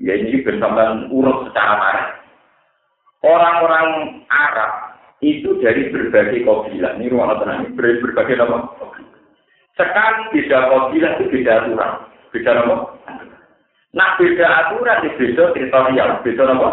Ya 0.00 0.16
ini 0.16 0.40
bersama 0.40 1.06
urut 1.12 1.44
secara 1.52 1.76
marah. 1.76 2.08
Orang-orang 3.20 3.88
Arab 4.32 4.89
itu 5.20 5.60
dari 5.60 5.92
berbagai 5.92 6.44
kabilah. 6.44 6.96
Ini 6.96 7.12
ruang 7.12 7.36
tenang, 7.44 7.76
dari 7.76 8.00
berbagai 8.00 8.40
nama. 8.40 8.68
Sekarang 9.76 10.32
beda 10.32 10.58
kabilah 10.68 11.12
itu 11.16 11.24
beda 11.28 11.52
aturan. 11.64 11.92
Beda 12.32 12.50
nama. 12.56 12.76
Nah 13.96 14.10
beda 14.16 14.46
aturan 14.64 15.04
di 15.04 15.10
beda 15.16 15.44
teritorial. 15.52 16.10
Beda 16.24 16.42
nama. 16.48 16.68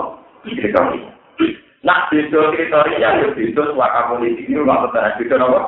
Teritorial. 0.48 1.18
Nah, 1.86 2.10
beda 2.12 2.52
kriteria 2.52 3.00
ya 3.00 3.28
beda 3.32 3.64
suaka 3.72 4.12
politik 4.12 4.50
ini 4.50 4.60
rumah 4.60 4.90
petani 4.90 5.24
beda 5.24 5.36
nopo. 5.40 5.60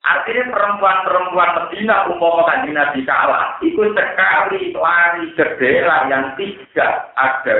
Artinya 0.00 0.52
perempuan-perempuan 0.52 1.50
Medina 1.54 2.08
umpama 2.08 2.48
kanjeng 2.48 2.72
Nabi 2.72 3.04
kalah, 3.04 3.60
itu 3.60 3.84
sekali 3.92 4.72
lari 4.72 5.28
ke 5.36 5.44
daerah 5.60 6.08
yang 6.08 6.34
tidak 6.34 7.14
ada 7.14 7.56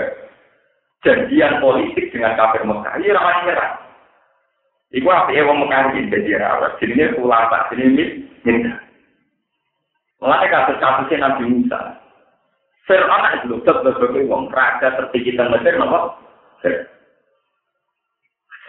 janjian 1.05 1.61
politik 1.65 2.13
dengan 2.13 2.37
kafir 2.37 2.63
Mekah. 2.65 2.97
Ini 3.01 3.15
ramai 3.17 3.45
nyerah. 3.49 3.71
Iku 4.91 5.07
apa 5.07 5.31
ya 5.31 5.47
wong 5.47 5.65
Mekah 5.65 5.95
ini 5.95 6.11
jadi 6.11 6.31
rawat. 6.43 6.77
Jadi 6.83 6.93
ini 6.99 7.05
ulama, 7.21 7.69
jadi 7.71 7.83
ini 7.87 8.05
minta. 8.45 8.75
Mulai 10.21 10.53
kasus-kasusnya 10.53 11.17
Nabi 11.25 11.45
Musa. 11.49 11.81
Fir'aun 12.85 13.39
itu 13.39 13.55
loh, 13.55 13.61
sebab 13.63 14.19
wong 14.27 14.51
raja 14.51 14.99
tertinggi 14.99 15.39
dan 15.39 15.55
Mesir, 15.55 15.79
nopo 15.79 16.19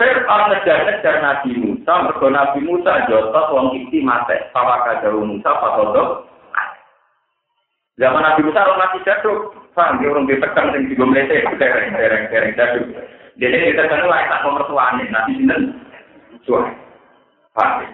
Fir'aun 0.02 0.50
ngejar-ngejar 0.50 1.16
Nabi 1.22 1.52
Musa, 1.62 1.94
mergo 2.06 2.28
Nabi 2.30 2.60
Musa 2.66 3.06
jotos 3.06 3.54
wong 3.54 3.78
iki 3.78 4.02
mate, 4.02 4.50
pawaka 4.50 5.02
jauh 5.06 5.22
Musa 5.22 5.50
pakodok. 5.62 6.26
Zaman 8.02 8.24
Nabi 8.26 8.42
Musa 8.50 8.66
orang 8.66 8.82
mati 8.82 9.06
jaduk, 9.06 9.61
paham 9.72 10.00
dia 10.00 10.12
orang 10.12 10.28
ditekan 10.28 10.76
yang 10.76 10.88
juga 10.92 11.04
melete, 11.08 11.38
dereng 11.56 11.92
dereng 11.96 12.24
dereng 12.28 12.54
jaduk. 12.60 12.86
Jadi 13.40 13.56
ditekan 13.72 14.06
lah 14.06 14.28
tak 14.28 14.42
nomor 14.44 14.64
tuane, 14.68 15.04
nanti 15.08 15.40
sinten 15.40 15.62
suami. 16.44 16.74
Paham? 17.56 17.88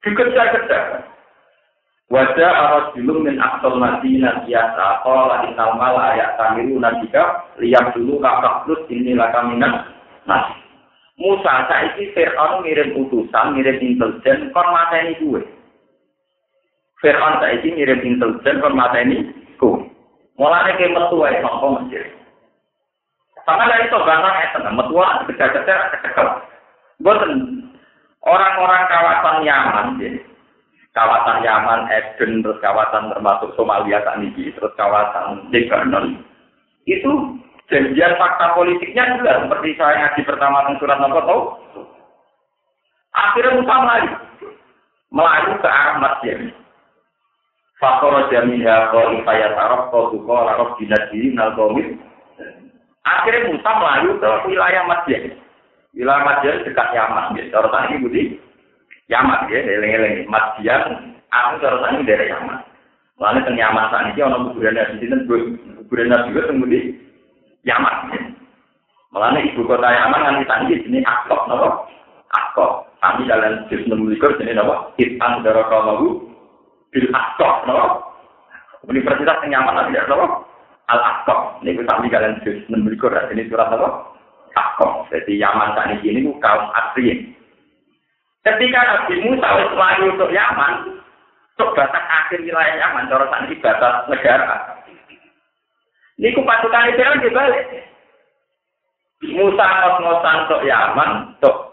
Dikejar-kejar. 0.00 1.10
Wajah 2.10 2.50
arus 2.50 2.86
dulu 2.98 3.22
min 3.22 3.38
aksol 3.38 3.78
madinah 3.78 4.42
biasa. 4.42 5.06
Kalau 5.06 5.46
innal 5.46 5.78
mala 5.78 6.10
ayat 6.10 6.34
tamiru 6.34 6.82
nabika 6.82 7.46
lihat 7.62 7.94
dulu 7.94 8.18
kakak 8.18 8.66
terus 8.66 8.82
inilah 8.90 9.30
kaminan 9.30 9.86
nasi. 10.26 10.58
Musa 11.20 11.68
saiki 11.68 12.10
Fir'aun 12.16 12.64
ngirim 12.64 12.96
utusan, 12.96 13.54
ngirim 13.54 13.76
intelijen, 13.78 14.50
kon 14.56 14.68
mateni 14.72 15.20
gue. 15.20 15.44
Fir'aun 16.98 17.44
saiki 17.44 17.76
ngirim 17.76 18.00
intelijen, 18.02 18.58
kon 18.58 18.74
mateni 18.74 19.28
gue. 19.60 19.89
Mulane 20.40 20.72
ke 20.80 20.88
metu 20.88 21.20
ae 21.20 21.36
sangka 21.44 21.68
Mesir. 21.84 22.08
Sama 23.44 23.68
dari 23.68 23.84
itu 23.84 23.98
bangsa 24.00 24.30
itu, 24.48 24.58
metu 24.72 24.96
ae 24.96 25.28
kejar-kejar. 25.28 25.78
Boten 27.04 27.32
orang-orang 28.24 28.88
kawasan 28.88 29.44
Yaman, 29.44 30.00
jadi 30.00 30.20
kawasan 30.96 31.44
Yaman, 31.44 31.92
Eden, 31.92 32.40
terus 32.40 32.56
kawasan 32.64 33.12
termasuk 33.12 33.52
Somalia 33.52 34.00
saat 34.00 34.20
terus 34.32 34.72
kawasan 34.80 35.44
Lebanon. 35.52 36.24
Itu 36.88 37.36
janjian 37.68 38.16
fakta 38.16 38.56
politiknya 38.56 39.20
juga 39.20 39.44
seperti 39.44 39.76
saya 39.76 40.08
ngaji 40.08 40.20
pertama 40.24 40.64
tentang 40.64 40.80
surat 40.80 40.98
nomor 41.04 41.22
tahu. 41.28 41.42
Akhirnya 43.12 43.60
Musa 43.60 43.74
melayu, 43.76 44.12
melayu 45.12 45.52
ke 45.60 45.68
arah 45.68 45.96
masjid. 46.00 46.38
Fakor 47.80 48.28
jaminha 48.28 48.92
ko 48.92 49.16
ifaya 49.16 49.56
tarok 49.56 49.88
ko 49.88 50.12
tuko 50.12 50.36
larok 50.44 50.76
dinadi 50.76 51.32
nal 51.32 51.56
Akhirnya 53.00 53.48
Musa 53.48 53.70
melayu 53.80 54.20
ke 54.20 54.28
wilayah 54.52 54.84
masjid. 54.84 55.32
Wilayah 55.96 56.22
masjid 56.28 56.60
dekat 56.68 56.92
Yaman. 56.92 57.40
Cara 57.48 57.68
tadi 57.72 57.96
budi 58.04 58.22
Yaman 59.08 59.48
ya, 59.48 59.58
eling-eling 59.64 60.28
Madian, 60.30 61.16
aku 61.32 61.58
terus 61.58 61.82
ini 61.90 62.06
dari 62.06 62.30
Yaman. 62.30 62.60
Lalu 63.18 63.42
teng 63.42 63.58
Yaman 63.58 63.88
saat 63.90 64.12
ini 64.12 64.20
orang 64.22 64.52
kuburan 64.52 64.76
Nabi 64.76 65.02
itu 65.02 65.16
kuburan 65.26 66.12
Nabi 66.12 66.36
tunggu 66.36 66.66
di 66.68 66.80
Yaman. 67.66 67.96
Malah 69.10 69.40
ibu 69.40 69.66
kota 69.66 69.88
Yaman 69.88 70.22
kan 70.22 70.38
kita 70.44 70.56
ini 70.86 70.98
Akok, 71.02 71.48
nopo 71.48 71.68
Akok. 72.30 72.72
Kami 73.00 73.24
jalan 73.26 73.64
jus 73.72 73.82
menulikur 73.88 74.36
sini 74.36 74.52
nopo 74.54 74.94
Itang 75.00 75.42
darah 75.42 75.66
kamu 75.66 76.29
bil 76.90 77.06
Akok, 77.14 77.66
nopo 77.66 77.88
Universitas 78.90 79.38
yang 79.46 79.62
Yaman 79.62 79.74
nanti 79.78 79.98
ya 79.98 80.06
nopo 80.10 80.46
Al. 80.90 81.00
Ini 81.62 81.76
kita 81.76 81.92
kami 81.92 82.10
jalan 82.10 82.40
jus 82.42 82.58
menulikur 82.66 83.14
ini 83.30 83.46
surat 83.46 83.70
nopo 83.70 84.18
Akok. 84.58 85.10
Jadi 85.14 85.38
Yaman 85.38 85.78
saat 85.78 86.02
ini 86.02 86.26
itu 86.26 86.34
kaum 86.42 86.70
asli. 86.74 87.34
Ketika 88.40 88.80
Nabi 88.80 89.20
Musa 89.20 89.48
wis 89.60 89.70
melayu 89.76 90.16
untuk 90.16 90.32
Yaman, 90.32 90.72
untuk 91.54 91.76
batas 91.76 92.04
akhir 92.08 92.40
wilayah 92.40 92.72
Yaman, 92.80 93.12
cara 93.12 93.28
ini 93.44 93.60
batas 93.60 94.08
negara. 94.08 94.80
Niku 96.16 96.40
pasukan 96.44 96.96
kan 96.96 97.20
dibalik. 97.20 97.64
Musa 99.20 99.66
ngos-ngosan 99.68 100.36
untuk 100.48 100.64
Yaman, 100.64 101.36
untuk 101.36 101.68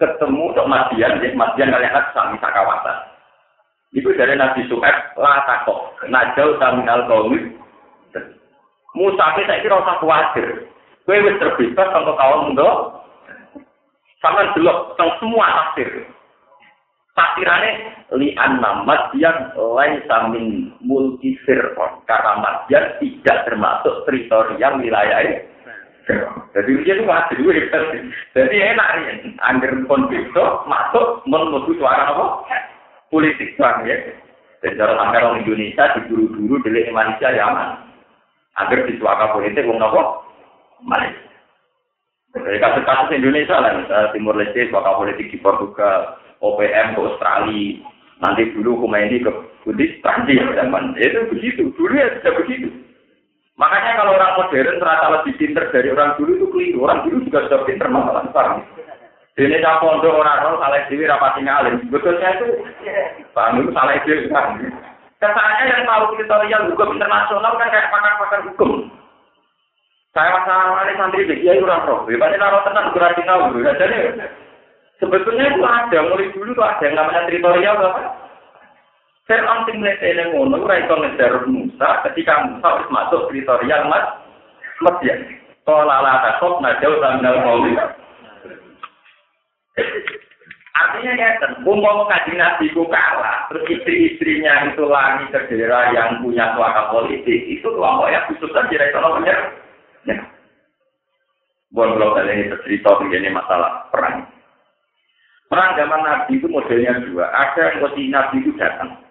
ketemu 0.00 0.56
untuk 0.56 0.64
Madian, 0.64 1.20
Madian 1.36 1.68
kalian 1.68 1.92
kan 1.92 2.04
sami 2.16 2.40
kawasan. 2.40 2.96
Itu 3.96 4.12
dari 4.12 4.36
Nabi 4.36 4.68
Su'eb, 4.68 5.16
la 5.16 5.48
takok, 5.48 5.96
najau 6.12 6.60
taminal 6.60 7.08
kaumit. 7.08 7.56
Musa 8.92 9.36
kita 9.36 9.62
ini 9.62 9.68
rasa 9.72 10.00
khawatir. 10.00 10.68
Kue 11.08 11.16
wis 11.24 11.40
terbebas 11.40 11.88
untuk 11.96 12.16
kaum 12.20 12.52
untuk 12.52 13.00
sama 14.20 14.52
delok 14.52 14.92
tentang 14.92 15.10
semua 15.22 15.46
tafsir. 15.48 15.88
Tafsirannya 17.16 17.72
li 18.20 18.36
anna 18.36 18.84
madyan 18.84 19.56
lain 19.56 20.04
samin 20.04 20.46
multi 20.84 21.38
firqon. 21.48 22.04
Karena 22.04 22.44
madyan 22.44 22.92
tidak 23.00 23.48
termasuk 23.48 24.04
teritorial 24.04 24.76
wilayah 24.78 25.20
Jadi 26.56 26.70
dia 26.84 26.94
itu 26.96 27.04
dua 27.04 27.52
Jadi 28.36 28.56
enak 28.56 28.88
ya. 29.00 29.12
Pun 29.88 30.12
bisa 30.12 30.44
masuk 30.68 31.24
menuju 31.24 31.72
suara 31.80 32.12
apa? 32.12 32.26
Politik 33.08 33.56
bang 33.56 33.88
ya. 33.88 33.96
Jadi 34.58 34.74
cara 34.74 34.98
sampai 34.98 35.22
orang 35.22 35.40
Indonesia 35.46 35.84
diburu-buru 35.96 36.60
delik 36.66 36.90
Malaysia 36.90 37.30
ya 37.30 37.46
aman. 37.48 37.88
Agar 38.58 38.84
di 38.84 38.98
suaka 38.98 39.32
politik 39.32 39.64
wong 39.64 39.78
apa? 39.78 40.26
Malaysia. 40.82 41.28
Dari 42.36 42.60
kasus-kasus 42.60 43.16
Indonesia 43.16 43.56
lah, 43.56 43.72
misalnya 43.80 44.12
Timur 44.12 44.36
Leste, 44.36 44.68
bakal 44.68 45.00
politik 45.00 45.32
di 45.32 45.38
Portugal, 45.40 46.20
OPM 46.44 46.92
ke 46.94 47.00
Australia, 47.00 47.80
nanti 48.20 48.52
dulu 48.52 48.84
ini 48.84 49.24
ke 49.24 49.32
Budi, 49.64 49.98
Prancis, 50.04 50.42
zaman 50.54 50.92
itu 51.00 51.24
begitu, 51.32 51.72
dulu 51.74 51.92
ya 51.96 52.12
sudah 52.20 52.34
begitu. 52.36 52.68
Makanya 53.58 53.98
kalau 53.98 54.14
orang 54.14 54.36
modern 54.38 54.78
ternyata 54.78 55.06
lebih 55.18 55.34
pinter 55.34 55.64
dari 55.74 55.88
orang 55.90 56.14
dulu 56.14 56.30
itu 56.38 56.46
keliru, 56.52 56.78
orang 56.86 57.02
dulu 57.08 57.16
juga 57.26 57.38
sudah 57.48 57.60
pinter 57.66 57.88
masalah 57.90 58.22
besar. 58.30 58.46
Ini 59.38 59.62
tak 59.62 59.78
pondok 59.78 60.18
orang 60.18 60.42
orang 60.42 60.58
salah 60.58 60.82
dewi 60.90 61.06
rapat 61.06 61.38
tinggalin, 61.38 61.78
betulnya 61.94 62.34
itu, 62.42 62.58
paham 63.30 63.70
salah 63.70 63.94
dewi 64.02 64.26
kan. 64.34 64.58
Kesannya 65.22 65.70
yang 65.70 65.82
tahu 65.86 66.14
teritorial 66.14 66.74
hukum 66.74 66.98
internasional 66.98 67.54
kan 67.54 67.70
kayak 67.70 67.90
pakar-pakar 67.90 68.42
hukum. 68.50 68.90
Saya 70.10 70.34
masalah 70.34 70.82
ini 70.86 70.98
santri 70.98 71.26
bagi 71.30 71.46
ya 71.46 71.54
kurang 71.58 71.86
roh. 71.86 72.02
Hebatnya 72.10 72.42
naruh 72.42 72.62
tenang 72.66 72.90
kurang 72.90 73.14
tahu. 73.14 73.62
Jadi 73.62 73.98
sebetulnya 74.98 75.54
itu 75.54 75.62
ada 75.62 75.98
mulai 76.06 76.30
dulu 76.34 76.50
tuh 76.58 76.66
ada 76.66 76.82
yang 76.82 76.98
namanya 76.98 77.26
teritorial 77.30 77.78
apa? 77.78 78.02
Fir'aun 79.30 79.68
sing 79.68 79.78
ini 79.84 80.22
ngono 80.34 80.64
ora 80.64 80.82
iso 80.82 80.94
ngejar 80.98 81.46
Musa 81.46 81.88
ketika 82.08 82.48
Musa 82.48 82.66
harus 82.66 82.90
masuk 82.90 83.30
teritorial 83.30 83.86
Mas 83.86 84.06
Mesir. 84.82 85.18
Qala 85.62 86.02
la 86.02 86.14
takut 86.26 86.58
najau 86.58 86.98
tanggal 86.98 87.34
mauli. 87.44 87.78
Artinya 90.78 91.12
ya, 91.18 91.28
umpama 91.66 92.06
kaji 92.06 92.38
nabi 92.38 92.70
ku 92.70 92.86
kalah, 92.86 93.50
terus 93.50 93.66
istri-istrinya 93.66 94.70
itu 94.70 94.86
lagi 94.86 95.26
ke 95.34 95.50
daerah 95.50 95.90
yang 95.90 96.22
punya 96.22 96.54
suaka 96.54 96.94
politik, 96.94 97.50
itu 97.50 97.66
kelompok 97.66 98.14
ya 98.14 98.22
khusus 98.30 98.50
saja 98.54 98.78
ekonominya 98.86 99.34
Ya. 100.06 100.16
Buat 101.74 102.00
kalau 102.00 102.16
kalian 102.16 102.48
ini 102.48 102.52
bercerita 102.54 102.96
mengenai 102.96 103.34
masalah 103.34 103.90
perang. 103.92 104.24
Perang 105.52 105.76
zaman 105.76 106.00
Nabi 106.00 106.40
itu 106.40 106.48
modelnya 106.48 106.96
dua. 107.04 107.28
Ada 107.28 107.76
yang 107.76 107.76
posisi 107.84 108.08
Nabi 108.08 108.36
itu 108.40 108.52
datang. 108.56 109.04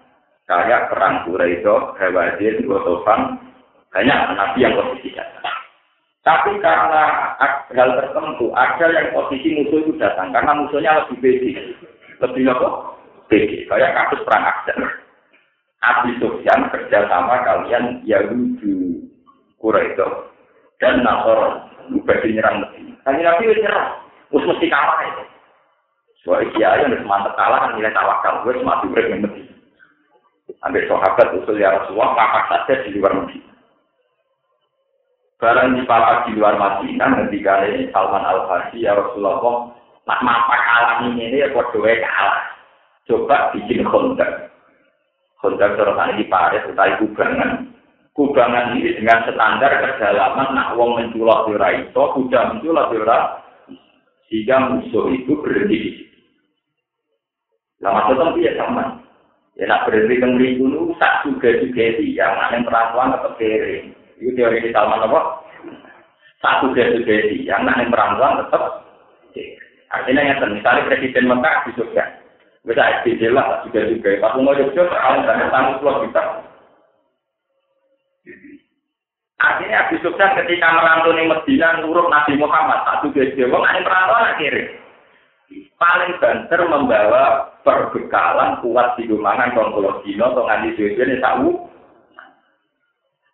Kayak 0.50 0.90
perang 0.90 1.28
Quraisy, 1.28 1.66
Hawazin, 2.02 2.66
Gotofan. 2.66 3.22
Banyak 3.94 4.20
Nabi 4.38 4.58
yang 4.64 4.74
datang. 4.74 4.97
Tapi 6.28 6.60
karena 6.60 7.04
hal 7.72 7.90
tertentu, 7.96 8.52
ada 8.52 8.92
yang 8.92 9.16
posisi 9.16 9.56
musuh 9.56 9.80
itu 9.80 9.96
datang. 9.96 10.36
Karena 10.36 10.60
musuhnya 10.60 11.08
lebih 11.08 11.24
bedi. 11.24 11.52
Lebih 12.20 12.52
apa? 12.52 13.00
Bedi. 13.32 13.64
Kayak 13.64 13.96
kasus 13.96 14.28
perang 14.28 14.44
Akbar. 14.44 14.92
Abi 15.88 16.20
kerja 16.20 17.00
sama 17.08 17.48
kalian 17.48 18.04
Yahudi 18.04 19.08
Quraisy 19.62 20.04
dan 20.84 21.00
Nasor 21.00 21.64
bagi 22.04 22.36
nyerang 22.36 22.66
Medina. 22.68 22.98
Kali 23.08 23.24
Nabi 23.24 23.44
nyerang, 23.48 23.88
wis 24.36 24.44
mesti 24.44 24.68
kalah 24.68 25.00
itu. 25.08 25.24
Soalnya 26.28 26.52
kiai 26.60 26.84
yang 26.84 27.08
mantep 27.08 27.40
kalah 27.40 27.72
nilai 27.72 27.94
tawakal, 27.96 28.44
gue 28.44 28.60
urip 28.60 29.06
yang 29.08 29.24
Medina. 29.24 29.54
Ambil 30.66 30.84
sahabat 30.92 31.32
usul 31.40 31.62
ya 31.62 31.72
Rasulullah, 31.72 32.18
papak 32.20 32.44
saja 32.52 32.84
di 32.84 33.00
luar 33.00 33.16
Medina. 33.16 33.57
Barang 35.38 35.78
di 35.78 35.86
papak 35.86 36.26
di 36.26 36.34
luar 36.34 36.58
Madinah, 36.58 37.30
ketika 37.30 37.62
ini 37.70 37.94
Salman 37.94 38.26
Al 38.26 38.50
Farsi 38.50 38.82
ya 38.82 38.98
Rasulullah, 38.98 39.70
nak 40.10 40.24
mapak 40.26 40.60
kalah 40.66 40.98
ini 41.06 41.30
ya 41.30 41.54
buat 41.54 41.70
dua 41.78 41.94
kalah. 41.94 42.42
Coba 43.06 43.54
bikin 43.54 43.86
kontak. 43.86 44.50
Kontak 45.38 45.78
terus 45.78 45.94
di 46.18 46.26
Paris, 46.26 46.66
utai 46.66 46.98
kubangan 46.98 47.70
kubangan 48.18 48.74
ini 48.82 48.98
dengan 48.98 49.30
standar 49.30 49.78
kedalaman 49.78 50.58
nak 50.58 50.74
wong 50.74 50.98
menculok 50.98 51.46
di 51.46 51.52
ora 51.54 51.70
iso, 51.86 52.04
kuda 52.18 52.58
menculok 52.58 52.90
di 52.90 52.98
ora 52.98 53.20
sehingga 54.28 54.74
musuh 54.74 55.14
itu 55.14 55.38
berhenti 55.38 55.78
di 55.78 55.90
situ. 56.02 56.20
Lah 57.86 57.94
maksudnya 57.94 58.34
dia 58.34 58.52
sama. 58.58 59.06
Ya 59.54 59.70
nak 59.70 59.86
berhenti 59.86 60.18
ke 60.18 60.28
mriku 60.28 60.66
nu 60.66 60.98
tak 60.98 61.30
juga 61.30 61.62
juga 61.62 61.86
ya 62.02 62.50
yang 62.58 62.66
perempuan 62.66 63.14
atau 63.14 63.38
kere. 63.38 63.97
Itu 64.18 64.34
teori 64.34 64.66
di 64.66 64.70
Salman 64.74 65.06
apa? 65.06 65.46
Satu 66.42 66.74
dari 66.74 67.02
sugesti 67.02 67.46
yang 67.46 67.66
nanti 67.66 67.90
merangkulang 67.90 68.46
tetap. 68.46 68.86
Artinya 69.88 70.22
yang 70.22 70.40
misalnya 70.54 70.86
Presiden 70.90 71.30
Mekah 71.30 71.56
di 71.66 71.72
Jogja. 71.78 72.04
Bisa 72.68 72.84
SDJ 73.02 73.32
lah, 73.32 73.64
juga 73.64 73.88
juga. 73.88 74.20
Pak 74.20 74.36
mau 74.42 74.58
Jogja, 74.58 74.84
terang 74.86 75.24
dan 75.24 75.48
tamu 75.50 75.80
pulau 75.80 76.04
kita. 76.04 76.24
Artinya 79.38 79.86
Abu 79.86 79.96
Sufyan 80.02 80.34
ketika 80.44 80.68
merantuni 80.74 81.30
Medina 81.30 81.78
nurut 81.78 82.10
Nabi 82.10 82.42
Muhammad 82.42 82.82
satu 82.90 83.14
dari 83.14 83.38
wong 83.46 83.64
ane 83.70 83.86
merantau 83.86 84.18
akhirnya 84.18 84.66
paling 85.78 86.18
banter 86.18 86.62
membawa 86.66 87.54
perbekalan 87.62 88.60
kuat 88.66 88.98
di 88.98 89.06
rumangan 89.06 89.54
kongkolo 89.54 90.02
dino 90.02 90.34
atau 90.34 90.44
nganti 90.50 90.74
suwe-suwe 90.76 91.22
tahu 91.22 91.67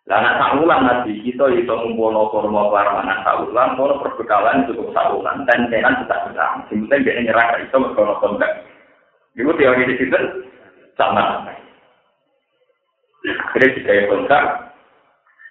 lah 0.04 0.20
nak 0.20 0.36
saulan 0.36 0.84
nabi 0.84 1.16
kita 1.24 1.48
itu 1.56 1.64
ngumpul 1.64 2.28
kurma 2.28 2.68
warmanan 2.68 3.24
saulan 3.24 3.72
kalau 3.72 4.04
perbekalan 4.04 4.68
cukup 4.68 4.92
saulan 4.92 5.48
dan 5.48 5.64
tenan 5.72 5.96
tetap 6.04 6.28
besar 6.28 6.60
sebetulnya 6.68 7.00
dia 7.00 7.24
nyerah 7.24 7.56
itu 7.56 7.72
berkono 7.72 8.20
kontak. 8.20 8.68
Itu 9.32 9.48
teori 9.56 9.88
di 9.88 9.96
situ 9.96 10.20
sama. 11.00 11.48
Akhirnya 13.24 13.74
jika 13.80 14.12
kontak 14.12 14.44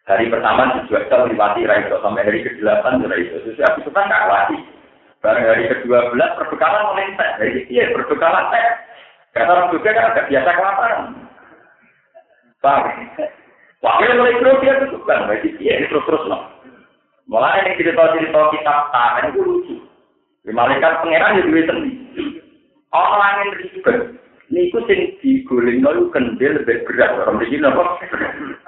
hari 0.06 0.30
pertama 0.30 0.78
dijual 0.78 1.02
melewati 1.02 1.66
Raiso 1.66 1.98
sampai 2.06 2.22
hari 2.22 2.46
ke-8 2.46 2.86
Raiso 3.10 3.42
sesuai 3.50 3.66
aku 3.74 3.90
suka 3.90 4.06
nggak 4.06 4.28
lagi. 4.30 4.58
Barang 5.26 5.50
hari 5.50 5.66
ke-12 5.66 6.22
perbekalan 6.38 6.94
teh 7.18 7.30
jadi 7.42 7.62
iya 7.74 7.90
perbekalan 7.90 8.54
teh 8.54 8.66
kata 9.34 9.50
orang 9.50 9.74
juga 9.74 9.98
kan 9.98 10.14
agak 10.14 10.30
biasa 10.30 10.50
kelaparan. 10.54 11.02
Pak, 12.62 12.82
Wakil 13.84 14.16
mulai 14.16 14.40
grogi 14.40 14.72
ya 14.72 14.80
itu 14.80 14.96
kan, 15.04 15.28
berarti 15.28 15.50
iya 15.60 15.84
terus 15.92 16.08
terus 16.08 16.24
loh. 16.32 16.48
Mulai 17.28 17.68
ini 17.68 17.84
cerita 17.84 18.16
cerita 18.16 18.42
kitab 18.56 18.80
tangan 18.96 19.28
itu 19.36 19.40
lucu. 19.44 19.76
Di 20.48 20.52
malaikat 20.56 21.04
pangeran 21.04 21.40
ya 21.40 21.44
duit 21.44 21.68
sendiri. 21.68 22.40
Orang 22.96 23.44
yang 23.44 23.52
ribet, 23.60 23.98
niku 24.48 24.80
sing 24.88 25.20
diguling 25.20 25.84
nol 25.84 26.08
kendil 26.16 26.64
lebih 26.64 26.88
berat 26.88 27.12
orang 27.28 27.44
begini 27.44 27.68
nopo. 27.68 27.84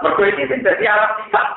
Mereka 0.04 0.24
ini 0.36 0.60
jadi 0.60 0.84
alat 0.84 1.12
sifat. 1.24 1.48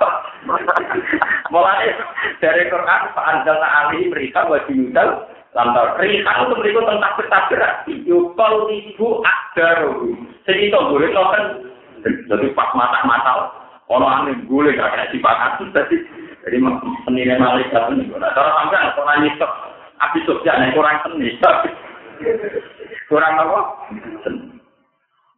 Mulai 1.51 1.99
dari 2.39 2.71
Quran 2.71 3.03
Pak 3.11 3.27
Anjalna 3.27 3.69
Ali 3.83 4.07
mereka 4.07 4.47
wajib 4.47 4.71
yudal 4.71 5.27
lantar 5.59 5.99
rihan 5.99 6.47
itu 6.47 6.55
mereka 6.63 6.81
tentang 6.87 7.15
bertabrak. 7.19 7.75
Yukol 8.07 8.55
ibu 8.71 9.19
akdaru. 9.27 10.15
Jadi 10.47 10.71
itu 10.71 10.79
boleh 10.79 11.11
kan 11.11 11.45
jadi 12.03 12.47
pas 12.55 12.71
mata-mata, 12.75 13.53
orang 13.89 14.29
aneh 14.29 14.37
gue 14.45 14.77
gak 14.77 14.91
kena 14.95 15.07
sipakan 15.11 15.73
jadi 15.75 15.97
jadi 16.49 16.57
penilai 17.05 17.37
malaikat 17.37 17.93
ini. 17.93 18.09
Nah, 18.15 18.33
kalau 18.33 18.51
sampai 18.57 18.95
orang 18.97 19.21
nyisok, 19.27 19.53
abis 20.01 20.23
sosial 20.25 20.57
kurang 20.73 20.97
seni, 21.05 21.37
kurang 23.11 23.35
apa? 23.37 23.61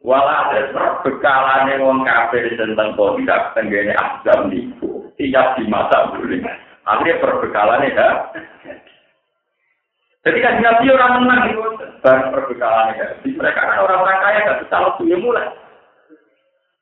Walau 0.00 0.32
ada 0.32 0.64
bekalane 1.04 1.76
wong 1.84 2.08
kafir 2.08 2.48
tentang 2.56 2.96
kondak 2.96 3.52
tenggene 3.52 3.92
azam 3.92 4.48
niku 4.48 5.12
tiap 5.20 5.60
di 5.60 5.68
masa 5.68 6.08
boleh. 6.16 6.40
Akhirnya 6.88 7.20
perbekalannya 7.20 7.92
ya. 7.92 8.08
Jadi 10.24 10.38
kan 10.40 10.60
Nabi 10.60 10.88
orang 10.88 11.12
menang 11.20 11.40
itu, 11.52 11.60
perbekalannya 12.00 12.96
ya. 12.96 13.08
Mereka 13.28 13.60
kan 13.60 13.76
orang-orang 13.76 14.20
kaya 14.24 14.46
gak 14.48 14.60
bisa 14.64 14.76
waktu 14.80 15.20
mulai. 15.20 15.52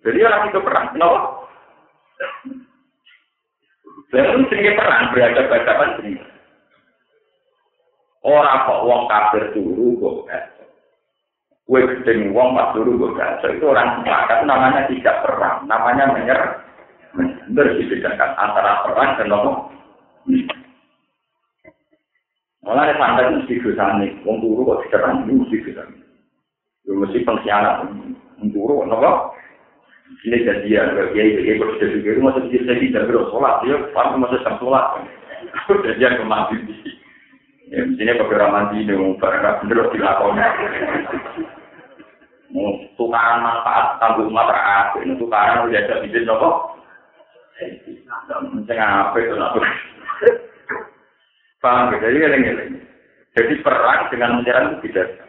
Jadi 0.06 0.18
orang 0.22 0.42
itu 0.50 0.60
perang, 0.62 0.86
kenapa? 0.94 1.20
Lalu 4.08 4.48
sering 4.48 4.72
perang 4.78 5.12
berhadapan-hadapan 5.12 5.88
sering. 6.00 6.16
Orang 8.24 8.64
kok 8.66 8.84
wong 8.84 9.02
kafir 9.06 9.44
turu 9.54 9.94
kok 10.00 10.16
Kue 11.68 11.84
gedeng 11.84 12.32
wong 12.32 12.56
pas 12.56 12.72
turu 12.72 12.96
kok 12.96 13.44
itu 13.44 13.64
orang 13.68 14.00
sepakat 14.00 14.48
namanya 14.48 14.88
tidak 14.88 15.20
perang, 15.20 15.68
namanya 15.68 16.08
menyerah. 16.08 16.52
Benar 17.12 17.76
dibedakan 17.76 18.30
antara 18.40 18.84
perang 18.88 19.10
dan 19.20 19.28
nopo. 19.28 19.52
Malah 22.64 22.84
ada 22.84 23.00
santai 23.00 23.32
mesti 23.32 23.60
dosane, 23.60 24.08
wong 24.24 24.40
turu 24.40 24.64
kok 24.64 24.80
diserang 24.88 25.28
mesti 25.28 25.56
dosane. 25.68 25.96
Yo 26.88 26.96
mesti 26.96 27.20
pengkhianat, 27.28 27.84
wong 28.40 28.48
turu 28.48 28.88
nopo. 28.88 29.36
Ini 30.18 30.42
jadian, 30.42 30.98
ya, 30.98 31.04
ya, 31.14 31.22
ya, 31.46 31.52
kalau 31.62 31.78
sudah 31.78 31.88
juga 31.94 32.08
itu 32.10 32.20
masih 32.24 32.42
bisa 32.50 32.64
saya 32.66 32.82
tidak 32.82 33.06
berdoa 33.06 33.30
sholat, 33.30 33.54
ya, 33.70 33.76
paham 33.94 34.18
masih 34.18 34.42
jam 34.42 34.54
sholat. 34.58 34.86
Jadian 35.86 36.18
ke 36.18 36.24
mandi 36.26 36.56
di 36.66 36.74
Ya, 37.68 37.84
sini 37.84 38.16
beberapa 38.16 38.48
mandi 38.48 38.80
ini, 38.80 38.96
barang 38.96 39.68
bener 39.68 39.92
dilakoni. 39.92 40.40
Mau 42.56 42.80
tukaran 42.96 43.44
manfaat 43.44 44.00
tanggung 44.00 44.32
masyarakat, 44.32 45.04
ini 45.04 45.20
tukaran 45.20 45.68
udah 45.68 46.00
nopo. 46.24 46.50
Saya 48.64 48.72
ngapa 48.72 49.16
itu 49.20 49.36
nopo. 49.36 49.60
Paham, 51.62 51.92
jadi 52.00 52.16
ini, 52.40 52.80
Jadi 53.36 53.54
perang 53.60 54.08
dengan 54.08 54.40
menyerang 54.40 54.80
itu 54.80 54.88
tidak. 54.88 55.27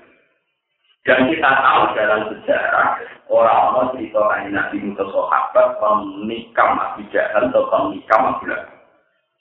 Dan 1.08 1.32
kita 1.32 1.52
tahu 1.64 1.84
dalam 1.96 2.22
sejarah 2.28 2.88
orang-orang 3.32 3.96
cerita 3.96 4.20
kanji 4.20 4.50
Nabi 4.52 4.78
Musa 4.84 5.06
sahabat 5.08 5.80
menikam 5.80 6.70
Nabi 6.76 7.08
Jahal 7.14 7.48
atau 7.54 7.88
menikam 7.88 8.22
Nabi 8.26 8.46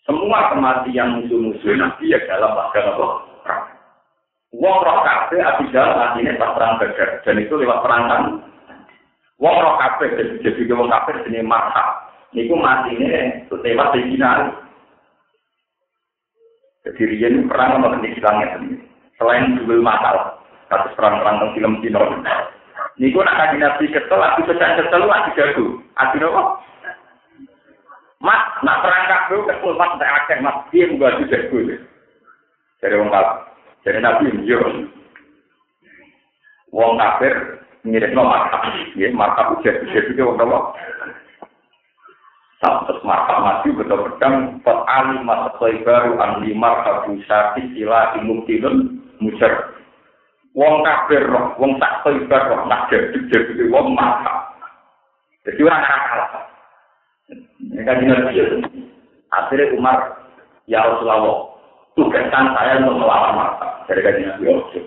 Semua 0.06 0.54
kematian 0.54 1.18
musuh-musuh 1.18 1.74
Nabi 1.74 2.14
ya 2.14 2.22
dalam 2.30 2.54
bagian 2.54 2.94
apa? 2.94 3.06
Wong 4.56 4.76
roh 4.80 4.98
kafe 5.04 5.36
Abi 5.44 5.68
Jahal 5.74 5.92
matinya 5.98 6.40
pas 6.40 6.54
perang 6.56 6.80
Badar. 6.80 7.10
Dan 7.26 7.36
itu 7.42 7.52
lewat 7.52 7.84
perangan. 7.84 8.22
Wong 9.36 9.56
roh 9.60 9.74
kafe 9.76 10.16
jadi 10.40 10.62
wong 10.72 10.88
kafe 10.88 11.20
jenis 11.28 11.44
mata. 11.44 12.08
Niku 12.32 12.56
matinya 12.56 13.08
lewat 13.48 13.88
Sayyidina 13.96 14.52
Jadi 16.84 17.02
Rian 17.04 17.48
perang 17.48 17.80
sama 17.80 17.96
kenistilangnya 17.96 18.56
Selain 19.18 19.58
dua 19.58 19.82
masalah, 19.82 20.37
kasus 20.68 20.92
perang-perang 20.94 21.40
tentang 21.40 21.52
film 21.56 21.72
Cina. 21.80 22.00
Niku 22.98 23.22
nak 23.22 23.36
kaji 23.38 23.56
nabi 23.62 23.84
kesel, 23.94 24.18
aku 24.18 24.42
pesan 24.50 24.74
kesel, 24.82 25.06
aku 25.06 25.30
jago. 25.38 25.66
Aku 26.02 26.14
nopo. 26.18 26.42
Mas, 28.18 28.42
nak 28.66 28.82
perang 28.82 29.04
kabel 29.06 29.46
kesel, 29.46 29.72
mas 29.78 29.94
tak 30.02 30.10
akeh, 30.24 30.38
mas 30.42 30.56
dia 30.74 30.90
juga 30.90 31.14
aku 31.14 31.30
jago. 31.30 31.58
Dari 32.78 32.94
wong 32.98 33.10
kafir, 33.10 33.38
dari 33.86 33.98
nabi 34.02 34.24
yo. 34.42 34.58
Wong 36.74 36.98
kafir 36.98 37.34
mirip 37.86 38.10
no 38.12 38.26
markap, 38.26 38.66
ya 38.98 39.08
markap 39.14 39.56
ujar 39.56 39.78
ujar 39.86 40.02
juga 40.10 40.28
wong 40.34 40.36
nopo. 40.42 40.58
Sampai 42.58 42.98
markap 43.06 43.38
mati 43.38 43.70
betul 43.70 44.10
pedang, 44.10 44.58
pot 44.66 44.82
alim 44.90 45.22
masa 45.22 45.54
baru 45.62 46.18
ahli 46.18 46.50
markap 46.50 47.06
usah 47.06 47.54
istilah 47.54 48.18
imuktilun 48.18 48.98
musyar. 49.22 49.77
Wong 50.58 50.82
kafir 50.82 51.22
roh, 51.30 51.54
wong 51.62 51.78
tak 51.78 52.02
seibar 52.02 52.50
roh, 52.50 52.66
nak 52.66 52.90
jadi 52.90 53.14
jadi 53.30 53.62
wong 53.70 53.94
mata. 53.94 54.50
Jadi 55.46 55.62
orang. 55.62 55.86
Ini 57.62 57.86
kan 57.86 58.02
jenis 58.02 58.66
Akhirnya 59.28 59.70
Umar, 59.76 60.18
ya 60.66 60.82
Rasulullah, 60.82 61.52
tugaskan 61.94 62.56
saya 62.58 62.82
untuk 62.82 62.98
melawan 62.98 63.38
mata. 63.38 63.86
Dari 63.86 64.02
kan 64.02 64.18
jenis 64.18 64.42
Yusuf. 64.42 64.84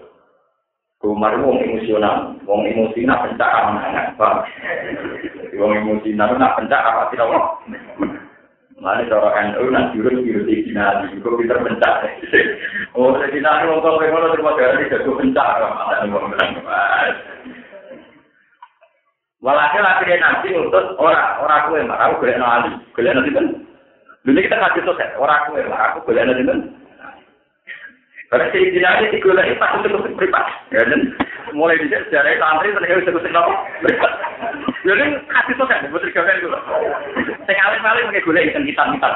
Umar 1.02 1.34
wong 1.40 1.58
emosional, 1.64 2.38
wong 2.46 2.62
emosi 2.68 3.08
nak 3.08 3.26
pencak 3.26 3.50
paham? 4.22 4.46
Wong 5.58 5.72
emosi 5.82 6.14
nak 6.14 6.38
pencak 6.38 6.78
apa 6.78 7.10
tidak 7.10 7.32
Mana 8.82 9.06
cara 9.06 9.30
NU 9.54 9.70
nak 9.70 9.94
jurus 9.94 10.26
jurus 10.26 10.50
di 10.50 10.66
final, 10.66 11.06
juga 11.14 11.38
pinter 11.38 11.58
pencak. 11.62 12.02
Oh, 12.98 13.14
di 13.14 13.30
final 13.30 13.70
mau 13.70 13.78
kau 13.78 14.02
pengen 14.02 14.34
terima 14.34 14.58
kasih 14.58 14.90
jago 14.90 15.22
pencak, 15.22 15.62
bilang 16.10 16.58
Walhasil 19.42 19.82
akhirnya 19.82 20.22
nanti 20.22 20.54
untuk 20.54 20.98
orang 21.02 21.42
orang 21.42 21.66
kue 21.66 21.82
marah, 21.82 22.14
aku 22.14 22.22
boleh 22.22 22.38
nali, 22.38 22.70
boleh 22.94 23.10
nanti 23.10 23.34
kan. 23.34 23.46
Dulu 24.22 24.38
kita 24.38 24.54
ngasih 24.54 24.86
tuh 24.86 24.98
orang 25.18 25.50
kue 25.50 25.66
marah, 25.66 25.98
aku 25.98 26.06
boleh 26.06 26.22
nanti 26.30 26.46
kan. 26.46 26.60
Karena 28.32 28.48
si 28.56 28.64
final 28.72 28.96
ini 29.04 29.12
digulai 29.12 29.60
pas 29.60 29.76
untuk 29.76 30.08
privat, 30.16 30.48
ya 30.72 30.88
dan 30.88 31.12
mulai 31.52 31.76
di 31.76 31.92
sejarah 31.92 32.32
santri 32.40 32.72
ternyata 32.72 33.12
bisa 33.12 33.28
nopo 33.28 33.52
privat. 33.84 34.14
Jadi 34.88 35.04
kasih 35.28 35.54
tuh 35.60 35.68
kan, 35.68 35.84
buat 35.92 36.00
tiga 36.08 36.24
kali 36.24 36.40
dulu. 36.40 36.56
Saya 37.44 37.60
kali 37.60 37.78
kali 37.84 38.08
pakai 38.08 38.24
gula 38.24 38.40
ikan 38.48 38.64
kita 38.64 38.84
kita 38.96 39.10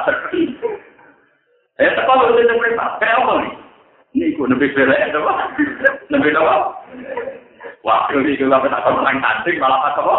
Ya 1.80 1.96
sekolah 1.96 2.28
udah 2.28 2.44
sampai 2.44 2.72
kayak 3.00 3.16
apa 3.24 3.32
nih? 3.40 3.52
Ini 4.16 4.36
gue 4.36 4.48
lebih 4.52 4.68
belak 4.76 5.00
ya, 5.00 5.08
apa? 5.16 5.32
Lebih 6.12 6.36
apa? 6.36 6.54
Wah, 7.88 8.08
ini 8.12 8.36
gue 8.36 8.52
apa 8.52 8.68
tak 8.68 8.84
orang 8.84 9.20
kanting 9.20 9.56
malah 9.56 9.80
apa 9.80 10.00
apa? 10.04 10.16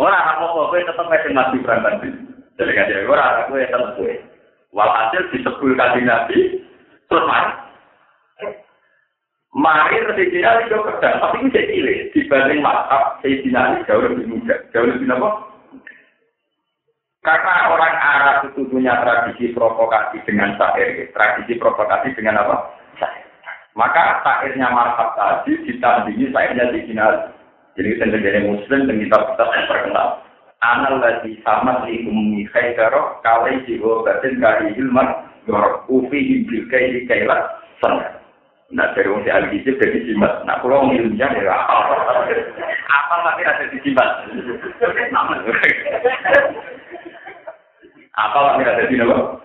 Orang 0.00 0.24
apa 0.24 0.44
apa 0.44 0.74
tetap 0.80 1.04
masih 1.04 1.32
mati 1.36 1.56
berangkat. 1.60 2.00
Jadi 2.56 2.72
kan 2.72 2.92
orang 3.12 3.52
ya 3.60 3.68
tetap 3.68 3.92
gue. 4.00 4.35
Walhasil 4.76 5.32
disebut 5.32 5.72
kasih 5.72 6.04
nabi 6.04 6.60
terus 7.08 7.24
mati. 7.24 7.64
Mari 9.56 10.04
Sayyidina 10.04 10.52
Ali 10.52 10.68
jauh 10.68 10.84
pedang, 10.84 11.16
tapi 11.16 11.40
ini 11.40 11.48
cilik 11.48 12.00
dibanding 12.12 12.60
maktab 12.60 13.16
Sayyidina 13.24 13.56
Ali 13.56 13.88
jauh 13.88 14.04
lebih 14.04 14.28
muda, 14.28 14.52
jauh 14.76 14.84
lebih 14.84 15.08
apa? 15.08 15.28
Karena 17.24 17.72
orang 17.72 17.94
Arab 17.96 18.36
itu 18.52 18.68
punya 18.68 19.00
tradisi 19.00 19.56
provokasi 19.56 20.20
dengan 20.28 20.60
syair. 20.60 21.08
Tradisi 21.10 21.56
provokasi 21.56 22.12
dengan 22.12 22.44
apa? 22.44 22.70
Maka 23.74 24.20
syairnya 24.22 24.68
marhab 24.70 25.16
tadi 25.16 25.56
ditandingi 25.64 26.30
syairnya 26.30 26.70
di 26.70 26.84
final. 26.86 27.32
Jadi 27.74 27.96
sendiri 27.96 28.40
muslim 28.44 28.88
dan 28.88 28.96
kita 29.00 29.16
kita 29.20 29.44
yang 29.56 29.66
terkenal. 29.72 30.08
Anal 30.66 30.98
lagi 30.98 31.38
sama 31.46 31.86
si 31.86 32.02
ummi 32.02 32.42
khaidaro 32.50 33.22
kali 33.22 33.62
jiwa 33.70 34.02
batin 34.02 34.42
kari 34.42 34.74
ilman 34.74 35.30
yor 35.46 35.86
ufi 35.86 36.42
ibil 36.42 36.66
kai 36.66 37.06
kailah 37.06 37.62
sana. 37.78 38.18
Nah 38.74 38.90
dari 38.98 39.06
wong 39.06 39.22
ahli 39.22 39.62
gizi 39.62 39.78
jadi 39.78 40.02
simat. 40.10 40.42
Nah 40.42 40.58
kalau 40.58 40.82
wong 40.82 40.98
ilmiah 40.98 41.30
ya 41.38 41.54
apa 41.54 43.14
tapi 43.22 43.46
ada 43.46 43.70
di 43.70 43.78
simat. 43.86 44.10
Apa 48.16 48.38
lagi 48.42 48.62
ada 48.66 48.90
di 48.90 48.96
nama? 48.98 49.38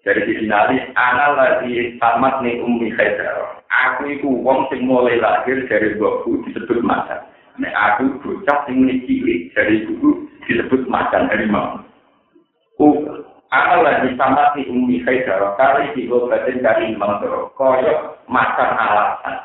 Dari 0.00 0.20
sisi 0.24 0.48
nari, 0.48 0.80
anak 0.96 1.30
lagi 1.36 1.96
tamat 2.00 2.44
nih 2.44 2.60
umi 2.60 2.92
khaidar. 2.92 3.56
Aku 3.68 4.08
itu 4.08 4.28
wong 4.28 4.68
sing 4.68 4.84
mulai 4.84 5.16
lahir 5.16 5.64
dari 5.64 5.96
bapakku 5.96 6.44
disebut 6.44 6.84
macan. 6.84 7.29
Nek 7.58 7.74
aku 7.74 8.04
bocah 8.22 8.58
sing 8.68 8.86
cilik 8.86 9.50
dari 9.56 9.82
ibu 9.82 10.28
disebut 10.46 10.86
macan 10.86 11.26
dari 11.26 11.50
mama. 11.50 11.82
Uh, 12.78 13.26
anak 13.50 13.82
lagi 13.82 14.14
tamat 14.14 14.54
nih 14.54 14.70
umi 14.70 15.02
khaidar. 15.02 15.42
Kali 15.58 15.90
di 15.98 16.06
batin 16.06 16.62
kali 16.62 16.94
imam 16.94 17.18
koyok 17.58 18.22
macan 18.30 18.70
alasan. 18.78 19.36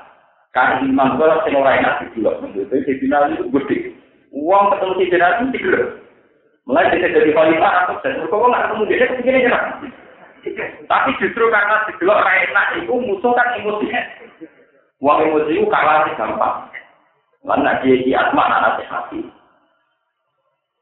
Kali 0.54 0.86
imam 0.86 1.18
sing 1.18 1.54
ora 1.58 1.82
enak 1.82 2.14
dulu. 2.14 2.32
Jadi 2.54 2.86
sisi 2.86 3.06
nari 3.10 3.36
itu 3.36 3.50
gede. 3.50 3.78
Uang 4.36 4.72
ketemu 4.72 4.94
sisi 5.02 5.18
nari 5.18 5.44
itu 5.50 5.60
Mulai 6.66 6.90
kita 6.90 7.14
jadi 7.14 7.30
khalifah 7.30 7.74
atau 7.86 8.02
dan 8.02 8.26
kok 8.26 8.42
nggak 8.42 8.64
ketemu 8.66 8.84
dia 8.90 9.06
begini 9.22 9.46
aja 9.46 9.60
Tapi 10.90 11.10
justru 11.22 11.46
karena 11.54 11.78
didelok 11.86 12.22
ra 12.26 12.34
enak 12.42 12.68
itu 12.82 12.94
musuh 13.06 13.34
kan 13.38 13.54
emosi. 13.62 13.86
Wong 14.98 15.18
emosi 15.30 15.62
itu 15.62 15.70
kalah 15.70 16.10
gampang. 16.18 16.66
Karena 17.46 17.78
dia 17.86 17.96
di 18.02 18.12
asma 18.18 18.44
anak 18.50 18.82
hati. 18.90 19.22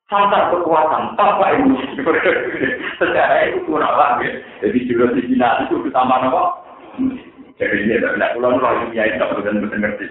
Tanpa 0.07 0.55
kekuatan, 0.55 1.20
tanpa 1.20 1.51
emosi. 1.59 1.99
Secara 2.99 3.51
itu 3.51 3.68
kurang 3.68 3.91
lah. 3.97 4.22
Jadi 4.64 4.80
juga 4.88 5.11
di 5.11 5.28
Cina 5.28 5.68
itu 5.68 5.84
utama 5.84 6.24
apa? 6.24 6.43
Jadi 7.59 7.76
ini 7.86 7.99
tidak 7.99 8.34
pulang 8.38 8.57
ini 8.89 8.97
ya 8.97 9.09
tidak 9.14 9.30
perlu 9.36 9.70
ngerti. 9.70 10.05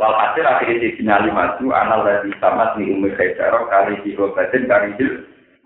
Walhasil 0.00 0.48
akhirnya 0.48 0.80
di 0.80 0.96
finali 0.96 1.28
maju, 1.28 1.76
anal 1.76 2.00
lagi 2.08 2.32
sama 2.40 2.72
di 2.72 2.88
umi 2.88 3.12
kaisaro 3.12 3.68
kali 3.68 4.00
di 4.00 4.16
robatin 4.16 4.64
kali 4.64 4.96
di 4.96 5.06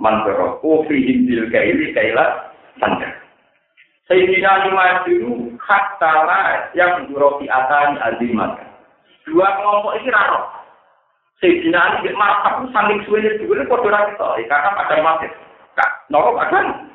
mantoro. 0.03 0.59
Ufi 0.67 1.07
hindil 1.07 1.47
kaili 1.55 1.95
kaila 1.95 2.51
sandar. 2.83 3.15
Sayyidina 4.11 4.67
lima 4.67 5.07
itu 5.07 5.55
hak 5.63 6.03
tala 6.03 6.67
yang 6.75 7.07
durofi 7.07 7.47
atani 7.47 7.97
azimat. 8.03 8.74
Dua 9.25 9.49
kelompok 9.57 9.97
ini 10.01 10.13
raro. 10.13 10.65
Sayyidina 11.41 12.01
Ali 12.01 12.13
marhab 12.13 12.65
saling 12.73 13.01
suwene 13.05 13.41
juga 13.41 13.61
ini 13.61 13.69
kodoh 13.69 13.91
kita. 13.91 14.29
Karena 14.49 14.77
pada 14.77 14.97
mati. 15.01 15.27
Kak, 15.75 15.91
nolok 16.13 16.41
akan. 16.41 16.89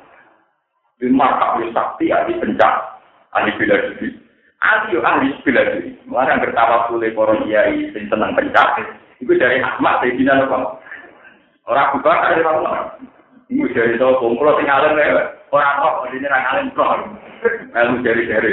Di 1.00 1.08
marhab 1.08 1.58
sakti, 1.72 2.12
ahli 2.12 2.36
pencak, 2.36 2.74
ahli 3.32 3.50
bila 3.56 3.76
diri. 3.88 4.20
Ali 4.60 4.92
yo 4.92 5.00
ahli 5.00 5.32
bela 5.40 5.62
diri. 5.72 5.96
Mulane 6.04 6.44
bertawa 6.44 6.92
kule 6.92 7.08
para 7.16 7.34
kiai 7.44 7.88
sing 7.96 8.04
seneng 8.12 8.36
pencak. 8.36 8.84
Iku 9.20 9.32
dari 9.36 9.64
Ahmad 9.64 10.04
dari 10.04 10.16
Dina 10.20 10.36
Nova. 10.36 10.76
Orang 11.64 11.92
buka 11.96 12.12
dari 12.28 12.44
mana? 12.44 12.92
Iku 13.48 13.64
dari 13.72 13.96
tau 13.96 14.20
kumpul 14.20 14.52
sing 14.60 14.68
alim. 14.68 15.00
Orang 15.50 15.76
kok 15.80 15.96
ini 16.12 16.28
orang 16.28 16.48
alim 16.52 16.66
kok. 16.76 16.92
Lalu 17.72 17.94
dari 18.04 18.22
dari. 18.28 18.52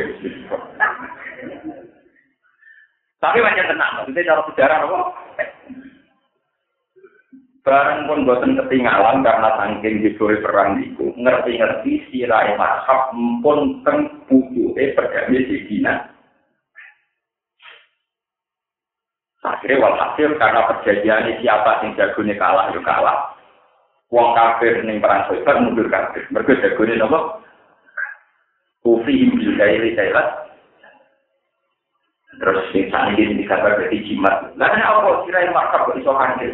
Tapi 3.17 3.41
macam 3.41 3.65
tenang, 3.65 3.91
maksudnya 3.97 4.27
cara 4.29 4.41
sejarah 4.45 4.77
apa? 4.85 4.99
Barang 7.65 8.07
pun 8.07 8.23
boten 8.23 8.55
ketinggalan 8.55 9.25
karena 9.27 9.49
saking 9.59 9.99
hidupnya 9.99 10.39
perang 10.39 10.79
itu, 10.79 11.11
ngerti-ngerti 11.19 12.07
sirai 12.07 12.55
mazhab 12.55 13.11
pun 13.43 13.83
teng 13.83 14.07
perdamai 14.71 15.43
di 15.49 15.57
Dina. 15.67 16.07
Akhirnya 19.43 19.83
walhasil 19.83 20.35
karena 20.39 20.63
perjanjian 20.69 21.39
siapa 21.43 21.83
yang 21.83 21.95
jagonya 21.99 22.35
kalah, 22.39 22.71
ya 22.71 22.79
kalah. 22.83 23.35
Wong 24.07 24.31
kafir 24.31 24.87
ning 24.87 25.03
perang 25.03 25.27
Khaybar 25.27 25.59
mundur 25.59 25.91
kafir. 25.91 26.23
Mergo 26.31 26.55
jagone 26.63 26.95
napa? 26.95 27.43
Kufi 28.79 29.27
bil 29.35 29.51
kaili 29.59 29.99
kailat. 29.99 30.46
Terus 32.37 32.69
sing 32.69 32.93
sakniki 32.93 33.33
dikabar 33.41 33.81
dadi 33.81 33.97
jimat. 34.05 34.53
Lah 34.61 34.69
apa 34.69 35.25
sirai 35.25 35.49
mazhab 35.49 35.89
kok 35.89 35.97
iso 35.97 36.13
hancur? 36.13 36.53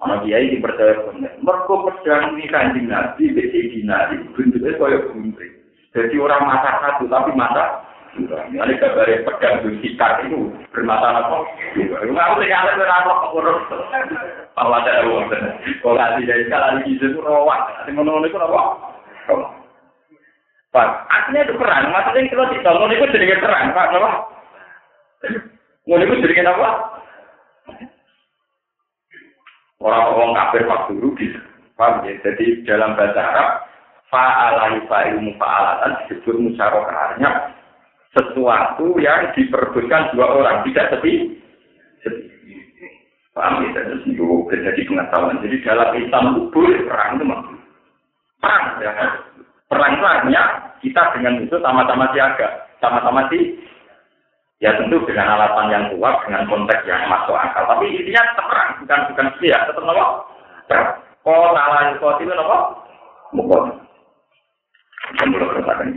Ana 0.00 0.24
kiai 0.24 0.48
dipercaya 0.56 0.96
bener. 1.12 1.32
Mergo 1.44 1.84
pedang 1.84 2.32
ini 2.32 2.48
kanjeng 2.48 2.88
Nabi 2.88 3.36
besi 3.36 3.68
dinari 3.68 4.16
bentuknya 4.32 4.72
kaya 4.80 4.98
gunting. 5.12 5.52
Jadi 5.92 6.16
orang 6.16 6.48
masak 6.48 6.80
satu 6.80 7.04
tapi 7.12 7.36
masak 7.36 7.68
ini 8.16 8.74
kabarnya 8.80 9.22
pedang 9.28 9.60
sikat 9.84 10.24
itu 10.24 10.50
bermasalah 10.72 11.28
kok. 11.28 11.44
Nggak 11.76 12.32
usah 12.32 12.46
nyala 12.48 12.72
berapa 12.80 13.10
kok 13.12 13.34
urus. 13.36 13.60
Bahwa 14.56 14.80
ada 14.80 15.04
uang. 15.04 15.28
Kalau 15.84 15.94
ngasih 15.94 16.24
dari 16.26 16.44
sekali 16.48 16.96
itu 16.96 17.04
itu 17.06 17.20
rawat. 17.20 17.60
Nanti 17.84 17.90
menurut 17.92 18.24
itu 18.26 18.40
rawat. 18.40 18.66
Pak, 20.70 20.86
artinya 21.10 21.44
itu 21.44 21.54
perang. 21.58 21.90
Maksudnya 21.90 22.30
kalau 22.30 22.46
tidak 22.54 22.74
mau 22.78 22.86
itu 22.86 23.06
jadi 23.10 23.42
perang, 23.42 23.74
Pak. 23.74 23.86
Kenapa? 23.90 24.10
Mau 25.88 25.98
itu 25.98 26.22
jadi 26.22 26.46
apa? 26.46 26.70
Orang-orang 29.80 30.36
kafir 30.36 30.62
waktu 30.68 30.92
rugi. 31.00 31.28
Paham 31.74 32.04
ya? 32.04 32.12
Jadi 32.20 32.68
dalam 32.68 32.92
bahasa 32.94 33.20
Arab, 33.20 33.48
fa'alai 34.12 34.84
fa'ilu 34.90 35.32
fa'alatan 35.40 36.10
disebut 36.10 36.36
musyarakahnya 36.36 37.30
sesuatu 38.10 38.98
yang 38.98 39.30
diperbutkan 39.38 40.10
dua 40.12 40.26
orang 40.34 40.66
tidak 40.66 40.98
sepi 40.98 41.38
paham 43.30 43.62
ya 43.62 43.86
terus 43.86 44.02
itu 44.02 44.26
jadi 44.50 44.80
pengetahuan 44.82 45.38
jadi 45.38 45.56
dalam 45.62 45.90
Islam 45.94 46.50
itu 46.50 46.60
perang 46.90 47.10
itu 47.14 47.24
mah 47.24 47.40
perang 48.42 48.64
ya 48.82 48.90
perang 49.70 49.92
itu 49.94 50.04
artinya 50.04 50.42
kita 50.82 51.02
dengan 51.14 51.38
itu 51.46 51.56
sama-sama 51.62 52.10
siaga 52.10 52.66
sama-sama 52.82 53.30
sih 53.30 53.54
ya 54.60 54.76
tentu 54.76 55.00
dengan 55.08 55.40
alasan 55.40 55.72
yang 55.72 55.84
kuat 55.96 56.20
dengan 56.28 56.44
konteks 56.44 56.84
yang 56.84 57.08
masuk 57.08 57.32
akal 57.32 57.64
tapi 57.64 57.88
intinya 57.96 58.20
tetap 58.28 58.46
perang 58.46 58.70
bukan 58.84 59.00
bukan 59.08 59.26
ya 59.40 59.58
tetap 59.64 59.82
perang 59.88 60.12
kok 61.20 61.52
salah 61.56 61.80
itu 61.96 62.08
itu 62.20 62.32
apa 62.36 62.58
mukot 63.32 63.62
belum 65.16 65.48
katakan 65.64 65.88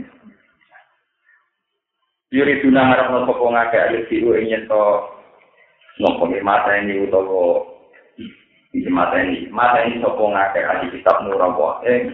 Yuri 2.34 2.66
duna 2.66 2.90
harap 2.90 3.14
nopo 3.14 3.38
kong 3.38 3.54
ngake 3.54 3.78
ayo 3.78 4.00
siru 4.10 4.34
ingin 4.34 4.66
to 4.66 4.82
nopo 6.02 6.26
mata 6.42 6.74
ini 6.82 7.06
utawa 7.06 7.62
ini 8.74 8.90
mata 8.90 9.22
ini 9.22 9.46
mata 9.54 9.86
ini 9.86 10.02
sopo 10.02 10.34
ngake 10.34 10.58
ayo 10.58 10.90
kitab 10.90 11.22
nurah 11.22 11.84
eh 11.86 12.10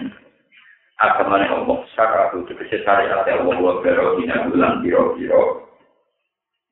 agamane 1.00 1.48
Allah 1.48 1.78
saka 1.96 2.36
itu 2.36 2.52
tegese 2.52 2.84
syariat 2.84 3.24
Allah 3.24 3.56
wa 3.56 3.80
bero 3.80 4.20
bulan 4.20 4.84
biro-biro 4.84 5.69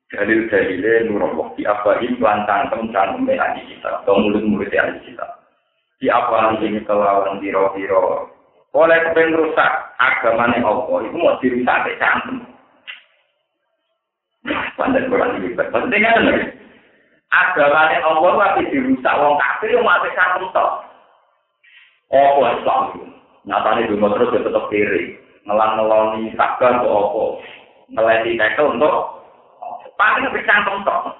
dalil 0.09 0.49
dalile 0.49 0.93
nur 1.05 1.21
Allah 1.21 1.47
di 1.53 1.63
apa 1.69 2.01
implantan 2.01 2.73
tentang 2.73 3.21
ahli 3.29 3.61
kitab 3.69 4.01
atau 4.01 4.17
mulut-mulut 4.17 4.73
ahli 4.73 4.97
kitab 5.05 5.29
di 6.01 6.09
apa 6.09 6.57
ini 6.65 6.81
kelawan 6.85 7.37
biro-biro 7.37 8.25
oleh 8.73 8.97
kepen 9.05 9.37
rusak 9.37 9.71
agamane 10.01 10.61
Allah 10.65 10.97
itu 11.05 11.17
mau 11.17 11.37
dirusak 11.41 11.77
ke 11.85 11.93
cantem 12.01 12.41
Pandai 14.79 15.03
kurang 15.11 15.35
lebih 15.35 15.59
penting 15.59 16.01
kan 16.07 16.23
lagi. 16.23 16.55
Agamanya 17.29 17.99
Allah 18.07 18.31
tapi 18.55 18.71
dirusak 18.71 19.13
wong 19.19 19.35
kafir 19.35 19.75
yang 19.75 19.83
mati 19.83 20.09
satu 20.15 20.47
tok. 20.55 20.71
Oh, 22.15 22.47
Islam. 22.47 22.95
Nyatanya 23.43 23.91
dulu 23.91 24.07
terus 24.15 24.33
tetap 24.39 24.65
kiri. 24.71 25.19
Ngelang-ngelongi 25.43 26.31
takkan 26.39 26.79
untuk 26.79 26.95
apa. 26.95 27.23
Ngeleti 27.91 28.39
tekel 28.39 28.79
untuk 28.79 29.18
paling 29.99 30.27
cantum 30.45 30.83
tok. 30.87 31.19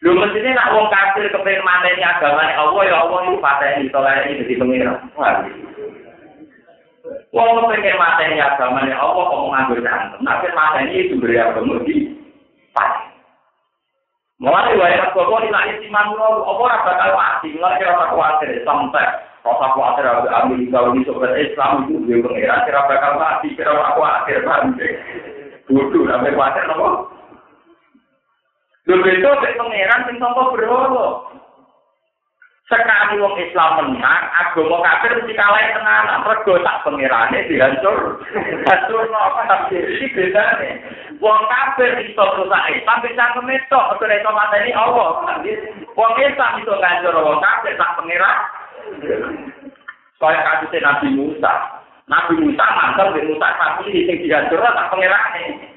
Lu 0.00 0.16
mestinya 0.16 0.56
nak 0.56 0.72
wong 0.72 0.88
kafir 0.88 1.28
kepengen 1.28 1.60
mateni 1.60 2.00
agamanya 2.00 2.56
Allah 2.56 2.82
ya 2.88 2.96
Allah 3.04 3.18
itu 3.28 3.36
pateni 3.36 3.92
toleransi 3.92 4.40
jadi 4.40 4.54
pengira. 4.56 4.92
Wong 7.36 7.48
kepengen 7.60 8.00
mateni 8.00 8.40
agamanya 8.40 8.96
Allah 8.96 9.22
kok 9.28 9.40
mau 9.44 9.52
ngambil 9.52 9.84
cantum. 9.84 10.20
Tapi 10.24 10.48
mateni 10.56 11.12
beri 11.20 11.36
agama 11.36 11.84
di 11.84 12.16
pati. 12.72 13.04
Mulai 14.40 14.72
wae 14.72 14.96
kok 15.12 15.20
kok 15.20 15.44
nek 15.52 15.68
iki 15.68 15.92
manungsa 15.92 16.48
apa 16.48 16.60
ora 16.64 16.76
bakal 16.80 17.10
mati, 17.12 17.52
mulai 17.52 17.76
kira 17.76 18.08
kuwatir 18.08 18.64
sampai 18.64 19.04
rasa 19.44 19.66
kuwatir 19.76 20.04
Amerika 20.08 20.80
ini 20.96 21.04
sobat 21.04 21.36
Islam 21.36 21.84
itu 21.92 22.08
dia 22.08 22.24
pengira 22.24 22.64
kira 22.64 22.88
bakal 22.88 23.20
mati, 23.20 23.52
kira 23.52 23.76
kuwatir 23.92 24.40
banget. 24.48 24.96
Bodoh 25.68 26.08
sampai 26.08 26.32
kuwatir 26.32 26.64
apa? 26.72 27.19
Lho 28.88 28.96
itu 29.04 29.30
pengiran 29.60 30.06
sing 30.08 30.16
sampo 30.16 30.56
berhala. 30.56 31.28
Sekali 32.70 33.18
wong 33.18 33.34
Islam 33.34 33.82
menang, 33.82 34.24
agama 34.30 34.78
kafir 34.86 35.18
mesti 35.18 35.34
kalah 35.34 35.58
tenan. 35.74 36.22
Mergo 36.22 36.54
tak 36.62 36.86
pengirane 36.86 37.50
dihancur. 37.50 38.22
Hancur 38.62 39.10
apa 39.10 39.42
tapi 39.50 39.74
iki 39.74 40.14
bedane. 40.14 40.78
Wong 41.18 41.40
kafir 41.50 41.98
iso 41.98 42.22
rusak 42.38 42.70
Islam 42.70 43.02
bisa 43.02 43.34
kemetok, 43.34 43.98
ora 43.98 44.14
iso 44.14 44.30
mateni 44.30 44.70
Allah. 44.70 45.42
Wong 45.98 46.12
Islam 46.22 46.62
iso 46.62 46.78
ngancur 46.78 47.14
wong 47.18 47.42
kafir 47.42 47.74
tak 47.74 47.94
pengiran. 47.98 48.38
Kaya 50.22 50.38
kasus 50.38 50.78
Nabi 50.78 51.08
Musa. 51.18 51.52
Nabi 52.06 52.38
Musa 52.38 52.66
mantel 52.78 53.18
di 53.18 53.34
Musa 53.34 53.50
tapi 53.58 53.90
sing 53.90 54.14
dihancur 54.22 54.62
tak 54.62 54.94
pengirane. 54.94 55.69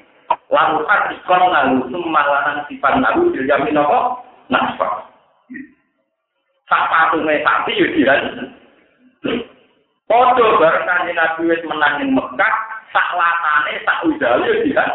Lalu 0.54 0.86
kan 0.86 1.10
ikon 1.10 1.42
lalu 1.50 1.82
sumalanan 1.90 2.62
sifat 2.70 3.02
lalu 3.02 3.34
dijamin 3.34 3.74
apa? 3.74 4.22
Nasfah. 4.46 5.10
sak 6.70 6.82
patunge 6.88 7.42
sapi 7.42 7.76
yo 7.76 7.86
diran. 7.92 8.54
Padha 10.04 10.46
bareng 10.60 10.86
Nabi 11.16 11.42
wis 11.48 11.64
menang 11.64 12.00
ning 12.00 12.14
Mekah, 12.14 12.54
sak 12.92 13.08
latane 13.18 13.72
sak 13.82 13.98
udale 14.06 14.48
diran. 14.62 14.90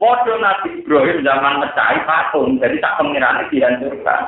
Padha 0.00 0.34
Nabi 0.40 0.80
Ibrahim 0.80 1.22
zaman 1.22 1.60
mecahi 1.60 2.00
patung, 2.08 2.58
jadi 2.58 2.76
sak 2.80 2.96
pengirane 2.98 3.46
dihancurkan. 3.52 4.22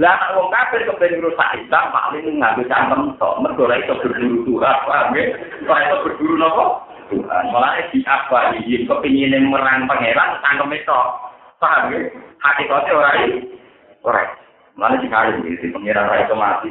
Lah 0.00 0.16
nek 0.16 0.32
wong 0.40 0.48
kafir 0.48 0.88
kepen 0.88 1.20
rusak 1.20 1.52
Islam, 1.60 1.92
paling 1.92 2.40
nganggo 2.40 2.64
cangkem 2.64 3.12
tok, 3.20 3.44
mergo 3.44 3.68
ora 3.68 3.76
iso 3.76 3.92
berburu 4.00 4.40
Tuhan, 4.48 4.76
paham 4.88 5.12
ya? 5.12 5.24
Ora 5.68 5.84
iso 5.84 5.96
berburu 6.08 6.34
napa? 6.40 6.64
Tuhan. 7.12 7.44
Malah 7.52 7.76
di 7.92 8.00
apa 8.08 8.56
iki 8.56 8.88
kepingine 8.88 9.38
merang 9.44 9.84
pangeran 9.84 10.40
cangkem 10.40 10.72
tok. 10.88 11.06
Paham 11.60 11.92
ya? 11.92 12.00
Hakikate 12.40 12.90
ora 12.90 13.12
ora. 14.02 14.24
Mana 14.72 14.96
sekali 14.98 15.52
di 15.60 15.68
pengiran 15.68 16.08
raya 16.08 16.24
itu 16.24 16.34
mati. 16.34 16.68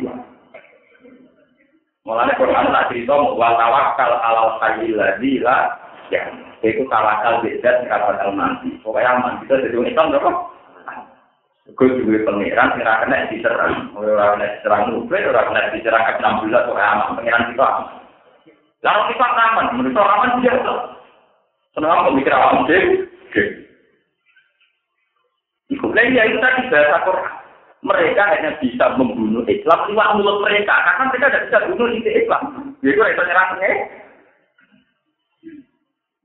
Mulanya 2.02 2.34
Quran 2.34 2.74
tak 2.74 2.89
cerita 2.89 3.14
wa 3.14 3.50
tawakal 3.54 4.12
alal 4.26 4.58
hayyil 4.58 4.98
ladzi 4.98 5.38
la 5.38 5.70
ya. 6.10 6.26
Itu 6.66 6.89
tawakal 6.89 7.46
beda 7.46 7.86
kata 7.86 8.34
mati. 8.34 8.74
Pokoknya 8.82 9.22
mati 9.22 9.46
itu 9.46 9.54
jadi 9.54 9.78
Islam 9.86 10.18
berapa? 10.18 10.32
Gue 11.78 11.88
juga 11.94 12.26
pengiran 12.26 12.74
kira 12.76 13.06
kena 13.06 13.30
diserang, 13.30 13.94
orang 13.96 14.34
kena 14.36 14.48
diserang 14.58 14.82
nubel, 14.92 15.30
orang 15.30 15.46
kena 15.54 15.72
diserang 15.72 16.04
ke 16.04 16.14
enam 16.20 16.34
bulan, 16.44 16.66
pokoknya 16.68 16.89
aman 16.89 17.16
pengiran 17.16 17.48
kita. 17.54 17.70
Lalu 18.82 19.02
kita 19.14 19.28
aman, 19.30 19.66
menurut 19.78 19.98
aman 19.98 20.42
biasa. 20.42 20.74
Senang 21.72 22.06
pemikir 22.12 22.34
awam 22.36 22.68
deh, 22.68 22.84
Iku 25.72 25.88
lagi 25.96 26.20
ya 26.20 26.28
itu 26.28 26.36
tadi 26.44 26.68
bahasa 26.68 27.00
Quran 27.08 27.42
mereka 27.82 28.30
hanya 28.30 28.52
bisa 28.62 28.94
membunuh 28.94 29.42
Islam 29.50 29.90
lewat 29.90 30.10
mulut 30.18 30.46
mereka 30.46 30.74
karena 30.86 31.04
mereka 31.10 31.28
tidak 31.34 31.46
bisa 31.50 31.60
bunuh 31.74 31.88
inti 31.90 32.12
Islam. 32.14 32.44
Jadi 32.82 32.94
itu 32.94 33.24
nyerangnya. 33.26 33.72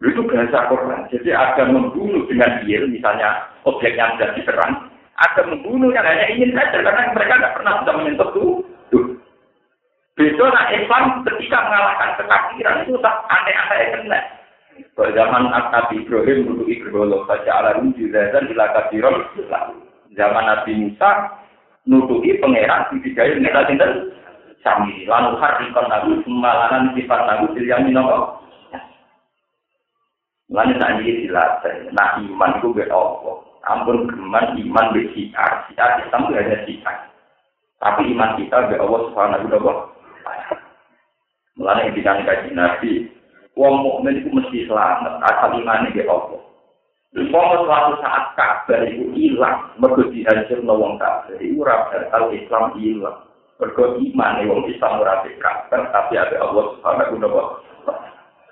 Itu 0.04 0.20
bahasa 0.28 0.58
Quran. 0.68 1.00
Jadi 1.08 1.30
ada 1.32 1.62
membunuh 1.64 2.28
dengan 2.28 2.60
dia, 2.60 2.84
misalnya 2.84 3.48
objeknya 3.64 4.12
sudah 4.14 4.28
diserang, 4.36 4.72
ada 5.16 5.42
membunuh 5.48 5.88
yang 5.96 6.04
hanya 6.04 6.28
ingin 6.28 6.52
saja 6.52 6.84
karena 6.84 7.16
mereka 7.16 7.40
tidak 7.40 7.54
pernah 7.56 7.72
bisa 7.80 7.92
menyentuh 7.96 8.28
itu. 8.36 9.00
Besok 10.16 10.48
nah 10.48 10.72
Islam 10.72 11.20
ketika 11.28 11.60
mengalahkan 11.68 12.16
kekafiran 12.16 12.88
itu 12.88 12.96
tak 13.04 13.16
aneh-aneh 13.28 13.80
kena. 13.92 14.20
Pada 14.96 15.12
zaman 15.12 15.52
Nabi 15.52 16.04
Ibrahim 16.04 16.48
dulu 16.48 16.64
Ibrahim 16.68 17.24
baca 17.28 17.52
ala 17.52 17.76
juga 17.92 18.32
dan 18.32 18.48
ilakat 18.48 18.88
Zaman 20.16 20.44
Nabi 20.48 20.72
Musa 20.72 21.36
nutupi 21.84 22.32
pangeran 22.40 22.88
dibidayu 22.90 23.38
kita 23.44 23.60
sinten 23.68 23.92
sami 24.64 25.06
lalu 25.06 25.38
harikon 25.38 25.86
nabi 25.86 26.18
semalanan 26.26 26.90
sifat 26.98 27.20
nabi 27.30 27.62
yang 27.62 27.86
minoko 27.86 28.42
Lalu 30.46 30.78
ini 30.78 31.26
dilatih, 31.26 31.90
nah 31.90 32.22
iman 32.22 32.62
itu 32.62 32.70
apa. 32.86 33.32
Ampun 33.66 34.06
geman 34.06 34.54
iman 34.54 34.94
be 34.94 35.10
siar, 35.10 35.66
siar 35.66 36.06
Islam 36.06 36.30
hanya 36.30 36.62
siar. 36.62 37.10
Tapi 37.82 38.14
iman 38.14 38.38
kita 38.38 38.70
gak 38.70 38.78
Allah 38.78 39.00
subhanahu 39.10 39.50
wa. 39.50 39.90
Mulanya 41.56 41.88
yang 41.88 41.96
dinamika 41.96 42.44
Nabi, 42.52 43.08
wong 43.56 43.74
mukmin 43.80 44.20
itu 44.20 44.28
mesti 44.28 44.68
selamat, 44.68 45.24
asal 45.24 45.56
iman 45.56 45.88
ini 45.88 46.04
gak 46.04 46.12
Allah. 46.12 46.40
Umpama 47.16 47.64
suatu 47.64 47.96
saat 48.04 48.36
kabar 48.36 48.84
itu 48.84 49.08
hilang, 49.16 49.72
mergo 49.80 50.04
dihancur 50.12 50.60
wong 50.68 51.00
kafir, 51.00 51.40
itu 51.40 51.64
ora 51.64 51.88
bakal 51.88 52.28
Islam 52.28 52.76
hilang. 52.76 53.24
Mergo 53.56 53.96
iman 53.96 54.44
wong 54.44 54.68
Islam 54.68 55.00
ora 55.00 55.24
kabar, 55.40 55.80
tapi 55.96 56.20
ada 56.20 56.36
Allah 56.44 56.76
Subhanahu 56.76 57.16
wa 57.16 57.24
taala. 57.24 57.44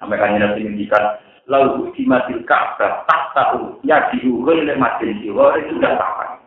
Sampai 0.00 0.16
kan 0.16 0.40
nanti 0.40 0.64
ngendikan 0.64 1.04
lalu 1.44 1.92
di 1.92 2.08
matil 2.08 2.40
kabar 2.48 3.04
tak 3.04 3.22
tahu 3.36 3.76
ya 3.84 4.08
diukur 4.16 4.56
oleh 4.56 4.80
matil 4.80 5.12
jiwa 5.20 5.60
itu 5.60 5.76
sudah 5.76 5.92
tahu. 6.00 6.40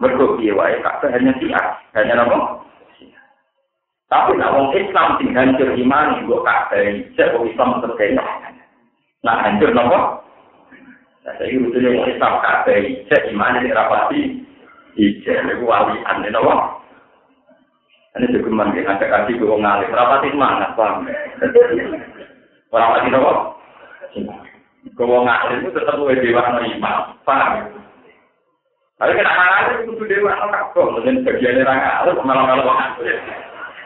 Mergo 0.00 0.40
wae 0.40 0.80
kabar 0.80 1.12
hanya 1.12 1.36
siar, 1.36 1.76
hanya 1.92 2.24
nama 2.24 2.63
Tapi 4.14 4.38
nak 4.38 4.54
wong 4.54 4.70
Islam 4.78 5.18
sing 5.18 5.34
hancur 5.34 5.74
iman, 5.74 6.22
kok 6.22 6.46
kabar 6.46 6.86
cek 7.18 7.34
wong 7.34 7.50
Islam 7.50 7.82
terkena. 7.82 8.22
Nah 9.26 9.42
hancur 9.42 9.74
nopo? 9.74 10.22
Nah, 11.26 11.34
saya 11.34 11.58
udah 11.58 11.80
yang 11.82 12.06
Islam 12.06 12.38
kabeh 12.38 12.78
ijek 12.84 13.26
gimana 13.26 13.58
nih 13.58 13.74
rapati 13.74 14.38
ijek, 14.94 15.34
itu 15.50 15.66
wali 15.66 15.98
aneh 16.06 16.30
nawa. 16.30 16.78
Ini 18.14 18.30
juga 18.30 18.54
mandi 18.54 18.86
ngajak 18.86 19.10
kasih 19.10 19.34
gue 19.34 19.58
ngalih 19.58 19.90
rapati 19.90 20.30
semangat 20.30 20.70
paham. 20.78 21.10
Orang 22.70 22.94
lagi 22.94 23.08
nawa. 23.10 23.32
Gue 24.94 25.18
ngalih 25.26 25.56
itu 25.58 25.74
tetap 25.74 25.98
gue 25.98 26.22
dewa 26.22 26.54
no 26.54 26.62
imam, 26.62 27.18
paham. 27.26 27.66
Tapi 28.94 29.10
kena 29.10 29.32
ngalih 29.34 29.90
itu 29.90 30.06
dewa 30.06 30.38
no 30.38 30.46
kakak, 30.54 30.86
mungkin 31.02 31.26
bagiannya 31.26 31.66
orang 31.66 31.78
ngalih 31.82 32.14
malah-malah 32.22 32.78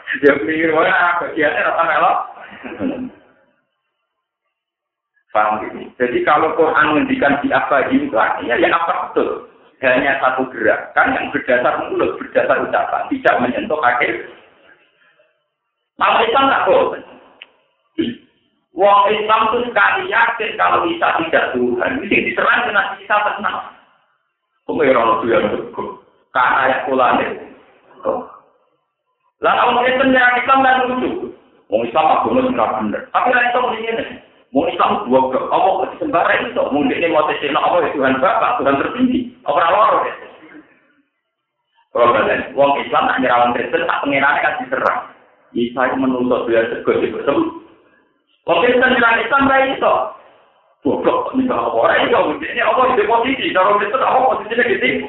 Dia 0.08 0.34
pikir, 0.40 0.72
wah 0.72 1.20
bagiannya 1.20 1.66
rata 1.68 1.82
melok. 1.84 2.18
Paham 5.28 5.60
gitu? 5.60 5.76
Jadi 6.00 6.18
kalau 6.24 6.56
Quran 6.56 6.96
menghentikan 6.96 7.36
di 7.44 7.52
apa 7.52 7.92
ya 7.92 8.56
apa 8.56 9.12
betul? 9.12 9.44
Hanya 9.78 10.18
satu 10.18 10.48
gerakan 10.50 11.14
yang 11.14 11.30
berdasar 11.30 11.86
mulut, 11.86 12.18
berdasar 12.18 12.66
ucapan, 12.66 13.06
tidak 13.14 13.34
menyentuh 13.38 13.78
kaki. 13.78 14.10
Maka 16.00 16.26
Islam 16.26 16.48
nggak 16.50 16.64
boleh. 16.66 17.02
Wong 18.74 19.00
Islam 19.10 19.40
itu 19.50 19.58
sekali 19.70 20.02
yakin 20.10 20.50
kalau 20.58 20.86
bisa 20.86 21.06
tidak 21.22 21.50
Tuhan, 21.54 21.90
ini 22.02 22.30
diserang 22.30 22.66
dengan 22.66 22.94
bisa 22.98 23.16
tenang. 23.26 23.58
Pengiran 24.66 25.18
itu 25.18 25.26
yang 25.30 25.46
cukup. 25.50 26.02
Karena 26.30 26.58
ayat 26.66 26.80
kulane. 26.86 27.26
Lalu 29.38 29.60
orang 29.70 29.86
Islam 29.86 30.38
Islam 30.42 30.58
dan 30.66 30.76
lucu. 30.90 31.10
Wong 31.68 31.82
Islam 31.84 32.06
agama 32.10 32.40
sudah 32.48 32.68
benar. 32.80 33.02
Tapi 33.12 33.28
lain 33.30 33.50
itu 33.52 33.60
ini. 33.86 34.04
Mau 34.48 34.64
Islam 34.64 35.04
dua 35.04 35.28
ke, 35.28 35.38
apa 35.44 35.92
sembara 36.00 36.32
itu, 36.40 36.56
mau 36.56 36.80
ini 36.80 37.12
mau 37.12 37.28
tes 37.28 37.44
apa 37.52 37.84
ya 37.84 37.92
Tuhan 37.92 38.16
Bapak, 38.16 38.56
Tuhan 38.56 38.80
tertinggi, 38.80 39.28
apa 39.44 39.60
loro 39.60 39.98
ya. 40.08 40.14
Kalau 41.92 42.16
wong 42.56 42.72
Islam 42.80 43.12
tak 43.12 43.20
nyerang 43.20 43.52
Kristen, 43.52 43.84
tak 43.84 44.00
pengirannya 44.00 44.40
kan 44.40 44.56
diserang. 44.64 45.00
Isa 45.52 45.80
itu 45.92 45.96
menuntut 46.00 46.48
dia 46.48 46.64
sego 46.64 46.96
betul. 46.96 47.60
Wong 48.48 48.58
Kristen 48.64 48.88
nyerang 48.96 49.20
Islam 49.20 49.48
baik 49.52 49.76
itu. 49.76 49.94
Ini 50.88 51.52
apa 51.52 51.68
orang 51.68 52.08
itu, 52.08 52.20
ini 52.48 52.60
apa 52.64 52.88
posisi, 52.96 53.52
kalau 53.52 53.76
Kristen 53.76 54.00
apa 54.00 54.18
posisinya 54.32 54.64
gitu. 54.64 55.04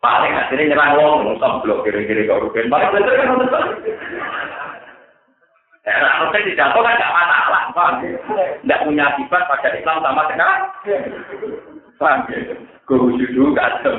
Paling 0.00 0.32
akhirnya 0.32 0.72
nyerang 0.72 0.96
wong, 0.96 1.36
Islam 1.36 1.60
blok 1.60 1.84
kira-kira 1.84 2.24
kau 2.24 2.48
rugen, 2.48 2.72
paling 2.72 2.88
betul 2.88 3.14
kan 3.20 3.36
Eh, 5.80 5.96
harusnya 5.96 6.44
dijatuh 6.44 6.80
kan 6.84 6.92
nggak 6.92 7.14
masalah? 7.16 7.62
Nggak 8.60 8.82
punya 8.84 9.04
akibat 9.16 9.48
pada 9.48 9.68
Islam 9.72 10.04
sama 10.04 10.28
sekarang. 10.28 10.60
Gue 12.84 12.98
wujud 13.00 13.30
juga, 13.32 13.80
ada 13.80 13.96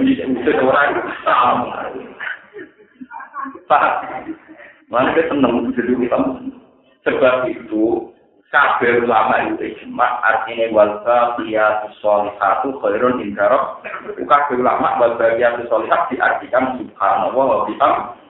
orang 0.61 1.01
sama. 1.25 1.89
Mana 4.93 5.09
dia 5.17 5.25
seneng 5.25 5.73
wujud 5.73 5.85
Islam. 6.05 6.53
Sebab 7.01 7.49
itu, 7.49 8.10
kabeh 8.51 9.07
ulama 9.07 9.47
itu 9.47 9.73
ijma 9.73 10.19
artinya 10.27 10.67
wal 10.75 10.93
baqiyatu 11.07 11.87
sholihatu 12.03 12.75
khairun 12.83 13.23
inda 13.23 13.47
rabbik 13.47 14.19
kabeh 14.27 14.59
ulama 14.59 14.99
wal 14.99 15.15
baqiyatu 15.15 15.63
sholihat 15.71 16.11
diartikan 16.11 16.75
subhanallah 16.75 17.45
wa 17.47 17.59
bihamdihi 17.65 18.21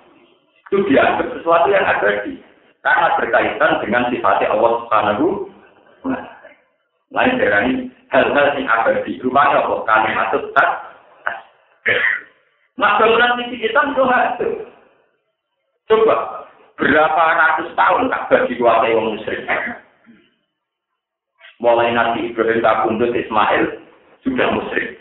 itu 0.71 0.87
dianggap 0.87 1.27
sesuatu 1.35 1.67
yang 1.67 1.83
abadi 1.83 2.39
karena 2.79 3.07
berkaitan 3.19 3.71
dengan 3.83 4.07
sifatnya 4.07 4.55
Allah 4.55 4.71
Subhanahu 4.79 5.25
lain 7.11 7.33
dari 7.35 7.91
hal-hal 8.07 8.47
yang 8.55 8.71
abadi 8.71 9.19
rupanya 9.19 9.67
apa 9.67 9.75
kalimat 9.83 10.31
tak 10.55 10.69
Nah, 12.79 12.97
bangunan 12.97 13.35
misi 13.37 13.61
kita 13.61 13.93
itu 13.93 14.47
Coba, 15.91 16.47
berapa 16.79 17.23
ratus 17.35 17.69
tahun 17.75 18.09
tak 18.09 18.47
dikuasai 18.47 18.95
orang 18.95 19.19
musyrik? 19.19 19.43
Mulai 21.61 21.93
Nabi 21.93 22.33
Ibrahim 22.33 22.65
kabundut 22.65 23.13
Ismail 23.13 23.79
sudah 24.25 24.47
musyrik. 24.57 24.97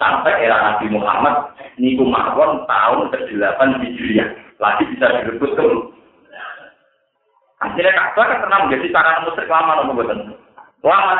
Sampai 0.00 0.48
era 0.48 0.56
Nabi 0.56 0.88
Muhammad, 0.88 1.52
niku 1.76 2.08
mawon 2.08 2.64
tahun 2.64 3.12
ke-8 3.12 3.60
Hijriah. 3.84 4.32
Lagi 4.56 4.88
bisa 4.88 5.12
direbut 5.20 5.52
ke 5.56 5.64
Akhirnya 7.60 7.92
Ka'bah 7.92 8.24
kan 8.24 8.40
pernah 8.40 8.58
menjadi 8.64 8.88
sarana 8.88 9.28
musyrik 9.28 9.52
lama 9.52 9.84
nopo 9.84 9.92
boten. 10.00 10.32
Lama 10.80 11.12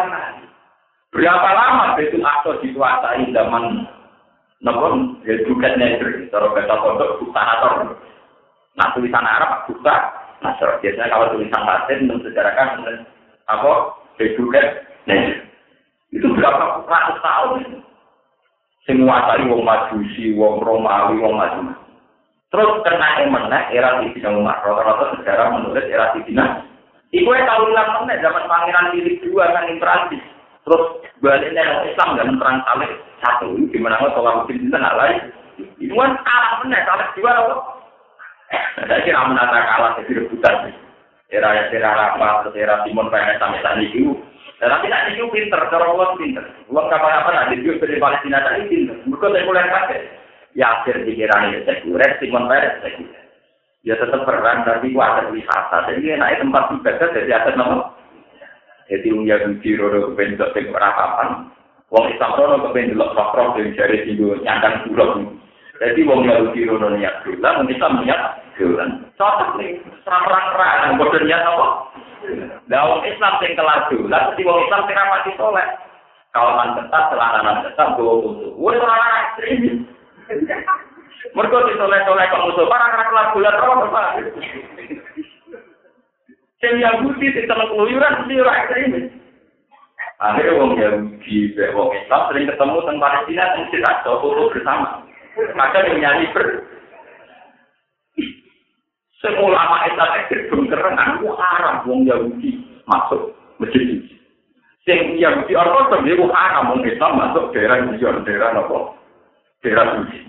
Berapa 1.12 1.48
lama 1.52 2.00
Betul 2.00 2.24
Aqsa 2.24 2.64
dikuasai 2.64 3.28
zaman 3.36 3.84
nopo 4.64 5.20
ya 5.28 5.36
juga 5.44 5.76
negeri, 5.76 6.32
cara 6.32 6.48
kata 6.48 7.20
buta 7.20 7.42
atau 7.44 7.72
nah 8.78 8.88
tulisan 8.96 9.26
Arab 9.26 9.68
buta, 9.68 9.96
nah 10.40 10.52
biasanya 10.56 11.12
kalau 11.12 11.36
tulisan 11.36 11.60
Latin 11.64 12.08
mensejarahkan 12.08 12.68
apa 13.50 13.72
nah, 15.08 15.20
itu 16.12 16.26
berapa 16.36 16.84
ratus 16.84 17.18
tahun 17.24 17.80
semua 18.88 19.28
tadi 19.28 19.46
wong 19.46 19.62
majusi, 19.62 20.34
wong 20.34 20.64
Romawi, 20.64 21.20
wong 21.20 21.36
maju. 21.36 21.76
Terus 22.50 22.70
kena 22.82 23.22
emenek 23.22 23.70
era 23.70 24.02
Sidina 24.02 24.34
Umar. 24.34 24.58
Rata-rata 24.66 25.14
sejarah 25.14 25.54
menulis 25.54 25.86
era 25.86 26.10
Sidina. 26.10 26.66
Iku 27.14 27.30
yang 27.30 27.46
tahu 27.46 27.70
ulang 27.70 27.90
meneh 28.02 28.18
zaman 28.22 28.50
Pangeran 28.50 28.90
Philip 28.90 29.22
dua 29.22 29.54
kan 29.54 29.70
Prancis. 29.78 30.22
Terus 30.66 30.82
baliknya 31.22 31.62
yang 31.62 31.80
Islam 31.86 32.18
dan 32.18 32.28
perang 32.42 32.58
salib 32.66 32.90
satu. 33.22 33.54
Gimana 33.70 34.02
nggak 34.02 34.14
kalau 34.18 34.42
mungkin 34.42 34.58
kita 34.66 34.76
nggak 34.78 34.98
lain. 34.98 35.18
Itu 35.78 35.94
kan 35.94 36.12
kalah 36.26 36.52
meneh 36.66 36.80
salib 36.82 37.08
dua 37.14 37.32
loh. 37.46 37.60
Saya 38.90 38.98
kira 39.06 39.30
menata 39.30 39.58
kalah 39.62 39.90
jadi 40.02 40.26
rebutan 40.26 40.74
era 41.30 41.70
era 41.70 41.90
apa 42.14 42.46
terus 42.46 42.58
era 42.58 42.82
Simon 42.84 43.08
Peres 43.08 43.38
sampai 43.38 43.86
itu 43.86 44.14
tapi 44.60 44.92
nak 44.92 45.08
itu 45.08 45.24
pinter 45.32 45.56
cara 45.72 45.88
Allah 45.88 46.12
pinter. 46.20 46.44
Allah 46.68 46.84
kapan 46.92 47.16
apa 47.16 47.30
nanti 47.32 47.64
juga 47.64 47.88
dari 47.88 47.96
Palestina 47.96 48.44
tadi 48.44 48.68
pinter. 48.68 48.96
Mereka 49.08 49.32
sekuler 49.32 49.66
pakai 49.72 50.00
ya 50.52 50.66
akhir 50.84 51.08
pikiran 51.08 51.48
itu 51.48 51.64
sekuler 51.64 52.10
Simon 52.20 52.44
sekuler 52.44 53.24
ya 53.80 53.96
tetap 53.96 54.28
perang 54.28 54.68
tapi 54.68 54.92
kuat 54.92 55.32
wisata. 55.32 55.88
Jadi 55.88 56.12
naik 56.12 56.44
tempat 56.44 56.76
ibadah 56.76 57.08
jadi 57.16 57.32
atas 57.40 57.56
nama 57.56 57.88
jadi 58.90 59.08
ung 59.14 59.24
Yahudi 59.24 59.78
rodo 59.78 60.12
kepen 60.12 60.34
dok 60.34 60.50
sing 60.50 60.66
perapapan 60.74 61.46
wong 61.88 62.04
Islam 62.10 62.34
rodo 62.36 62.56
kepen 62.68 62.98
dok 62.98 63.14
roh 63.16 63.54
dari 63.56 63.72
jari 63.78 64.04
singgo 64.04 64.36
nyandang 64.44 64.84
pulau. 64.84 65.24
Jadi 65.80 66.00
wong 66.04 66.28
Yahudi 66.28 66.68
rodo 66.68 66.92
niat 66.92 67.24
dolan 67.24 67.64
wong 67.64 67.68
Islam 67.70 68.02
niat 68.02 68.39
dolan 68.61 69.08
cocok 69.16 69.56
nih 69.56 69.80
serang-serang 70.04 71.00
bodoh 71.00 71.20
niat 71.24 71.40
apa? 71.40 71.66
Islam 73.08 73.40
kelar 73.40 73.88
dolan 73.88 74.24
Islam 74.36 74.82
rapati 74.84 75.32
soleh. 75.40 75.66
Kawanan 76.30 76.78
ketat 76.78 77.11
celananan 77.11 77.64
ketat 77.66 77.88
gowo 77.96 78.22
musuh. 82.44 82.68
Ra 82.68 83.02
kelar 83.08 83.26
dolan 83.32 83.54
ora 83.56 84.20
Sing 86.61 86.76
Yahudi 86.76 87.32
telek 87.32 87.68
keluyuran. 87.72 88.28
Akhirnya 90.20 90.76
Yahudi, 90.76 91.56
sering 92.28 92.44
ketemu 92.44 92.78
tentang 92.84 93.00
Palestina 93.00 93.56
tidak 93.72 94.04
foto 94.04 94.52
bersama. 94.52 95.00
Maka 95.56 95.80
yang 95.88 96.04
nyanyi 96.04 96.28
ber. 96.36 96.68
Semua 99.20 99.52
ulama 99.52 99.84
Islam 99.84 100.10
itu 100.32 100.56
keren, 100.72 100.96
aku 100.96 101.28
haram 101.36 101.84
wong 101.84 102.08
Yahudi 102.08 102.56
masuk 102.88 103.36
masjid. 103.60 104.00
Sing 104.88 105.20
Yahudi 105.20 105.52
Ortodok 105.52 106.08
itu 106.08 106.24
haram 106.32 106.72
wong 106.72 106.80
Islam 106.88 107.20
masuk 107.20 107.52
daerah 107.52 107.84
Islam, 107.84 108.24
daerah 108.24 108.56
apa? 108.56 108.96
Daerah 109.60 109.86
suci. 110.00 110.24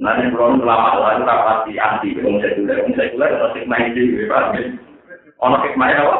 Nanti 0.00 0.32
kalau 0.32 0.56
ulama 0.56 0.96
lain 1.00 1.24
rapati 1.24 1.76
anti 1.80 2.16
wong 2.20 2.44
sekuler, 2.44 2.84
wong 2.84 2.92
sekuler 2.96 3.30
atau 3.36 3.52
hikmah 3.56 3.80
itu, 3.88 4.28
ono 5.40 5.56
hikmah 5.64 5.88
apa? 5.96 6.16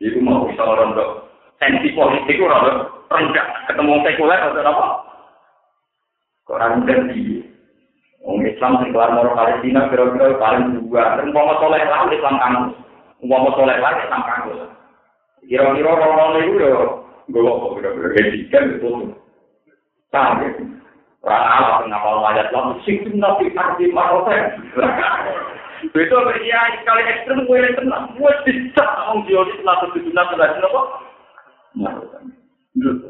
Itu 0.00 0.16
mau 0.24 0.48
bisa 0.48 0.64
rontok 0.64 1.28
sensi 1.60 1.92
politik 1.92 2.40
itu 2.40 2.48
rontok 2.48 3.04
rendah 3.12 3.46
ketemu 3.68 4.00
sekuler 4.00 4.40
atau 4.40 4.64
apa? 4.64 4.86
Orang 6.50 6.82
ganti. 6.88 7.39
Wong 8.20 8.44
Islam 8.44 8.84
sing 8.84 8.92
kelar 8.92 9.16
moro 9.16 9.32
Palestina 9.32 9.88
kira-kira 9.88 10.36
paling 10.36 10.76
dua. 10.76 11.24
Mau 11.32 11.56
soleh 11.56 11.80
lah 11.88 12.04
Islam 12.12 12.36
kamu. 12.36 12.62
Mau 13.24 13.48
soleh 13.56 13.76
lah 13.80 13.96
Islam 13.96 14.22
kamu. 14.28 14.52
Kira-kira 15.48 15.88
orang-orang 15.88 16.44
itu 16.44 16.60
ya 16.60 16.72
gue 17.30 17.40
kok 17.40 17.72
kira-kira 17.80 18.08
jadi 18.20 18.38
kan 18.52 18.64
itu. 18.76 18.90
Tahu 20.10 20.46
Orang 21.20 21.44
Allah 21.44 21.84
ngapal 21.84 22.24
ayat 22.32 22.48
lah, 22.48 22.72
sing 22.80 23.04
nabi 23.20 23.52
arti 23.52 23.92
maroten. 23.92 24.56
Itu 25.84 26.16
ya 26.44 26.60
sekali 26.80 27.02
ekstrem 27.08 27.44
gue 27.44 27.56
yang 27.60 27.76
tenang, 27.76 28.04
gue 28.16 28.32
bisa 28.48 28.84
orang 28.84 29.24
dia 29.28 29.40
di 29.48 29.52
setelah 29.60 29.80
itu 29.84 30.00
dunia 30.00 30.24
sudah 30.28 30.48
apa? 30.60 30.82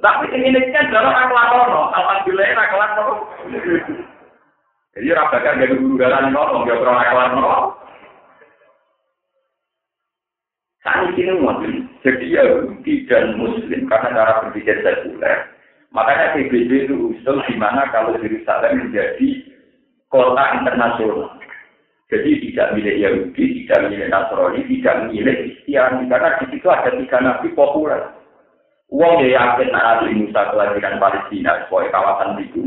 Tapi 0.02 0.26
ini 0.34 0.70
kan 0.74 0.90
dalam 0.90 1.14
akhlak 1.14 1.50
ono, 1.54 1.82
alhamdulillah 1.94 2.46
akhlak 2.50 2.90
ono. 2.98 3.14
Jadi 4.98 5.06
rabakan 5.14 5.60
dari 5.62 5.74
guru 5.78 5.94
dalam 6.02 6.34
ono, 6.34 6.66
nggak 6.66 6.78
pernah 6.82 6.98
akhlak 6.98 7.30
ono. 7.38 7.54
Saat 10.80 11.12
ini 11.12 11.36
mungkin, 11.36 11.86
jadi 12.00 12.24
ya 12.24 12.42
tidak 12.82 13.36
muslim 13.36 13.84
karena 13.84 14.16
cara 14.16 14.32
berpikir 14.42 14.80
sekuler. 14.80 15.52
Makanya 15.92 16.38
PBB 16.38 16.70
itu 16.86 16.96
usul 17.12 17.42
di 17.50 17.54
mana 17.58 17.84
kalau 17.92 18.16
Yerusalem 18.16 18.88
menjadi 18.88 19.28
kota 20.08 20.44
internasional. 20.56 21.36
Jadi 22.10 22.42
tidak 22.50 22.74
milik 22.74 22.98
Yahudi, 22.98 23.44
tidak 23.62 23.86
milik 23.86 24.10
Nasrani, 24.10 24.66
tidak 24.66 24.96
milik 25.14 25.36
Kristiani. 25.46 26.10
Karena 26.10 26.42
di 26.42 26.44
situ 26.50 26.66
ada 26.66 26.90
tiga 26.90 27.18
nabi 27.22 27.48
populer. 27.54 28.02
Uang 28.90 29.22
ya 29.22 29.38
yakin 29.38 29.70
Nabi 29.70 30.18
Musa 30.18 30.50
kelahiran 30.50 30.98
Palestina 30.98 31.62
sebagai 31.62 31.94
kawasan 31.94 32.42
itu. 32.42 32.66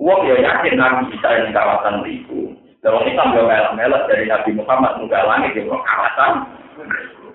Uang 0.00 0.24
ya 0.24 0.36
yakin 0.40 0.80
Nabi 0.80 1.12
Isa 1.12 1.28
yang 1.28 1.52
kawasan 1.52 2.00
itu. 2.08 2.56
Kalau 2.80 3.04
kita 3.04 3.20
nggak 3.20 3.44
melak-melak 3.44 4.08
dari 4.08 4.24
Nabi 4.24 4.56
Muhammad 4.56 5.04
nggak 5.04 5.26
langit 5.28 5.52
di 5.52 5.68
kawasan 5.68 6.48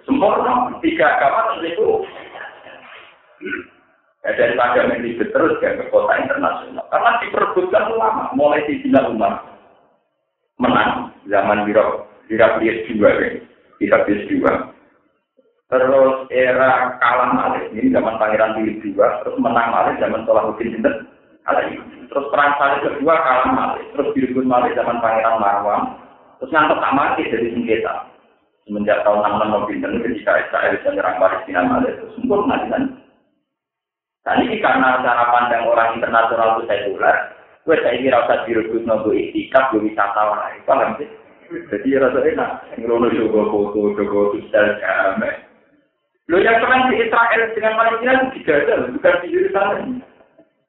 sempurna 0.10 0.74
tiga 0.82 1.08
kawasan 1.22 1.62
itu 1.66 1.90
Ya, 4.26 4.34
daripada 4.34 4.90
meribet 4.90 5.30
terus 5.30 5.54
ke 5.62 5.86
kota 5.94 6.18
internasional. 6.18 6.82
Karena 6.90 7.22
diperbutkan 7.22 7.94
ulama, 7.94 8.34
mulai 8.34 8.66
di 8.66 8.82
Cina 8.82 9.06
Umar. 9.06 9.38
Menang 10.58 11.14
zaman 11.30 11.62
Biro, 11.70 12.10
Birabius 12.26 12.90
juga, 12.90 13.14
Birabius 13.78 14.26
juga. 14.26 14.74
Terus 15.70 16.26
era 16.34 16.98
kalah 16.98 17.38
malih, 17.38 17.70
ini 17.78 17.94
zaman 17.94 18.18
Pangeran 18.18 18.58
Philip 18.58 18.82
juga. 18.82 19.22
Terus 19.22 19.38
menang 19.38 19.70
malih 19.70 19.94
zaman 20.02 20.26
Salahuddin 20.26 20.74
Sinten. 20.74 20.96
Terus 21.46 22.26
perang 22.32 22.54
salib 22.58 22.82
kedua 22.86 23.16
kalah 23.22 23.50
malih. 23.54 23.86
Terus 23.94 24.12
direbut 24.18 24.46
malih 24.48 24.72
zaman 24.74 25.04
Pangeran 25.04 25.38
Marwam. 25.38 25.82
Terus 26.42 26.52
ngantuk 26.52 26.82
tak 26.82 26.96
mati 26.96 27.24
dari 27.30 27.54
sengketa. 27.54 28.08
Semenjak 28.66 29.06
tahun 29.06 29.22
66 29.22 29.70
Pinten 29.70 30.02
ketika 30.02 30.42
Israel 30.42 30.74
bisa 30.74 30.90
menyerang 30.90 31.18
Palestina 31.22 31.62
malih. 31.68 31.92
Terus 32.02 32.14
sempurna 32.18 32.56
di 32.66 32.68
sana. 32.74 32.88
Nah 34.26 34.34
ini 34.42 34.58
karena 34.58 35.06
cara 35.06 35.30
pandang 35.30 35.70
orang 35.70 36.02
internasional 36.02 36.58
itu 36.58 36.66
sekuler, 36.66 37.18
gue 37.62 37.78
saya 37.78 38.02
kira 38.02 38.26
usah 38.26 38.42
dirubut 38.50 38.82
nopo 38.82 39.14
itikaf, 39.14 39.70
gue 39.70 39.86
wisata 39.86 40.18
lah, 40.18 40.50
paham 40.66 40.98
sih? 40.98 41.06
Jadi 41.46 41.94
rasa 42.02 42.26
enak, 42.26 42.74
ngerono 42.82 43.14
juga 43.14 43.46
foto, 43.54 43.94
juga 43.94 44.34
sosial 44.34 44.82
kame. 44.82 45.30
Lo 46.26 46.42
yang 46.42 46.58
keren 46.58 46.90
di 46.90 47.06
Israel 47.06 47.42
dengan 47.54 47.78
Palestina 47.78 48.14
itu 48.18 48.42
tidak 48.42 48.66
ada, 48.66 48.76
bukan 48.90 49.16
di 49.22 49.28
Yerusalem. 49.30 50.02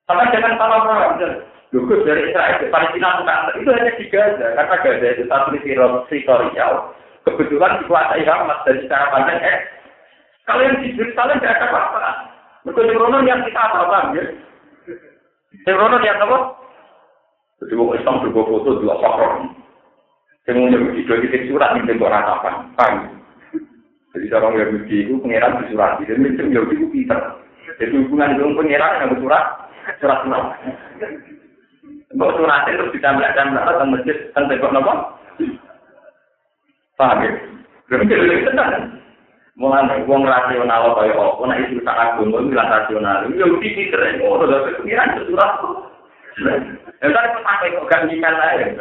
Sama 0.06 0.30
jangan 0.30 0.54
salah 0.54 0.80
paham, 0.86 1.42
Lugus 1.74 2.06
dari 2.06 2.30
Israel 2.30 2.62
ke 2.62 2.70
Palestina 2.70 3.18
bukan 3.18 3.58
itu 3.58 3.70
hanya 3.74 3.92
di 3.98 4.06
Gaza, 4.06 4.54
karena 4.54 4.76
Gaza 4.78 5.06
itu 5.18 5.24
satu 5.26 5.50
teritorial, 6.06 6.72
kebetulan 7.26 7.82
dikuasai 7.82 8.22
rahmat 8.22 8.58
dari 8.62 8.86
cara 8.86 9.10
pandang 9.10 9.42
eh 9.42 9.58
kalau 10.46 10.62
yang 10.62 10.78
di 10.78 10.94
Yerusalem 10.94 11.42
tidak 11.42 11.58
ada 11.58 11.66
apa-apa 11.74 12.10
Mereka 12.62 12.86
yang 13.26 13.42
kita 13.42 13.60
apa 13.66 14.14
ya 14.14 14.24
Yang 15.66 16.02
yang 16.06 16.22
apa? 16.22 16.38
Jadi 17.56 17.72
wong 17.74 17.90
Islam 17.98 18.22
juga 18.22 18.46
foto 18.46 18.78
dua 18.78 18.94
faktor. 19.02 19.50
Yang 20.46 20.56
mau 20.78 20.94
video 20.94 21.14
titik 21.26 21.46
surat 21.50 21.74
ini 21.74 21.88
tembok 21.90 22.12
ratapan. 22.12 22.54
Paham? 22.78 22.94
Jadi 24.14 24.30
orang 24.30 24.54
Yahudi 24.54 24.96
itu 25.02 25.18
pengiran 25.18 25.58
di 25.58 25.74
surat. 25.74 25.98
Jadi 25.98 26.20
macam 26.20 26.46
Yahudi 26.54 26.74
itu 26.78 26.86
pinter. 26.94 27.18
Jadi 27.82 27.92
hubungan 27.98 28.38
dengan 28.38 28.54
pengiran 28.54 29.00
yang 29.02 29.18
surat, 29.18 29.44
surat 30.02 30.18
surat. 30.26 30.44
Mbok 32.14 32.34
surat 32.38 32.66
itu 32.70 32.84
ditambah 32.96 33.28
dan 33.34 33.54
tentang 33.54 33.90
masjid 33.92 34.16
kan 34.32 34.48
tembok 34.50 34.72
nopo? 34.72 34.92
Paham 36.96 37.22
ya? 37.22 37.30
Tenang. 37.90 38.98
Mulai 39.56 40.04
wong 40.04 40.28
rasional 40.28 40.92
kaya 40.92 41.16
apa, 41.16 41.42
nek 41.48 41.60
isu 41.64 41.80
tak 41.80 41.96
agama 41.96 42.44
bilang 42.44 42.68
rasional. 42.68 43.24
Yahudi 43.32 43.72
pinter. 43.72 44.20
Oh, 44.20 44.44
udah 44.44 44.68
pengiran 44.84 45.16
surat. 45.24 45.52
Ya 47.00 47.08
kan 47.12 47.26
sampai 47.40 47.72
kok 47.72 47.88
gak 47.88 48.04
email 48.12 48.36
ae. 48.36 48.76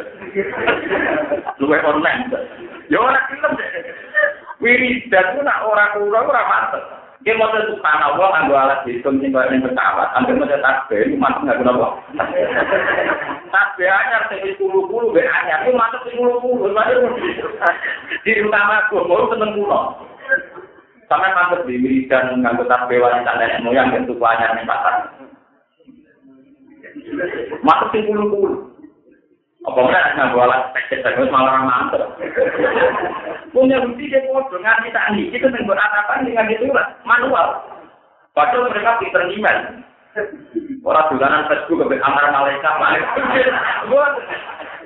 Luwe 1.60 1.80
online. 1.80 2.28
Ya 2.92 3.00
ora 3.00 3.20
film. 3.32 3.52
Wiridan 4.60 5.36
ku 5.36 5.40
nak 5.44 5.64
ora 5.64 5.96
kura 5.96 6.20
ora 6.24 6.42
mantep. 6.48 6.84
Ki 7.26 7.34
moto 7.34 7.58
subhanallah 7.58 8.30
nganggo 8.30 8.54
alat 8.54 8.86
hitung 8.86 9.18
sing 9.18 9.34
koyo 9.34 9.50
ning 9.50 9.58
pesawat, 9.58 10.14
ambil 10.14 10.46
moto 10.46 10.62
tasbih 10.62 11.10
iki 11.10 11.18
mantep 11.18 11.42
nganggo 11.42 11.66
napa? 11.66 11.88
Tasbih 13.50 13.90
anyar 13.90 14.30
sing 14.30 14.46
10 14.46 14.62
10 14.62 15.10
be 15.10 15.26
anyar 15.26 15.66
mantep 15.74 16.06
sing 16.06 16.22
10 16.22 16.22
10. 16.22 16.70
Di 18.22 18.30
utama 18.46 18.86
ku 18.86 19.02
mau 19.10 19.26
seneng 19.26 19.58
kuno. 19.58 20.06
Sampai 21.10 21.34
mantep 21.34 21.66
di 21.66 21.82
wiridan 21.82 22.46
nganggo 22.46 22.62
tasbih 22.70 23.02
wanita 23.02 23.34
nenek 23.34 23.62
moyang 23.66 23.90
bentuk 23.90 24.22
anyar 24.22 24.54
ning 24.54 24.62
pasar. 24.62 25.10
Puluh-puluh. 28.06 28.75
Apa 29.66 29.80
enggak 29.82 30.14
nganggo 30.14 30.38
alat 30.46 30.70
teknik 30.72 31.02
terus 31.02 31.32
malah 31.34 31.66
mantep. 31.66 32.06
Punya 33.50 33.82
bukti 33.82 34.06
dia 34.06 34.22
foto 34.30 34.62
nganti 34.62 34.94
tak 34.94 35.10
nih, 35.10 35.26
itu 35.34 35.46
nenggo 35.50 35.74
atapan 35.74 36.22
dengan 36.22 36.46
itu 36.46 36.70
manual. 37.02 37.66
Padahal 38.30 38.70
mereka 38.70 39.02
pinter 39.02 39.26
email. 39.26 39.82
Orang 40.86 41.10
dolanan 41.10 41.50
Facebook 41.50 41.82
ke 41.82 41.98
amar 41.98 42.30
malaikat 42.30 42.74
malaikat. 42.78 43.18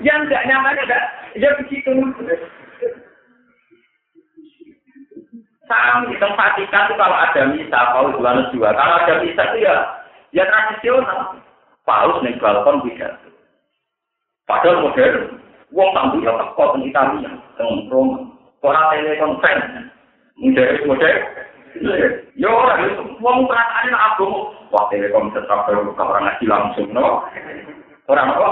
Yang 0.01 0.19
tidak 0.33 0.47
nyaman 0.49 0.81
enggak, 0.81 1.05
ya 1.37 1.49
begitu. 1.61 1.91
Sama 5.69 6.09
di 6.09 6.17
tempat 6.19 6.57
itu 6.57 6.93
kalau 6.97 7.15
ada 7.15 7.43
misa, 7.53 7.81
kalau 7.95 8.17
bulan 8.17 8.49
dua, 8.51 8.75
kalau 8.75 8.95
ada 8.97 9.23
misa 9.23 9.45
itu 9.55 9.69
ya, 9.69 9.77
ya 10.35 10.43
tradisional. 10.49 11.37
paus 11.91 12.23
ning 12.23 12.37
balkon 12.39 12.85
pidato. 12.85 13.30
Padahal 14.51 14.83
modern, 14.83 15.39
wong 15.71 15.89
tamu 15.95 16.19
ya 16.27 16.35
teko 16.35 16.75
teng 16.75 16.83
Italia, 16.83 17.31
teng 17.55 17.87
Roma. 17.87 18.19
Ora 18.67 18.91
telekonferensi. 18.91 19.81
Modern 20.43 20.79
modern. 20.91 21.21
Yo 22.35 22.51
ora 22.51 22.83
wong 23.23 23.47
perasaane 23.47 23.95
nak 23.95 24.19
aku 24.19 24.51
wah 24.75 24.91
telekom 24.91 25.31
tetap 25.31 25.71
perlu 25.71 25.95
orang 25.95 26.27
ngaji 26.27 26.45
langsung 26.51 26.91
no. 26.91 27.23
Orang 28.11 28.35
apa? 28.35 28.51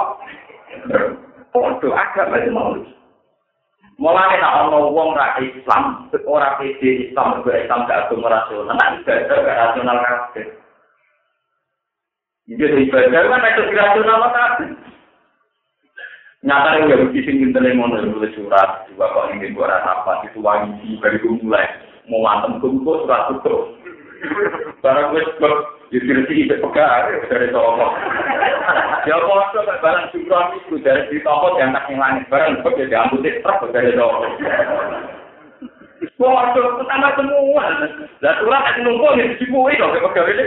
Podo 1.50 1.88
agama 1.90 2.38
itu 2.38 2.54
mau. 2.54 2.78
Mulai 3.98 4.38
nak 4.38 4.70
ono 4.70 4.94
wong 4.94 5.18
ra 5.18 5.34
Islam, 5.42 6.06
ora 6.22 6.54
pede 6.62 7.10
Islam, 7.10 7.42
Islam 7.42 7.90
gak 7.90 8.06
agama 8.06 8.30
rasional, 8.30 8.78
gak 9.02 9.26
rasional 9.34 9.98
kabeh. 9.98 10.46
Jadi 12.46 12.86
ibadah 12.86 13.22
kan 13.26 13.50
itu 13.50 13.74
rasional 13.74 14.22
kan. 14.30 14.78
nyata 16.48 16.80
yang 16.80 16.88
gak 16.88 17.12
bisa 17.12 17.28
ngintel 17.28 17.60
yang 17.60 17.76
mau 17.76 17.92
nulis 17.92 18.32
surat 18.32 18.88
juga 18.88 19.12
kok 19.12 19.36
ini 19.36 19.52
gue 19.52 19.68
rasa 19.68 20.00
apa 20.00 20.24
itu 20.24 20.40
wangi 20.40 20.96
dari 21.04 21.20
gue 21.20 21.36
mulai 21.44 21.68
mau 22.08 22.24
mantem 22.24 22.56
gue 22.56 22.80
surat 23.04 23.28
itu 23.36 23.56
barang 24.80 25.12
gue 25.12 25.22
sebab 25.36 25.54
jujur 25.92 26.18
sih 26.24 26.48
itu 26.48 26.56
dari 27.28 27.52
toko 27.52 27.86
ya 29.04 29.16
kok 29.20 29.40
itu 29.44 29.58
barang 29.84 30.06
surat 30.08 30.46
itu 30.56 30.74
dari 30.80 31.04
di 31.12 31.20
toko 31.20 31.60
yang 31.60 31.76
tak 31.76 31.84
yang 31.92 32.00
lain 32.00 32.24
barang 32.32 32.64
gue 32.64 32.80
jadi 32.80 32.96
ambil 32.96 33.20
tiktok 33.20 33.68
dari 33.68 33.92
toko 33.92 34.24
Wah, 36.18 36.50
surat 36.50 37.14
semua. 37.14 37.64
Lah 38.22 38.34
surat 38.42 38.62
aku 38.74 38.80
nunggu, 38.82 39.18
ini 39.18 39.38
dibuat, 39.38 39.78
kok 39.78 40.02
pegawai. 40.02 40.46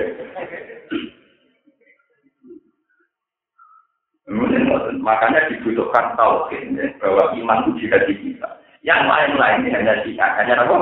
Makanya 5.07 5.51
dibutuhkan 5.51 6.15
tauhid 6.15 6.75
ya, 6.75 6.87
bahwa 7.03 7.35
iman 7.35 7.59
itu 7.67 7.85
jika 7.85 7.97
di 8.07 8.15
kita. 8.15 8.49
Yang 8.81 9.01
lain-lain 9.05 9.69
hanya 9.69 10.01
jika 10.07 10.25
hanya 10.39 10.63
apa? 10.63 10.77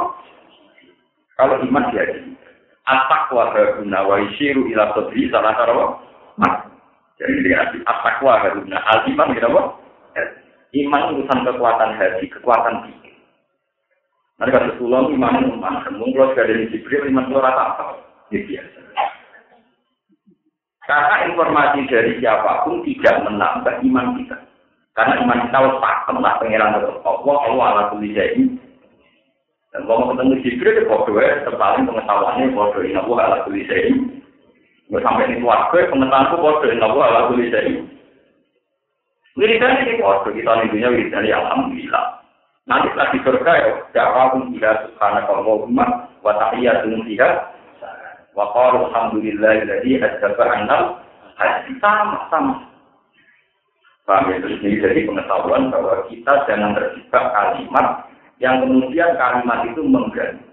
Kalau 1.40 1.56
iman 1.64 1.90
dia 1.92 2.04
di 2.10 2.36
Atakwa 2.90 3.54
guna 3.54 4.02
wa 4.02 4.18
isyiru 4.18 4.66
ila 4.74 4.90
sodri 4.98 5.30
salah 5.30 5.54
satu 5.54 6.02
Jadi 7.22 7.46
dia 7.46 7.70
atakwa 7.86 8.50
guna 8.50 8.82
al 8.82 9.06
iman 9.06 9.38
apa? 9.38 9.62
Iman 10.70 11.18
urusan 11.18 11.46
kekuatan 11.46 11.98
hati, 11.98 12.30
kekuatan 12.30 12.86
pikir. 12.86 13.14
Nanti 14.38 14.54
kalau 14.54 14.78
pulang 14.78 15.10
iman 15.18 15.42
iman, 15.58 15.82
mungkin 15.98 16.14
kalau 16.16 16.38
dari 16.38 16.70
Jibril 16.70 17.10
iman 17.10 17.26
itu 17.26 17.42
rata 17.42 17.64
apa? 17.74 17.86
Ini 18.30 18.46
biasa. 18.46 18.79
Karena 20.90 21.30
informasi 21.30 21.86
dari 21.86 22.18
siapa 22.18 22.66
pun 22.66 22.82
tidak 22.82 23.22
menambah 23.22 23.78
iman 23.86 24.18
kita. 24.18 24.42
Karena 24.98 25.22
iman 25.22 25.46
kita 25.46 25.56
harus 25.62 25.78
pakem 25.78 26.18
lah 26.18 26.34
pengiran 26.42 26.82
Allah, 26.82 27.38
Allah 27.46 27.66
ala 27.70 27.84
kulli 27.94 28.10
ini. 28.18 28.58
Dan 29.70 29.86
kalau 29.86 30.10
ketemu 30.10 30.42
Jibril, 30.42 30.82
itu 30.82 30.90
bodoh 30.90 31.22
ya, 31.22 31.46
terpaling 31.46 31.86
pengetahuannya 31.86 32.58
bodoh 32.58 32.82
ini, 32.82 32.98
Allah 32.98 33.18
ala 33.22 33.38
kulli 33.46 33.70
ini. 33.70 34.18
Nggak 34.90 35.02
sampai 35.06 35.30
ini 35.30 35.36
keluarga, 35.46 35.78
pengetahuanku 35.94 36.36
bodoh 36.42 36.70
ini, 36.74 36.82
Allah 36.82 37.04
ala 37.06 37.22
kulli 37.30 37.46
ini. 37.54 37.74
Wiridan 39.38 39.80
ini 39.86 40.02
bodoh, 40.02 40.34
kita 40.34 40.74
dunia 40.74 40.90
wiridan 40.90 41.30
ya 41.30 41.38
Alhamdulillah. 41.38 42.06
Nanti 42.66 42.90
setelah 42.90 43.10
di 43.14 43.20
surga 43.22 43.52
ya, 43.62 43.70
dakwahum 43.94 44.58
ila 44.58 44.72
subhanakallahumma 44.90 45.86
wa 46.26 46.32
tahiyyatun 46.34 47.06
fiha 47.06 47.30
Wa 48.40 48.56
qalu 48.56 48.88
alhamdulillahilladzi 48.88 50.00
adzaba 50.00 50.44
annal 50.48 51.04
haji 51.36 51.76
sama 51.84 52.24
sama. 52.32 52.56
Paham 54.08 54.32
ya? 54.32 54.40
Ini 54.40 54.80
jadi 54.80 55.04
pengetahuan 55.04 55.68
bahwa 55.68 56.08
kita 56.08 56.48
jangan 56.48 56.72
terjebak 56.72 57.36
kalimat 57.36 58.08
yang 58.40 58.64
kemudian 58.64 59.20
kalimat 59.20 59.68
itu 59.68 59.84
mengganti. 59.84 60.48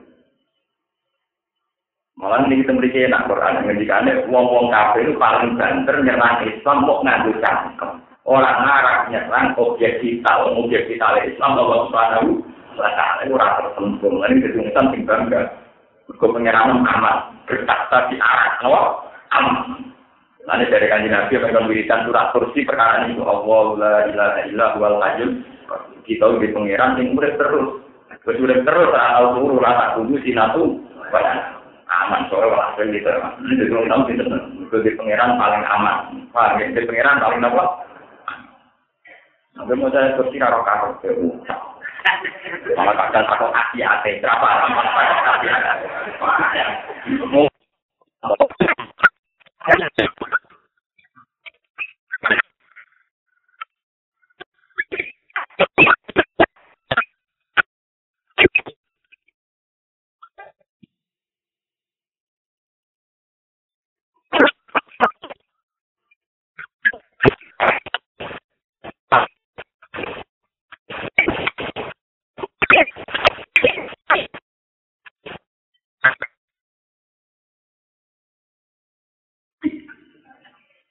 Malah 2.19 2.49
ini 2.49 2.65
kita 2.65 2.75
memiliki 2.75 3.07
enak 3.07 3.29
Quran 3.29 3.61
ngendikannya 3.69 4.25
wong-wong 4.33 4.73
kafir 4.73 5.05
itu 5.05 5.21
paling 5.21 5.53
banter 5.55 6.01
nyerang 6.01 6.49
Islam 6.49 6.89
mau 6.89 7.05
ngadu 7.05 7.39
cangkem. 7.45 8.03
Orang 8.27 8.57
ngarang 8.67 9.13
nyerang 9.15 9.47
objek 9.61 10.01
vital, 10.03 10.59
objek 10.59 10.89
vital 10.91 11.23
Islam 11.23 11.61
Allah 11.61 11.79
Subhanahu 11.87 12.41
wa 12.75 12.91
taala 12.99 13.23
ora 13.31 13.49
tersentuh. 13.63 14.11
Ini 14.11 14.43
ketunggutan 14.43 14.87
sing 14.91 15.03
bangga. 15.05 15.66
Mergo 16.07 16.27
pengerangan 16.31 16.87
amat 16.87 17.19
bertakta 17.51 18.11
di 18.11 18.17
arah 18.23 18.63
apa? 18.63 18.81
Aman. 19.35 19.91
Nanti 20.47 20.71
dari 20.71 20.87
kanji 20.87 21.11
Nabi 21.11 21.35
yang 21.35 21.67
wiridan 21.67 22.07
surat 22.07 22.31
kursi 22.31 22.63
perkara 22.63 23.11
ini 23.11 23.19
Allah 23.19 23.65
la 23.75 23.95
ilaha 24.07 24.41
illa 24.47 24.67
wal 24.79 25.03
hayyul 25.03 25.43
kita 26.07 26.39
di 26.39 26.55
pangeran 26.55 27.03
yang 27.03 27.19
murid 27.19 27.35
terus. 27.35 27.83
Terus 28.23 28.39
murid 28.39 28.63
terus 28.63 28.91
al 28.95 29.35
turu 29.35 29.59
rasa 29.59 29.99
kudu 29.99 30.23
sinatu 30.23 30.79
aman 31.87 32.27
soalnya 32.31 32.55
walaupun 32.55 32.95
gitu. 32.95 33.11
Ini 33.43 33.55
di 33.59 33.67
tahu. 33.67 34.03
Itu 34.63 34.77
di 34.87 34.91
pangeran 34.95 35.35
paling 35.35 35.63
aman. 35.67 35.97
Paham 36.31 36.63
ya? 36.63 36.71
Di 36.71 36.87
pangeran 36.87 37.19
paling 37.19 37.43
apa? 37.43 37.65
Sampai 39.59 39.75
mau 39.75 39.91
saya 39.91 40.15
kursi 40.15 40.39
karo 40.39 40.63
karo 40.63 41.01
Malah 42.77 42.95
kadang 43.09 43.25
takut 43.27 43.51
hati 43.51 43.81
hati 43.83 44.13
berapa? 44.23 44.47
Takut 44.67 44.89
hati 45.27 45.47
hati. 45.51 45.87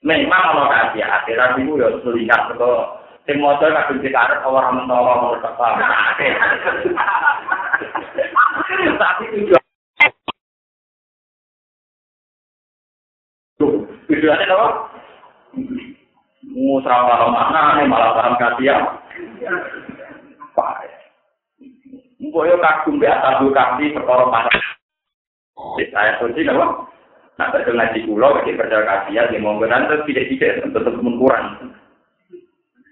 Memang 0.06 0.54
ana 0.54 0.70
kasih 0.70 1.02
akhir 1.02 1.34
aku 1.34 1.82
yo 1.82 1.98
selingat 2.06 2.54
teko 2.54 3.02
sing 3.26 3.42
maca 3.42 3.90
kudu 3.90 4.06
dicatet 4.06 4.38
ora 4.46 4.70
mentara 4.70 5.02
ora 5.18 5.38
kesal. 5.42 5.72
Tapi 9.02 9.24
tujuan 9.34 9.62
Tujuannya 14.06 14.46
apa? 14.46 14.68
Musrah 16.54 17.00
para 17.02 17.26
mana 17.26 17.82
ini 17.82 17.90
malah 17.90 18.14
paham 18.14 18.38
kasia 18.38 18.78
ya. 19.42 19.52
Pak. 20.54 20.86
Mbok 22.22 22.46
yo 22.46 22.56
kagum 22.62 23.02
be 23.02 23.10
atabu 23.10 23.50
kasih 23.50 23.90
perkara 23.90 24.30
mana. 24.30 24.54
Saya 25.90 26.22
pun 26.22 26.30
tidak. 26.38 26.94
Nah, 27.36 27.52
betul 27.52 27.76
ngaji 27.76 28.08
pulau, 28.08 28.32
bagi 28.32 28.56
percaya 28.56 28.80
kasihan, 28.88 29.28
ya 29.28 29.38
mau 29.44 29.60
nanti 29.60 30.08
tidak-tidak, 30.08 30.72
tetap 30.72 30.96
mengurangi. 31.04 31.68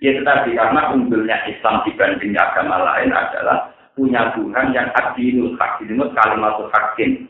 Ya 0.05 0.21
tetapi 0.21 0.53
karena 0.53 0.93
unggulnya 0.93 1.49
Islam 1.49 1.81
dibanding 1.89 2.37
agama 2.37 2.77
lain 2.77 3.09
adalah 3.09 3.73
punya 3.97 4.37
Tuhan 4.37 4.77
yang 4.77 4.93
adilul 4.93 5.57
hakim, 5.57 5.97
kalimat 6.13 6.61
hakim. 6.77 7.25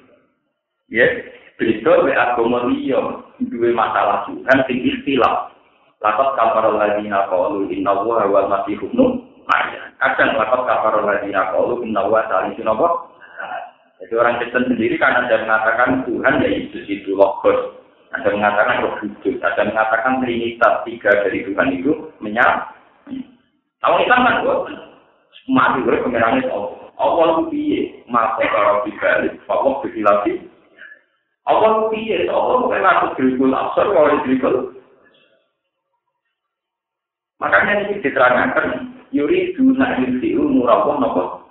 Ya, 0.91 1.07
beda 1.55 2.03
we 2.03 2.11
agama 2.19 2.67
liya 2.67 2.99
duwe 3.47 3.71
masalah 3.71 4.27
Tuhan 4.27 4.59
sing 4.67 4.79
istilah. 4.83 5.55
Lakat 6.03 6.35
kafar 6.35 6.67
alladziina 6.67 7.31
qalu 7.31 7.71
inna 7.71 7.95
wa 7.95 8.27
wal 8.27 8.51
masih 8.51 8.77
ibnu 8.77 9.23
Kadang 10.03 10.35
lakat 10.35 10.61
kafar 10.67 10.99
alladziina 10.99 11.55
qalu 11.55 11.87
inna 11.87 12.11
wa 12.11 12.27
salisun 12.27 12.75
apa? 12.75 13.14
Jadi 14.05 14.21
orang 14.21 14.37
Kristen 14.37 14.69
sendiri 14.69 15.01
kan 15.01 15.17
ada 15.17 15.49
mengatakan 15.49 16.05
Tuhan 16.05 16.45
ya 16.45 16.49
Yesus 16.53 16.85
itu 16.93 17.17
logos. 17.17 17.81
Ada 18.13 18.37
mengatakan 18.37 18.85
roh 18.85 18.95
kudus, 19.01 19.41
ada 19.41 19.65
mengatakan 19.65 20.21
trinitas 20.21 20.85
tiga 20.85 21.09
dari 21.25 21.41
Tuhan 21.49 21.69
itu 21.73 22.13
menyala. 22.21 22.69
Kalau 23.81 23.97
kita 23.97 24.13
kan 24.13 24.45
gue 24.45 24.57
mati 25.49 25.79
gue 25.89 26.05
pengirannya 26.05 26.53
Allah. 26.53 26.85
Allah 27.01 27.25
itu 27.33 27.43
piye? 27.49 27.81
Masa 28.07 28.45
kalau 28.45 28.85
dibalik, 28.85 29.35
Allah 29.49 29.73
berkilasi. 29.81 30.33
Allah 31.49 31.69
itu 31.73 31.85
piye? 31.97 32.19
Allah 32.29 32.55
bukan 32.61 32.85
masuk 32.85 33.11
dirikul 33.17 33.57
absar 33.57 33.89
kalau 33.89 34.21
dirikul. 34.29 34.57
Makanya 37.41 37.89
ini 37.89 38.05
diterangkan, 38.05 38.69
yuri 39.11 39.57
duna 39.57 39.97
yusiu 40.01 40.45
nurabah 40.45 40.97
nopo. 41.01 41.44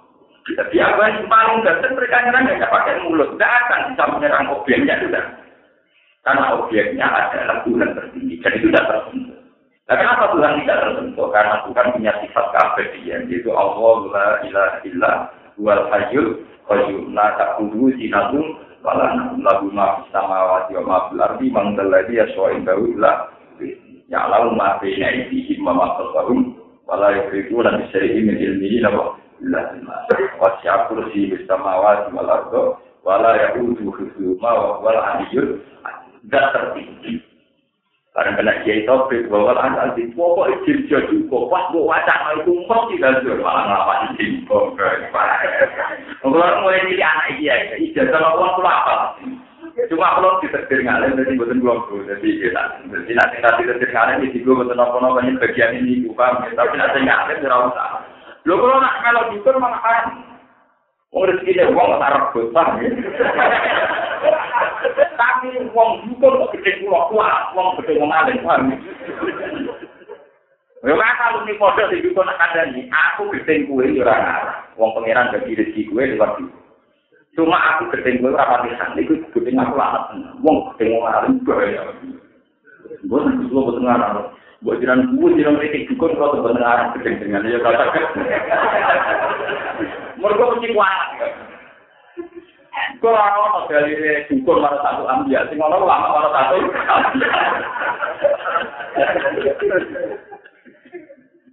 Apa 0.44 1.04
yang 1.08 1.28
paling 1.32 1.64
dasar 1.64 1.89
mereka 1.96 2.20
nyerang 2.20 2.52
ya 2.52 2.68
pakai 2.68 3.00
mulut, 3.08 3.32
tidak 3.39 3.52
akan 3.64 3.80
bisa 3.96 4.04
menyerang 4.12 4.46
objeknya 4.52 4.96
sudah. 5.00 5.26
Karena 6.24 6.46
objeknya 6.60 7.08
adalah 7.08 7.64
Tuhan 7.64 7.89
tertinggi, 7.96 8.36
jadi 8.44 8.58
tidak 8.60 8.84
tersentuh. 8.91 9.39
Nah, 9.88 9.96
kenapa 10.00 10.24
Tuhan 10.36 10.54
tidak 10.64 10.78
tersentuh? 10.84 11.28
Karena 11.32 11.56
Tuhan 11.68 11.88
punya 11.96 12.14
sifat 12.20 12.46
keabadian, 12.52 13.22
yaitu 13.32 13.52
Allah 13.56 13.96
la 14.12 14.28
ilaha 14.44 14.78
illa 14.84 15.12
wal 15.60 15.84
hayyul 15.91 16.44
qayyum 16.68 17.16
la 17.16 17.28
ta'khudhuhu 17.39 17.96
sinatun 18.00 18.46
wa 18.84 19.00
la 19.00 19.08
lahu 19.39 19.72
ma 19.72 20.00
fis 20.00 20.12
samawati 20.12 20.76
wa 20.80 20.84
ma 20.84 20.98
fil 21.08 21.22
ardi 21.24 21.48
man 21.52 21.76
dzalladzi 21.76 22.20
yashfa'u 22.20 22.52
indahu 22.60 22.84
illa 22.91 23.12
ya'lamu 24.12 24.60
ma 24.60 24.80
baina 24.80 25.08
aydihim 25.08 25.64
wa 25.64 25.72
ma 25.72 25.88
khalfahum 26.00 26.56
wa 26.84 27.00
la 27.00 27.16
yuhituna 27.16 27.80
bi 27.80 27.84
shay'in 27.96 28.28
min 28.28 28.36
ilmihi 28.39 28.84
illa 28.84 28.91
bima 29.42 29.96
wa 30.38 30.50
si'a 30.62 30.90
kursi 30.92 31.34
bis 31.34 31.44
samawati 31.48 32.14
wal 32.14 32.30
ardi 32.30 32.64
wa 33.04 33.16
la 33.20 33.32
ya'uduhu 33.38 33.92
hifdhuhuma 33.98 34.50
wa 34.52 34.68
huwal 34.80 35.00
aliyyul 35.00 35.60
zat 36.30 36.54
tertinggi. 36.54 37.24
Karena 38.14 38.38
kena 38.38 38.54
kiai 38.62 38.86
topik 38.86 39.26
bahwa 39.26 39.58
anak 39.58 39.98
di 39.98 40.06
pokok 40.14 40.46
izin 40.62 40.86
jadi 40.86 41.18
kok 41.34 41.50
pas 41.50 41.66
bu 41.74 41.90
wacana 41.90 42.38
itu 42.38 42.54
mau 42.70 42.86
tidak 42.94 43.26
jual 43.26 43.42
malah 43.42 43.66
ngapa 43.66 43.94
izin 44.14 44.46
kok. 44.46 44.78
Kalau 46.22 46.62
mulai 46.62 46.86
jadi 46.94 47.02
anak 47.02 47.28
iya, 47.42 47.74
ijazah 47.74 48.22
lawan 48.22 48.54
pulau 48.54 48.70
apa? 48.70 49.18
Cuma 49.90 50.14
kalau 50.22 50.38
ditetir 50.46 50.86
ngalim 50.86 51.18
jadi 51.18 51.34
bukan 51.34 51.58
belum 51.58 51.80
tuh, 51.90 52.06
jadi 52.06 52.30
kita 52.38 52.64
jadi 52.94 53.12
nanti 53.18 53.38
nanti 53.42 53.62
ditetir 53.66 53.90
ngalim 53.90 54.22
jadi 54.30 54.38
gue 54.46 54.54
bukan 54.62 54.78
apa 54.78 54.98
apa 55.02 55.34
bagian 55.42 55.72
ini 55.82 56.06
bukan, 56.06 56.54
tapi 56.54 56.78
nanti 56.78 57.02
ngalim 57.02 57.42
tidak 57.42 57.74
usah. 57.74 58.12
Lo 58.44 58.60
kalau 58.60 58.84
nak 58.84 59.00
kalau 59.00 59.32
diukur 59.32 59.56
malah 59.56 59.80
kan, 59.80 60.20
mau 61.16 61.24
rezeki 61.24 61.56
deh 61.56 61.72
uang 61.72 61.96
taruh 61.96 62.28
besar. 62.36 62.68
Tapi 65.16 65.48
wong 65.72 65.89
dukun 66.12 66.44
kok 66.44 66.52
gede 66.60 66.84
kula 66.84 67.08
kuat, 67.08 67.56
wong 67.56 67.80
gede 67.80 68.04
wong 68.04 68.12
alim 68.12 68.44
paham. 68.44 68.76
Yo 70.84 71.00
ora 71.00 71.16
kalau 71.16 71.48
ni 71.48 71.56
padha 71.56 71.88
sing 71.88 72.04
dukun 72.04 72.28
kandhani, 72.36 72.91
aku 72.91 73.32
gede 73.32 73.64
kuwe 73.64 73.96
yo 73.96 74.04
ora. 74.04 74.60
Wong 74.76 74.91
pangeran 74.91 75.32
dadi 75.32 75.56
rezeki 75.56 75.88
kuwe 75.88 76.12
lewat 76.12 76.44
itu. 76.44 76.52
Cuma 77.39 77.56
aku 77.56 77.96
gede 77.96 78.20
kuwe 78.20 78.36
ora 78.36 78.60
pati 78.60 78.76
sak 78.76 78.91
niku 79.00 79.24
gede 79.32 79.56
aku 79.56 79.80
lamat. 79.80 80.20
Wong 80.44 80.68
gede 80.76 80.91
wong 80.91 81.04
alim 81.08 81.39
bahaya. 81.48 81.96
Mbok 83.08 83.24
iku 83.39 83.56
mbok 83.56 83.80
ngarah. 83.80 84.28
Mbok 84.64 84.80
jiran 84.80 85.20
kuwe 85.20 85.36
jiran 85.36 85.59
iki 85.59 85.91
dukun 85.91 86.16
bener 86.16 86.64
arah 86.64 86.95
gede 86.95 87.20
dengan 87.20 87.43
yo 87.51 87.59
kata. 87.59 87.84
Mergo 90.16 90.55
mesti 90.55 90.72
kuat. 90.72 90.99
Kalau 93.03 93.20
orang 93.20 93.68
dari 93.68 94.24
dukun 94.32 94.64
mana 94.64 94.80
satu 94.80 95.03
ambil, 95.03 95.43
sing 95.51 95.59
orang 95.59 95.84
lama 95.84 96.07
mana 96.16 96.30
satu. 96.32 96.55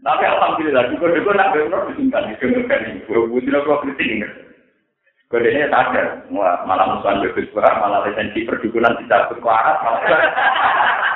Tapi 0.06 0.24
alhamdulillah, 0.30 0.84
dukun 0.94 1.10
dukun 1.10 1.34
nak 1.34 1.50
benar 1.50 1.90
disingkat 1.90 2.22
di 2.30 2.34
kemudian 2.38 2.94
ini. 2.94 3.02
Gue 3.10 3.26
butuh 3.26 3.50
nopo 3.58 3.90
kritik. 3.90 4.22
Kodenya 5.26 5.66
sadar, 5.66 6.30
malah 6.30 6.86
musuhan 6.94 7.26
bebas 7.26 7.50
malah 7.54 8.06
lisensi 8.06 8.46
perdukunan 8.46 8.98
tidak 9.02 9.34
berkuarat, 9.34 9.82
malah. 9.82 11.09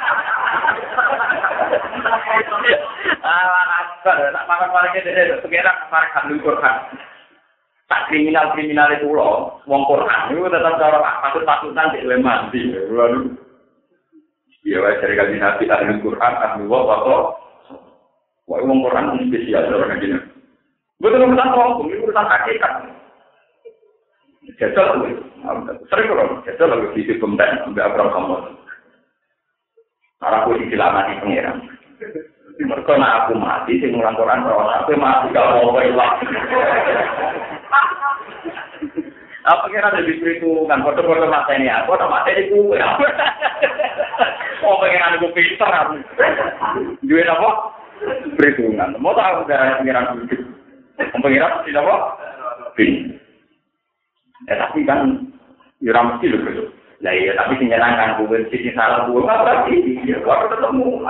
Ah, 7.95 8.11
kriminal 8.11 8.51
kriminal 8.57 8.91
itu 8.91 9.07
loh, 9.07 9.63
wong 9.71 9.87
Quran 9.87 10.35
itu 10.35 10.51
tetap 10.51 10.75
cara 10.83 10.99
patut 11.23 11.47
patutan 11.47 11.95
di 11.95 12.03
dalam 12.03 12.27
mandi. 12.27 12.75
Lalu, 12.91 13.39
ya 14.67 14.83
wes 14.83 14.99
dari 14.99 15.15
kajian 15.15 15.39
nabi 15.39 15.71
ada 15.71 15.87
di 15.87 16.03
Quran, 16.03 16.33
ada 16.35 16.59
di 16.59 16.67
bawah 16.67 16.91
atau, 17.05 17.39
wah 18.51 18.61
wong 18.67 18.83
Quran 18.83 19.15
itu 19.15 19.31
spesial 19.31 19.71
cara 19.71 19.87
kajian. 19.95 20.21
Betul 20.99 21.23
betul 21.23 21.39
tak 21.39 21.49
tahu, 21.55 21.87
ini 21.87 22.03
urusan 22.03 22.27
kaki 22.27 22.53
kan. 22.59 22.75
Jatuh 24.59 24.85
lagi, 24.85 25.11
sering 25.89 26.09
kok, 26.11 26.31
jatuh 26.51 26.67
lagi 26.67 26.87
di 26.93 27.01
situ 27.07 27.23
pemain, 27.23 27.65
ambil 27.65 27.89
apa 27.89 28.13
kamu? 28.13 28.37
Karena 30.21 30.37
aku 30.41 30.51
di 30.57 30.67
selama 30.73 31.01
pangeran. 31.21 31.59
Mereka 32.55 32.93
nak 32.95 33.27
aku 33.27 33.35
mati, 33.35 33.83
sing 33.83 33.91
ngulang 33.91 34.15
Quran, 34.15 34.47
aku 34.47 34.95
mati 34.95 35.27
kalau 35.35 35.75
mau 35.75 35.83
hilang. 35.83 36.23
Apa 39.45 39.69
kira 39.69 39.91
lebih 39.99 40.23
perhitungan? 40.23 40.81
Foto-foto 40.87 41.27
mata 41.27 41.51
ini 41.53 41.67
aku, 41.67 41.99
atau 41.99 42.07
mata 42.07 42.31
ini 42.31 42.49
gue. 42.49 42.79
Oh, 44.65 44.79
pengen 44.81 45.19
aku 45.19 45.35
pintar 45.35 45.69
aku. 45.69 45.99
Jual 47.05 47.27
apa? 47.27 47.51
Perhitungan. 48.39 48.97
Mau 49.03 49.13
tahu 49.19 49.45
dari 49.51 49.75
pengiran 49.83 50.25
hidup? 50.25 50.41
Pengiran 51.21 51.61
tidak 51.67 51.85
apa? 51.85 51.97
Bin. 52.79 53.19
Ya 54.47 54.55
tapi 54.63 54.87
kan, 54.87 55.27
ya 55.83 56.01
mesti 56.01 56.31
loh. 56.31 56.71
Lah 57.03 57.13
iya, 57.13 57.35
tapi 57.35 57.59
menyenangkan 57.59 58.25
gue, 58.25 58.47
sisi 58.49 58.71
salah 58.73 59.11
gue, 59.11 59.21
nggak 59.21 59.41
berarti. 59.43 59.75
Ya, 60.07 60.23
waktu 60.23 60.55
ketemu. 60.55 61.03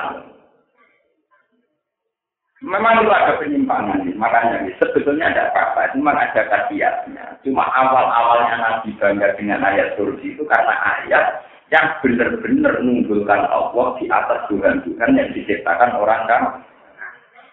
Memang 2.64 3.04
itu 3.04 3.12
ada 3.12 3.36
penyimpangan, 3.36 4.08
makanya 4.16 4.64
sebetulnya 4.80 5.28
ada 5.28 5.52
apa-apa, 5.52 5.92
cuma 5.92 6.16
ada 6.16 6.48
kajiannya. 6.48 7.36
Cuma 7.44 7.60
awal-awalnya 7.60 8.56
Nabi 8.56 8.96
bangga 8.96 9.36
dengan 9.36 9.60
ayat 9.60 9.92
surga 10.00 10.24
itu 10.24 10.40
karena 10.48 10.72
ayat 10.72 11.44
yang 11.68 11.92
benar-benar 12.00 12.80
menunggulkan 12.80 13.44
Allah 13.52 13.86
di 14.00 14.08
atas 14.08 14.48
Tuhan-Tuhan 14.48 15.10
yang 15.12 15.28
diciptakan 15.36 15.92
orang 16.00 16.24
kan. 16.24 16.42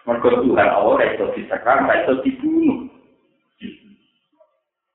Mereka 0.08 0.48
Tuhan 0.48 0.68
Allah 0.72 0.96
itu 1.04 1.24
disekar, 1.36 1.84
itu 1.84 2.12
dibunuh. 2.24 2.88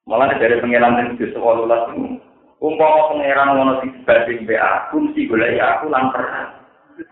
Malah 0.10 0.34
dari 0.42 0.58
pengiran 0.58 0.98
yang 0.98 1.10
di 1.14 1.30
sekolah 1.30 1.94
itu, 1.94 2.18
umpama 2.58 3.14
pengiran 3.14 3.54
mau 3.54 3.78
dibanding 3.86 4.50
BA, 4.50 4.72
fungsi 4.90 5.30
gulai 5.30 5.62
aku 5.62 5.94
lantar. 5.94 6.58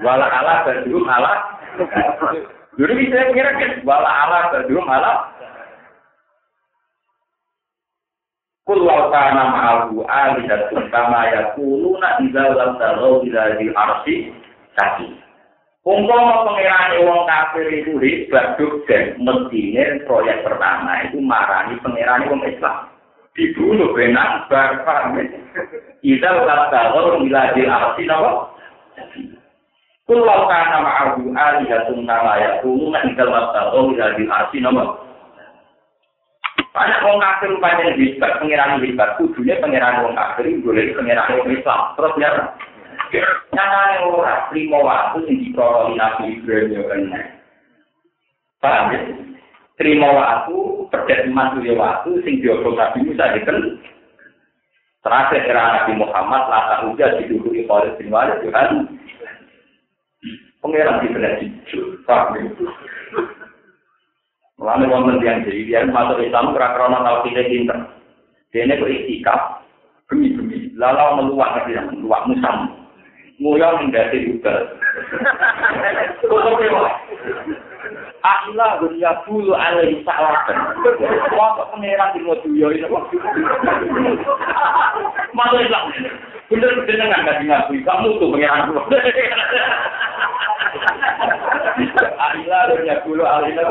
Wala 0.01 0.25
ala 0.25 0.65
badu 0.65 1.05
ala 1.05 1.33
Dulu 2.75 2.91
bisa 2.99 3.31
kira 3.31 3.55
kan 3.55 3.71
wala 3.87 4.11
ala 4.27 4.39
berdua 4.51 4.83
malah 4.83 5.19
Kul 8.65 8.81
wa 8.81 9.13
kana 9.13 9.43
ma'ahu 9.53 10.01
alihatun 10.09 10.89
kama 10.89 11.29
yakuluna 11.29 12.17
idza 12.17 12.49
lam 12.49 12.81
tarau 12.81 13.21
ila 13.21 13.61
di 13.61 13.69
arsi 13.69 14.33
kaki. 14.73 15.05
Umpama 15.85 16.49
pengiran 16.49 16.97
wong 17.05 17.29
kafir 17.29 17.69
itu 17.69 17.93
hebat 18.01 18.57
dan 18.89 19.21
mestine 19.21 20.01
proyek 20.09 20.41
pertama 20.41 21.05
itu 21.05 21.21
marani 21.21 21.77
pengiran 21.85 22.25
wong 22.25 22.41
Islam. 22.41 22.89
Dibunuh 23.37 23.93
benang 23.93 24.49
bar 24.49 24.81
paham. 24.81 25.21
Kita 26.01 26.29
ulah 26.33 26.73
tahu 26.73 27.21
miladi 27.21 27.69
arti 27.69 28.09
napa? 28.09 28.49
Kulau 30.05 30.45
kana 30.45 30.85
ma'ahu 30.85 31.33
alihatun 31.33 32.05
nama 32.05 32.37
yakuluna 32.37 33.01
idal 33.09 33.33
tahu 33.49 33.89
miladi 33.89 34.29
arti 34.29 34.61
napa? 34.61 35.01
Banyak 36.75 37.01
wong 37.07 37.17
kafir 37.23 37.55
rupanya 37.55 37.95
hebat, 37.95 38.35
pengiran 38.37 38.83
hebat, 38.83 39.15
kudunya 39.15 39.57
pengiran 39.63 40.05
wong 40.05 40.13
kafir, 40.13 40.45
boleh 40.61 40.91
pengiran 40.93 41.39
wong 41.39 41.49
Islam. 41.55 41.95
Terus 41.95 42.13
ya, 42.19 42.29
Nyatane 43.55 43.95
ora 44.11 44.51
lima 44.51 44.79
waktu 44.83 45.17
sing 45.23 45.35
diprololi 45.39 45.95
Nabi 45.95 46.35
Ibrahim 46.35 46.75
yo 46.75 46.83
kena. 46.89 47.21
Paham 48.59 48.91
ya? 48.91 48.99
Terima 49.75 50.09
waktu, 50.11 50.55
pedet 50.91 51.27
emas 51.27 51.55
dua 51.55 51.73
waktu, 51.75 52.19
sing 52.23 52.43
diobong 52.43 52.75
Nabi 52.75 53.07
Musa 53.07 53.35
diken. 53.35 53.79
Terakhir 55.03 55.47
era 55.47 55.63
Nabi 55.79 56.01
Muhammad, 56.01 56.43
lata 56.49 56.75
hujan 56.87 57.23
didukui 57.23 57.63
oleh 57.69 57.93
bin 57.99 58.09
Walid, 58.09 58.41
kan? 58.49 58.89
pengiran 60.61 61.01
di 61.03 61.07
sana 61.13 61.39
jujur, 61.41 61.85
sabi. 62.05 62.45
Mulanya 64.55 64.87
mau 64.87 65.03
nanti 65.03 65.27
yang 65.27 65.43
jadi 65.43 65.61
dia 65.67 65.81
masuk 65.83 66.23
Islam 66.23 66.55
kerana 66.55 66.73
kerana 66.73 66.97
tahu 67.03 67.27
kita 67.27 67.43
Dene 68.55 68.79
kok 68.79 68.87
ini 68.87 69.03
beristiqah, 69.03 69.39
bumi-bumi, 70.07 70.79
lalu 70.79 71.05
meluak 71.19 71.59
nanti 71.59 71.75
yang 71.75 71.91
meluak 71.91 72.23
musam, 72.23 72.71
muyang 73.35 73.83
hingga 73.83 74.15
si 74.15 74.23
juga. 74.31 74.79
kok 76.23 76.39
tahu 76.39 76.55
Akilah 78.25 78.81
dunia 78.81 79.21
bulu 79.21 79.53
alaihi 79.53 80.01
salakan. 80.01 80.57
Wah, 81.37 81.61
pangeran 81.69 82.09
di 82.17 82.25
mau 82.25 82.33
duyo 82.41 82.73
ini. 82.73 82.89
Masuk 85.37 85.61
Islam. 85.61 85.93
Bener 86.49 86.73
bener 86.73 87.05
nggak 87.05 87.21
nggak 87.21 87.37
ngakui. 87.45 87.85
Kamu 87.85 88.17
tuh 88.17 88.33
pangeran 88.33 88.73
dulu. 88.73 88.81
Akilah 92.17 92.61
dunia 92.73 92.95
bulu 93.05 93.23
alaihi 93.29 93.61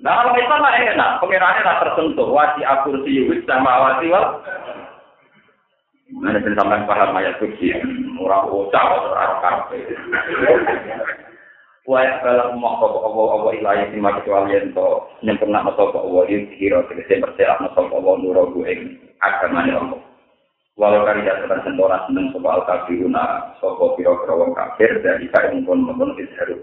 Nah, 0.00 0.12
kalau 0.16 0.32
Islam 0.32 0.64
lah 0.64 0.74
enak, 0.76 1.10
pengirannya 1.20 1.60
tak 1.60 1.80
tersentuh. 1.84 2.28
Wasi 2.32 2.64
akur 2.64 2.96
siwis 3.04 3.44
sama 3.44 3.80
wasi 3.84 4.08
wal. 4.08 4.40
Mana 6.10 6.42
sampean 6.42 6.88
paham 6.90 7.14
ayat 7.14 7.38
suci, 7.38 7.70
ora 8.18 8.42
ucap 8.48 8.82
ora 8.82 9.26
kafe. 9.44 9.78
Wahai 11.88 12.12
segala 12.20 12.52
umat 12.52 12.76
sopo 12.76 12.98
Allah, 13.08 13.28
Allah 13.40 13.52
ilahi 13.56 13.96
sima 13.96 14.12
kecuali 14.20 14.52
ento 14.52 15.08
nyempurna 15.24 15.64
na 15.64 15.72
sopo 15.72 15.96
Allah, 16.04 16.28
yuk 16.28 16.52
dikira 16.52 16.84
segesi 16.92 17.24
bersiap 17.24 17.56
na 17.56 17.72
sopo 17.72 17.96
Allah, 17.96 18.20
nuro 18.20 18.52
gueng 18.52 19.00
agamanya 19.24 19.80
Allah. 19.80 20.00
Walau 20.76 21.08
kari 21.08 21.24
jatuhkan 21.24 21.64
sentora 21.64 22.04
seneng 22.04 22.36
sopo 22.36 22.52
al-kabiru 22.52 23.08
na 23.08 23.56
sopo 23.64 23.96
piro 23.96 24.20
kerawang 24.20 24.52
kafir, 24.52 25.00
dari 25.00 25.24
ika 25.24 25.48
ingpun 25.56 25.88
membunuh 25.88 26.20
isheru. 26.20 26.60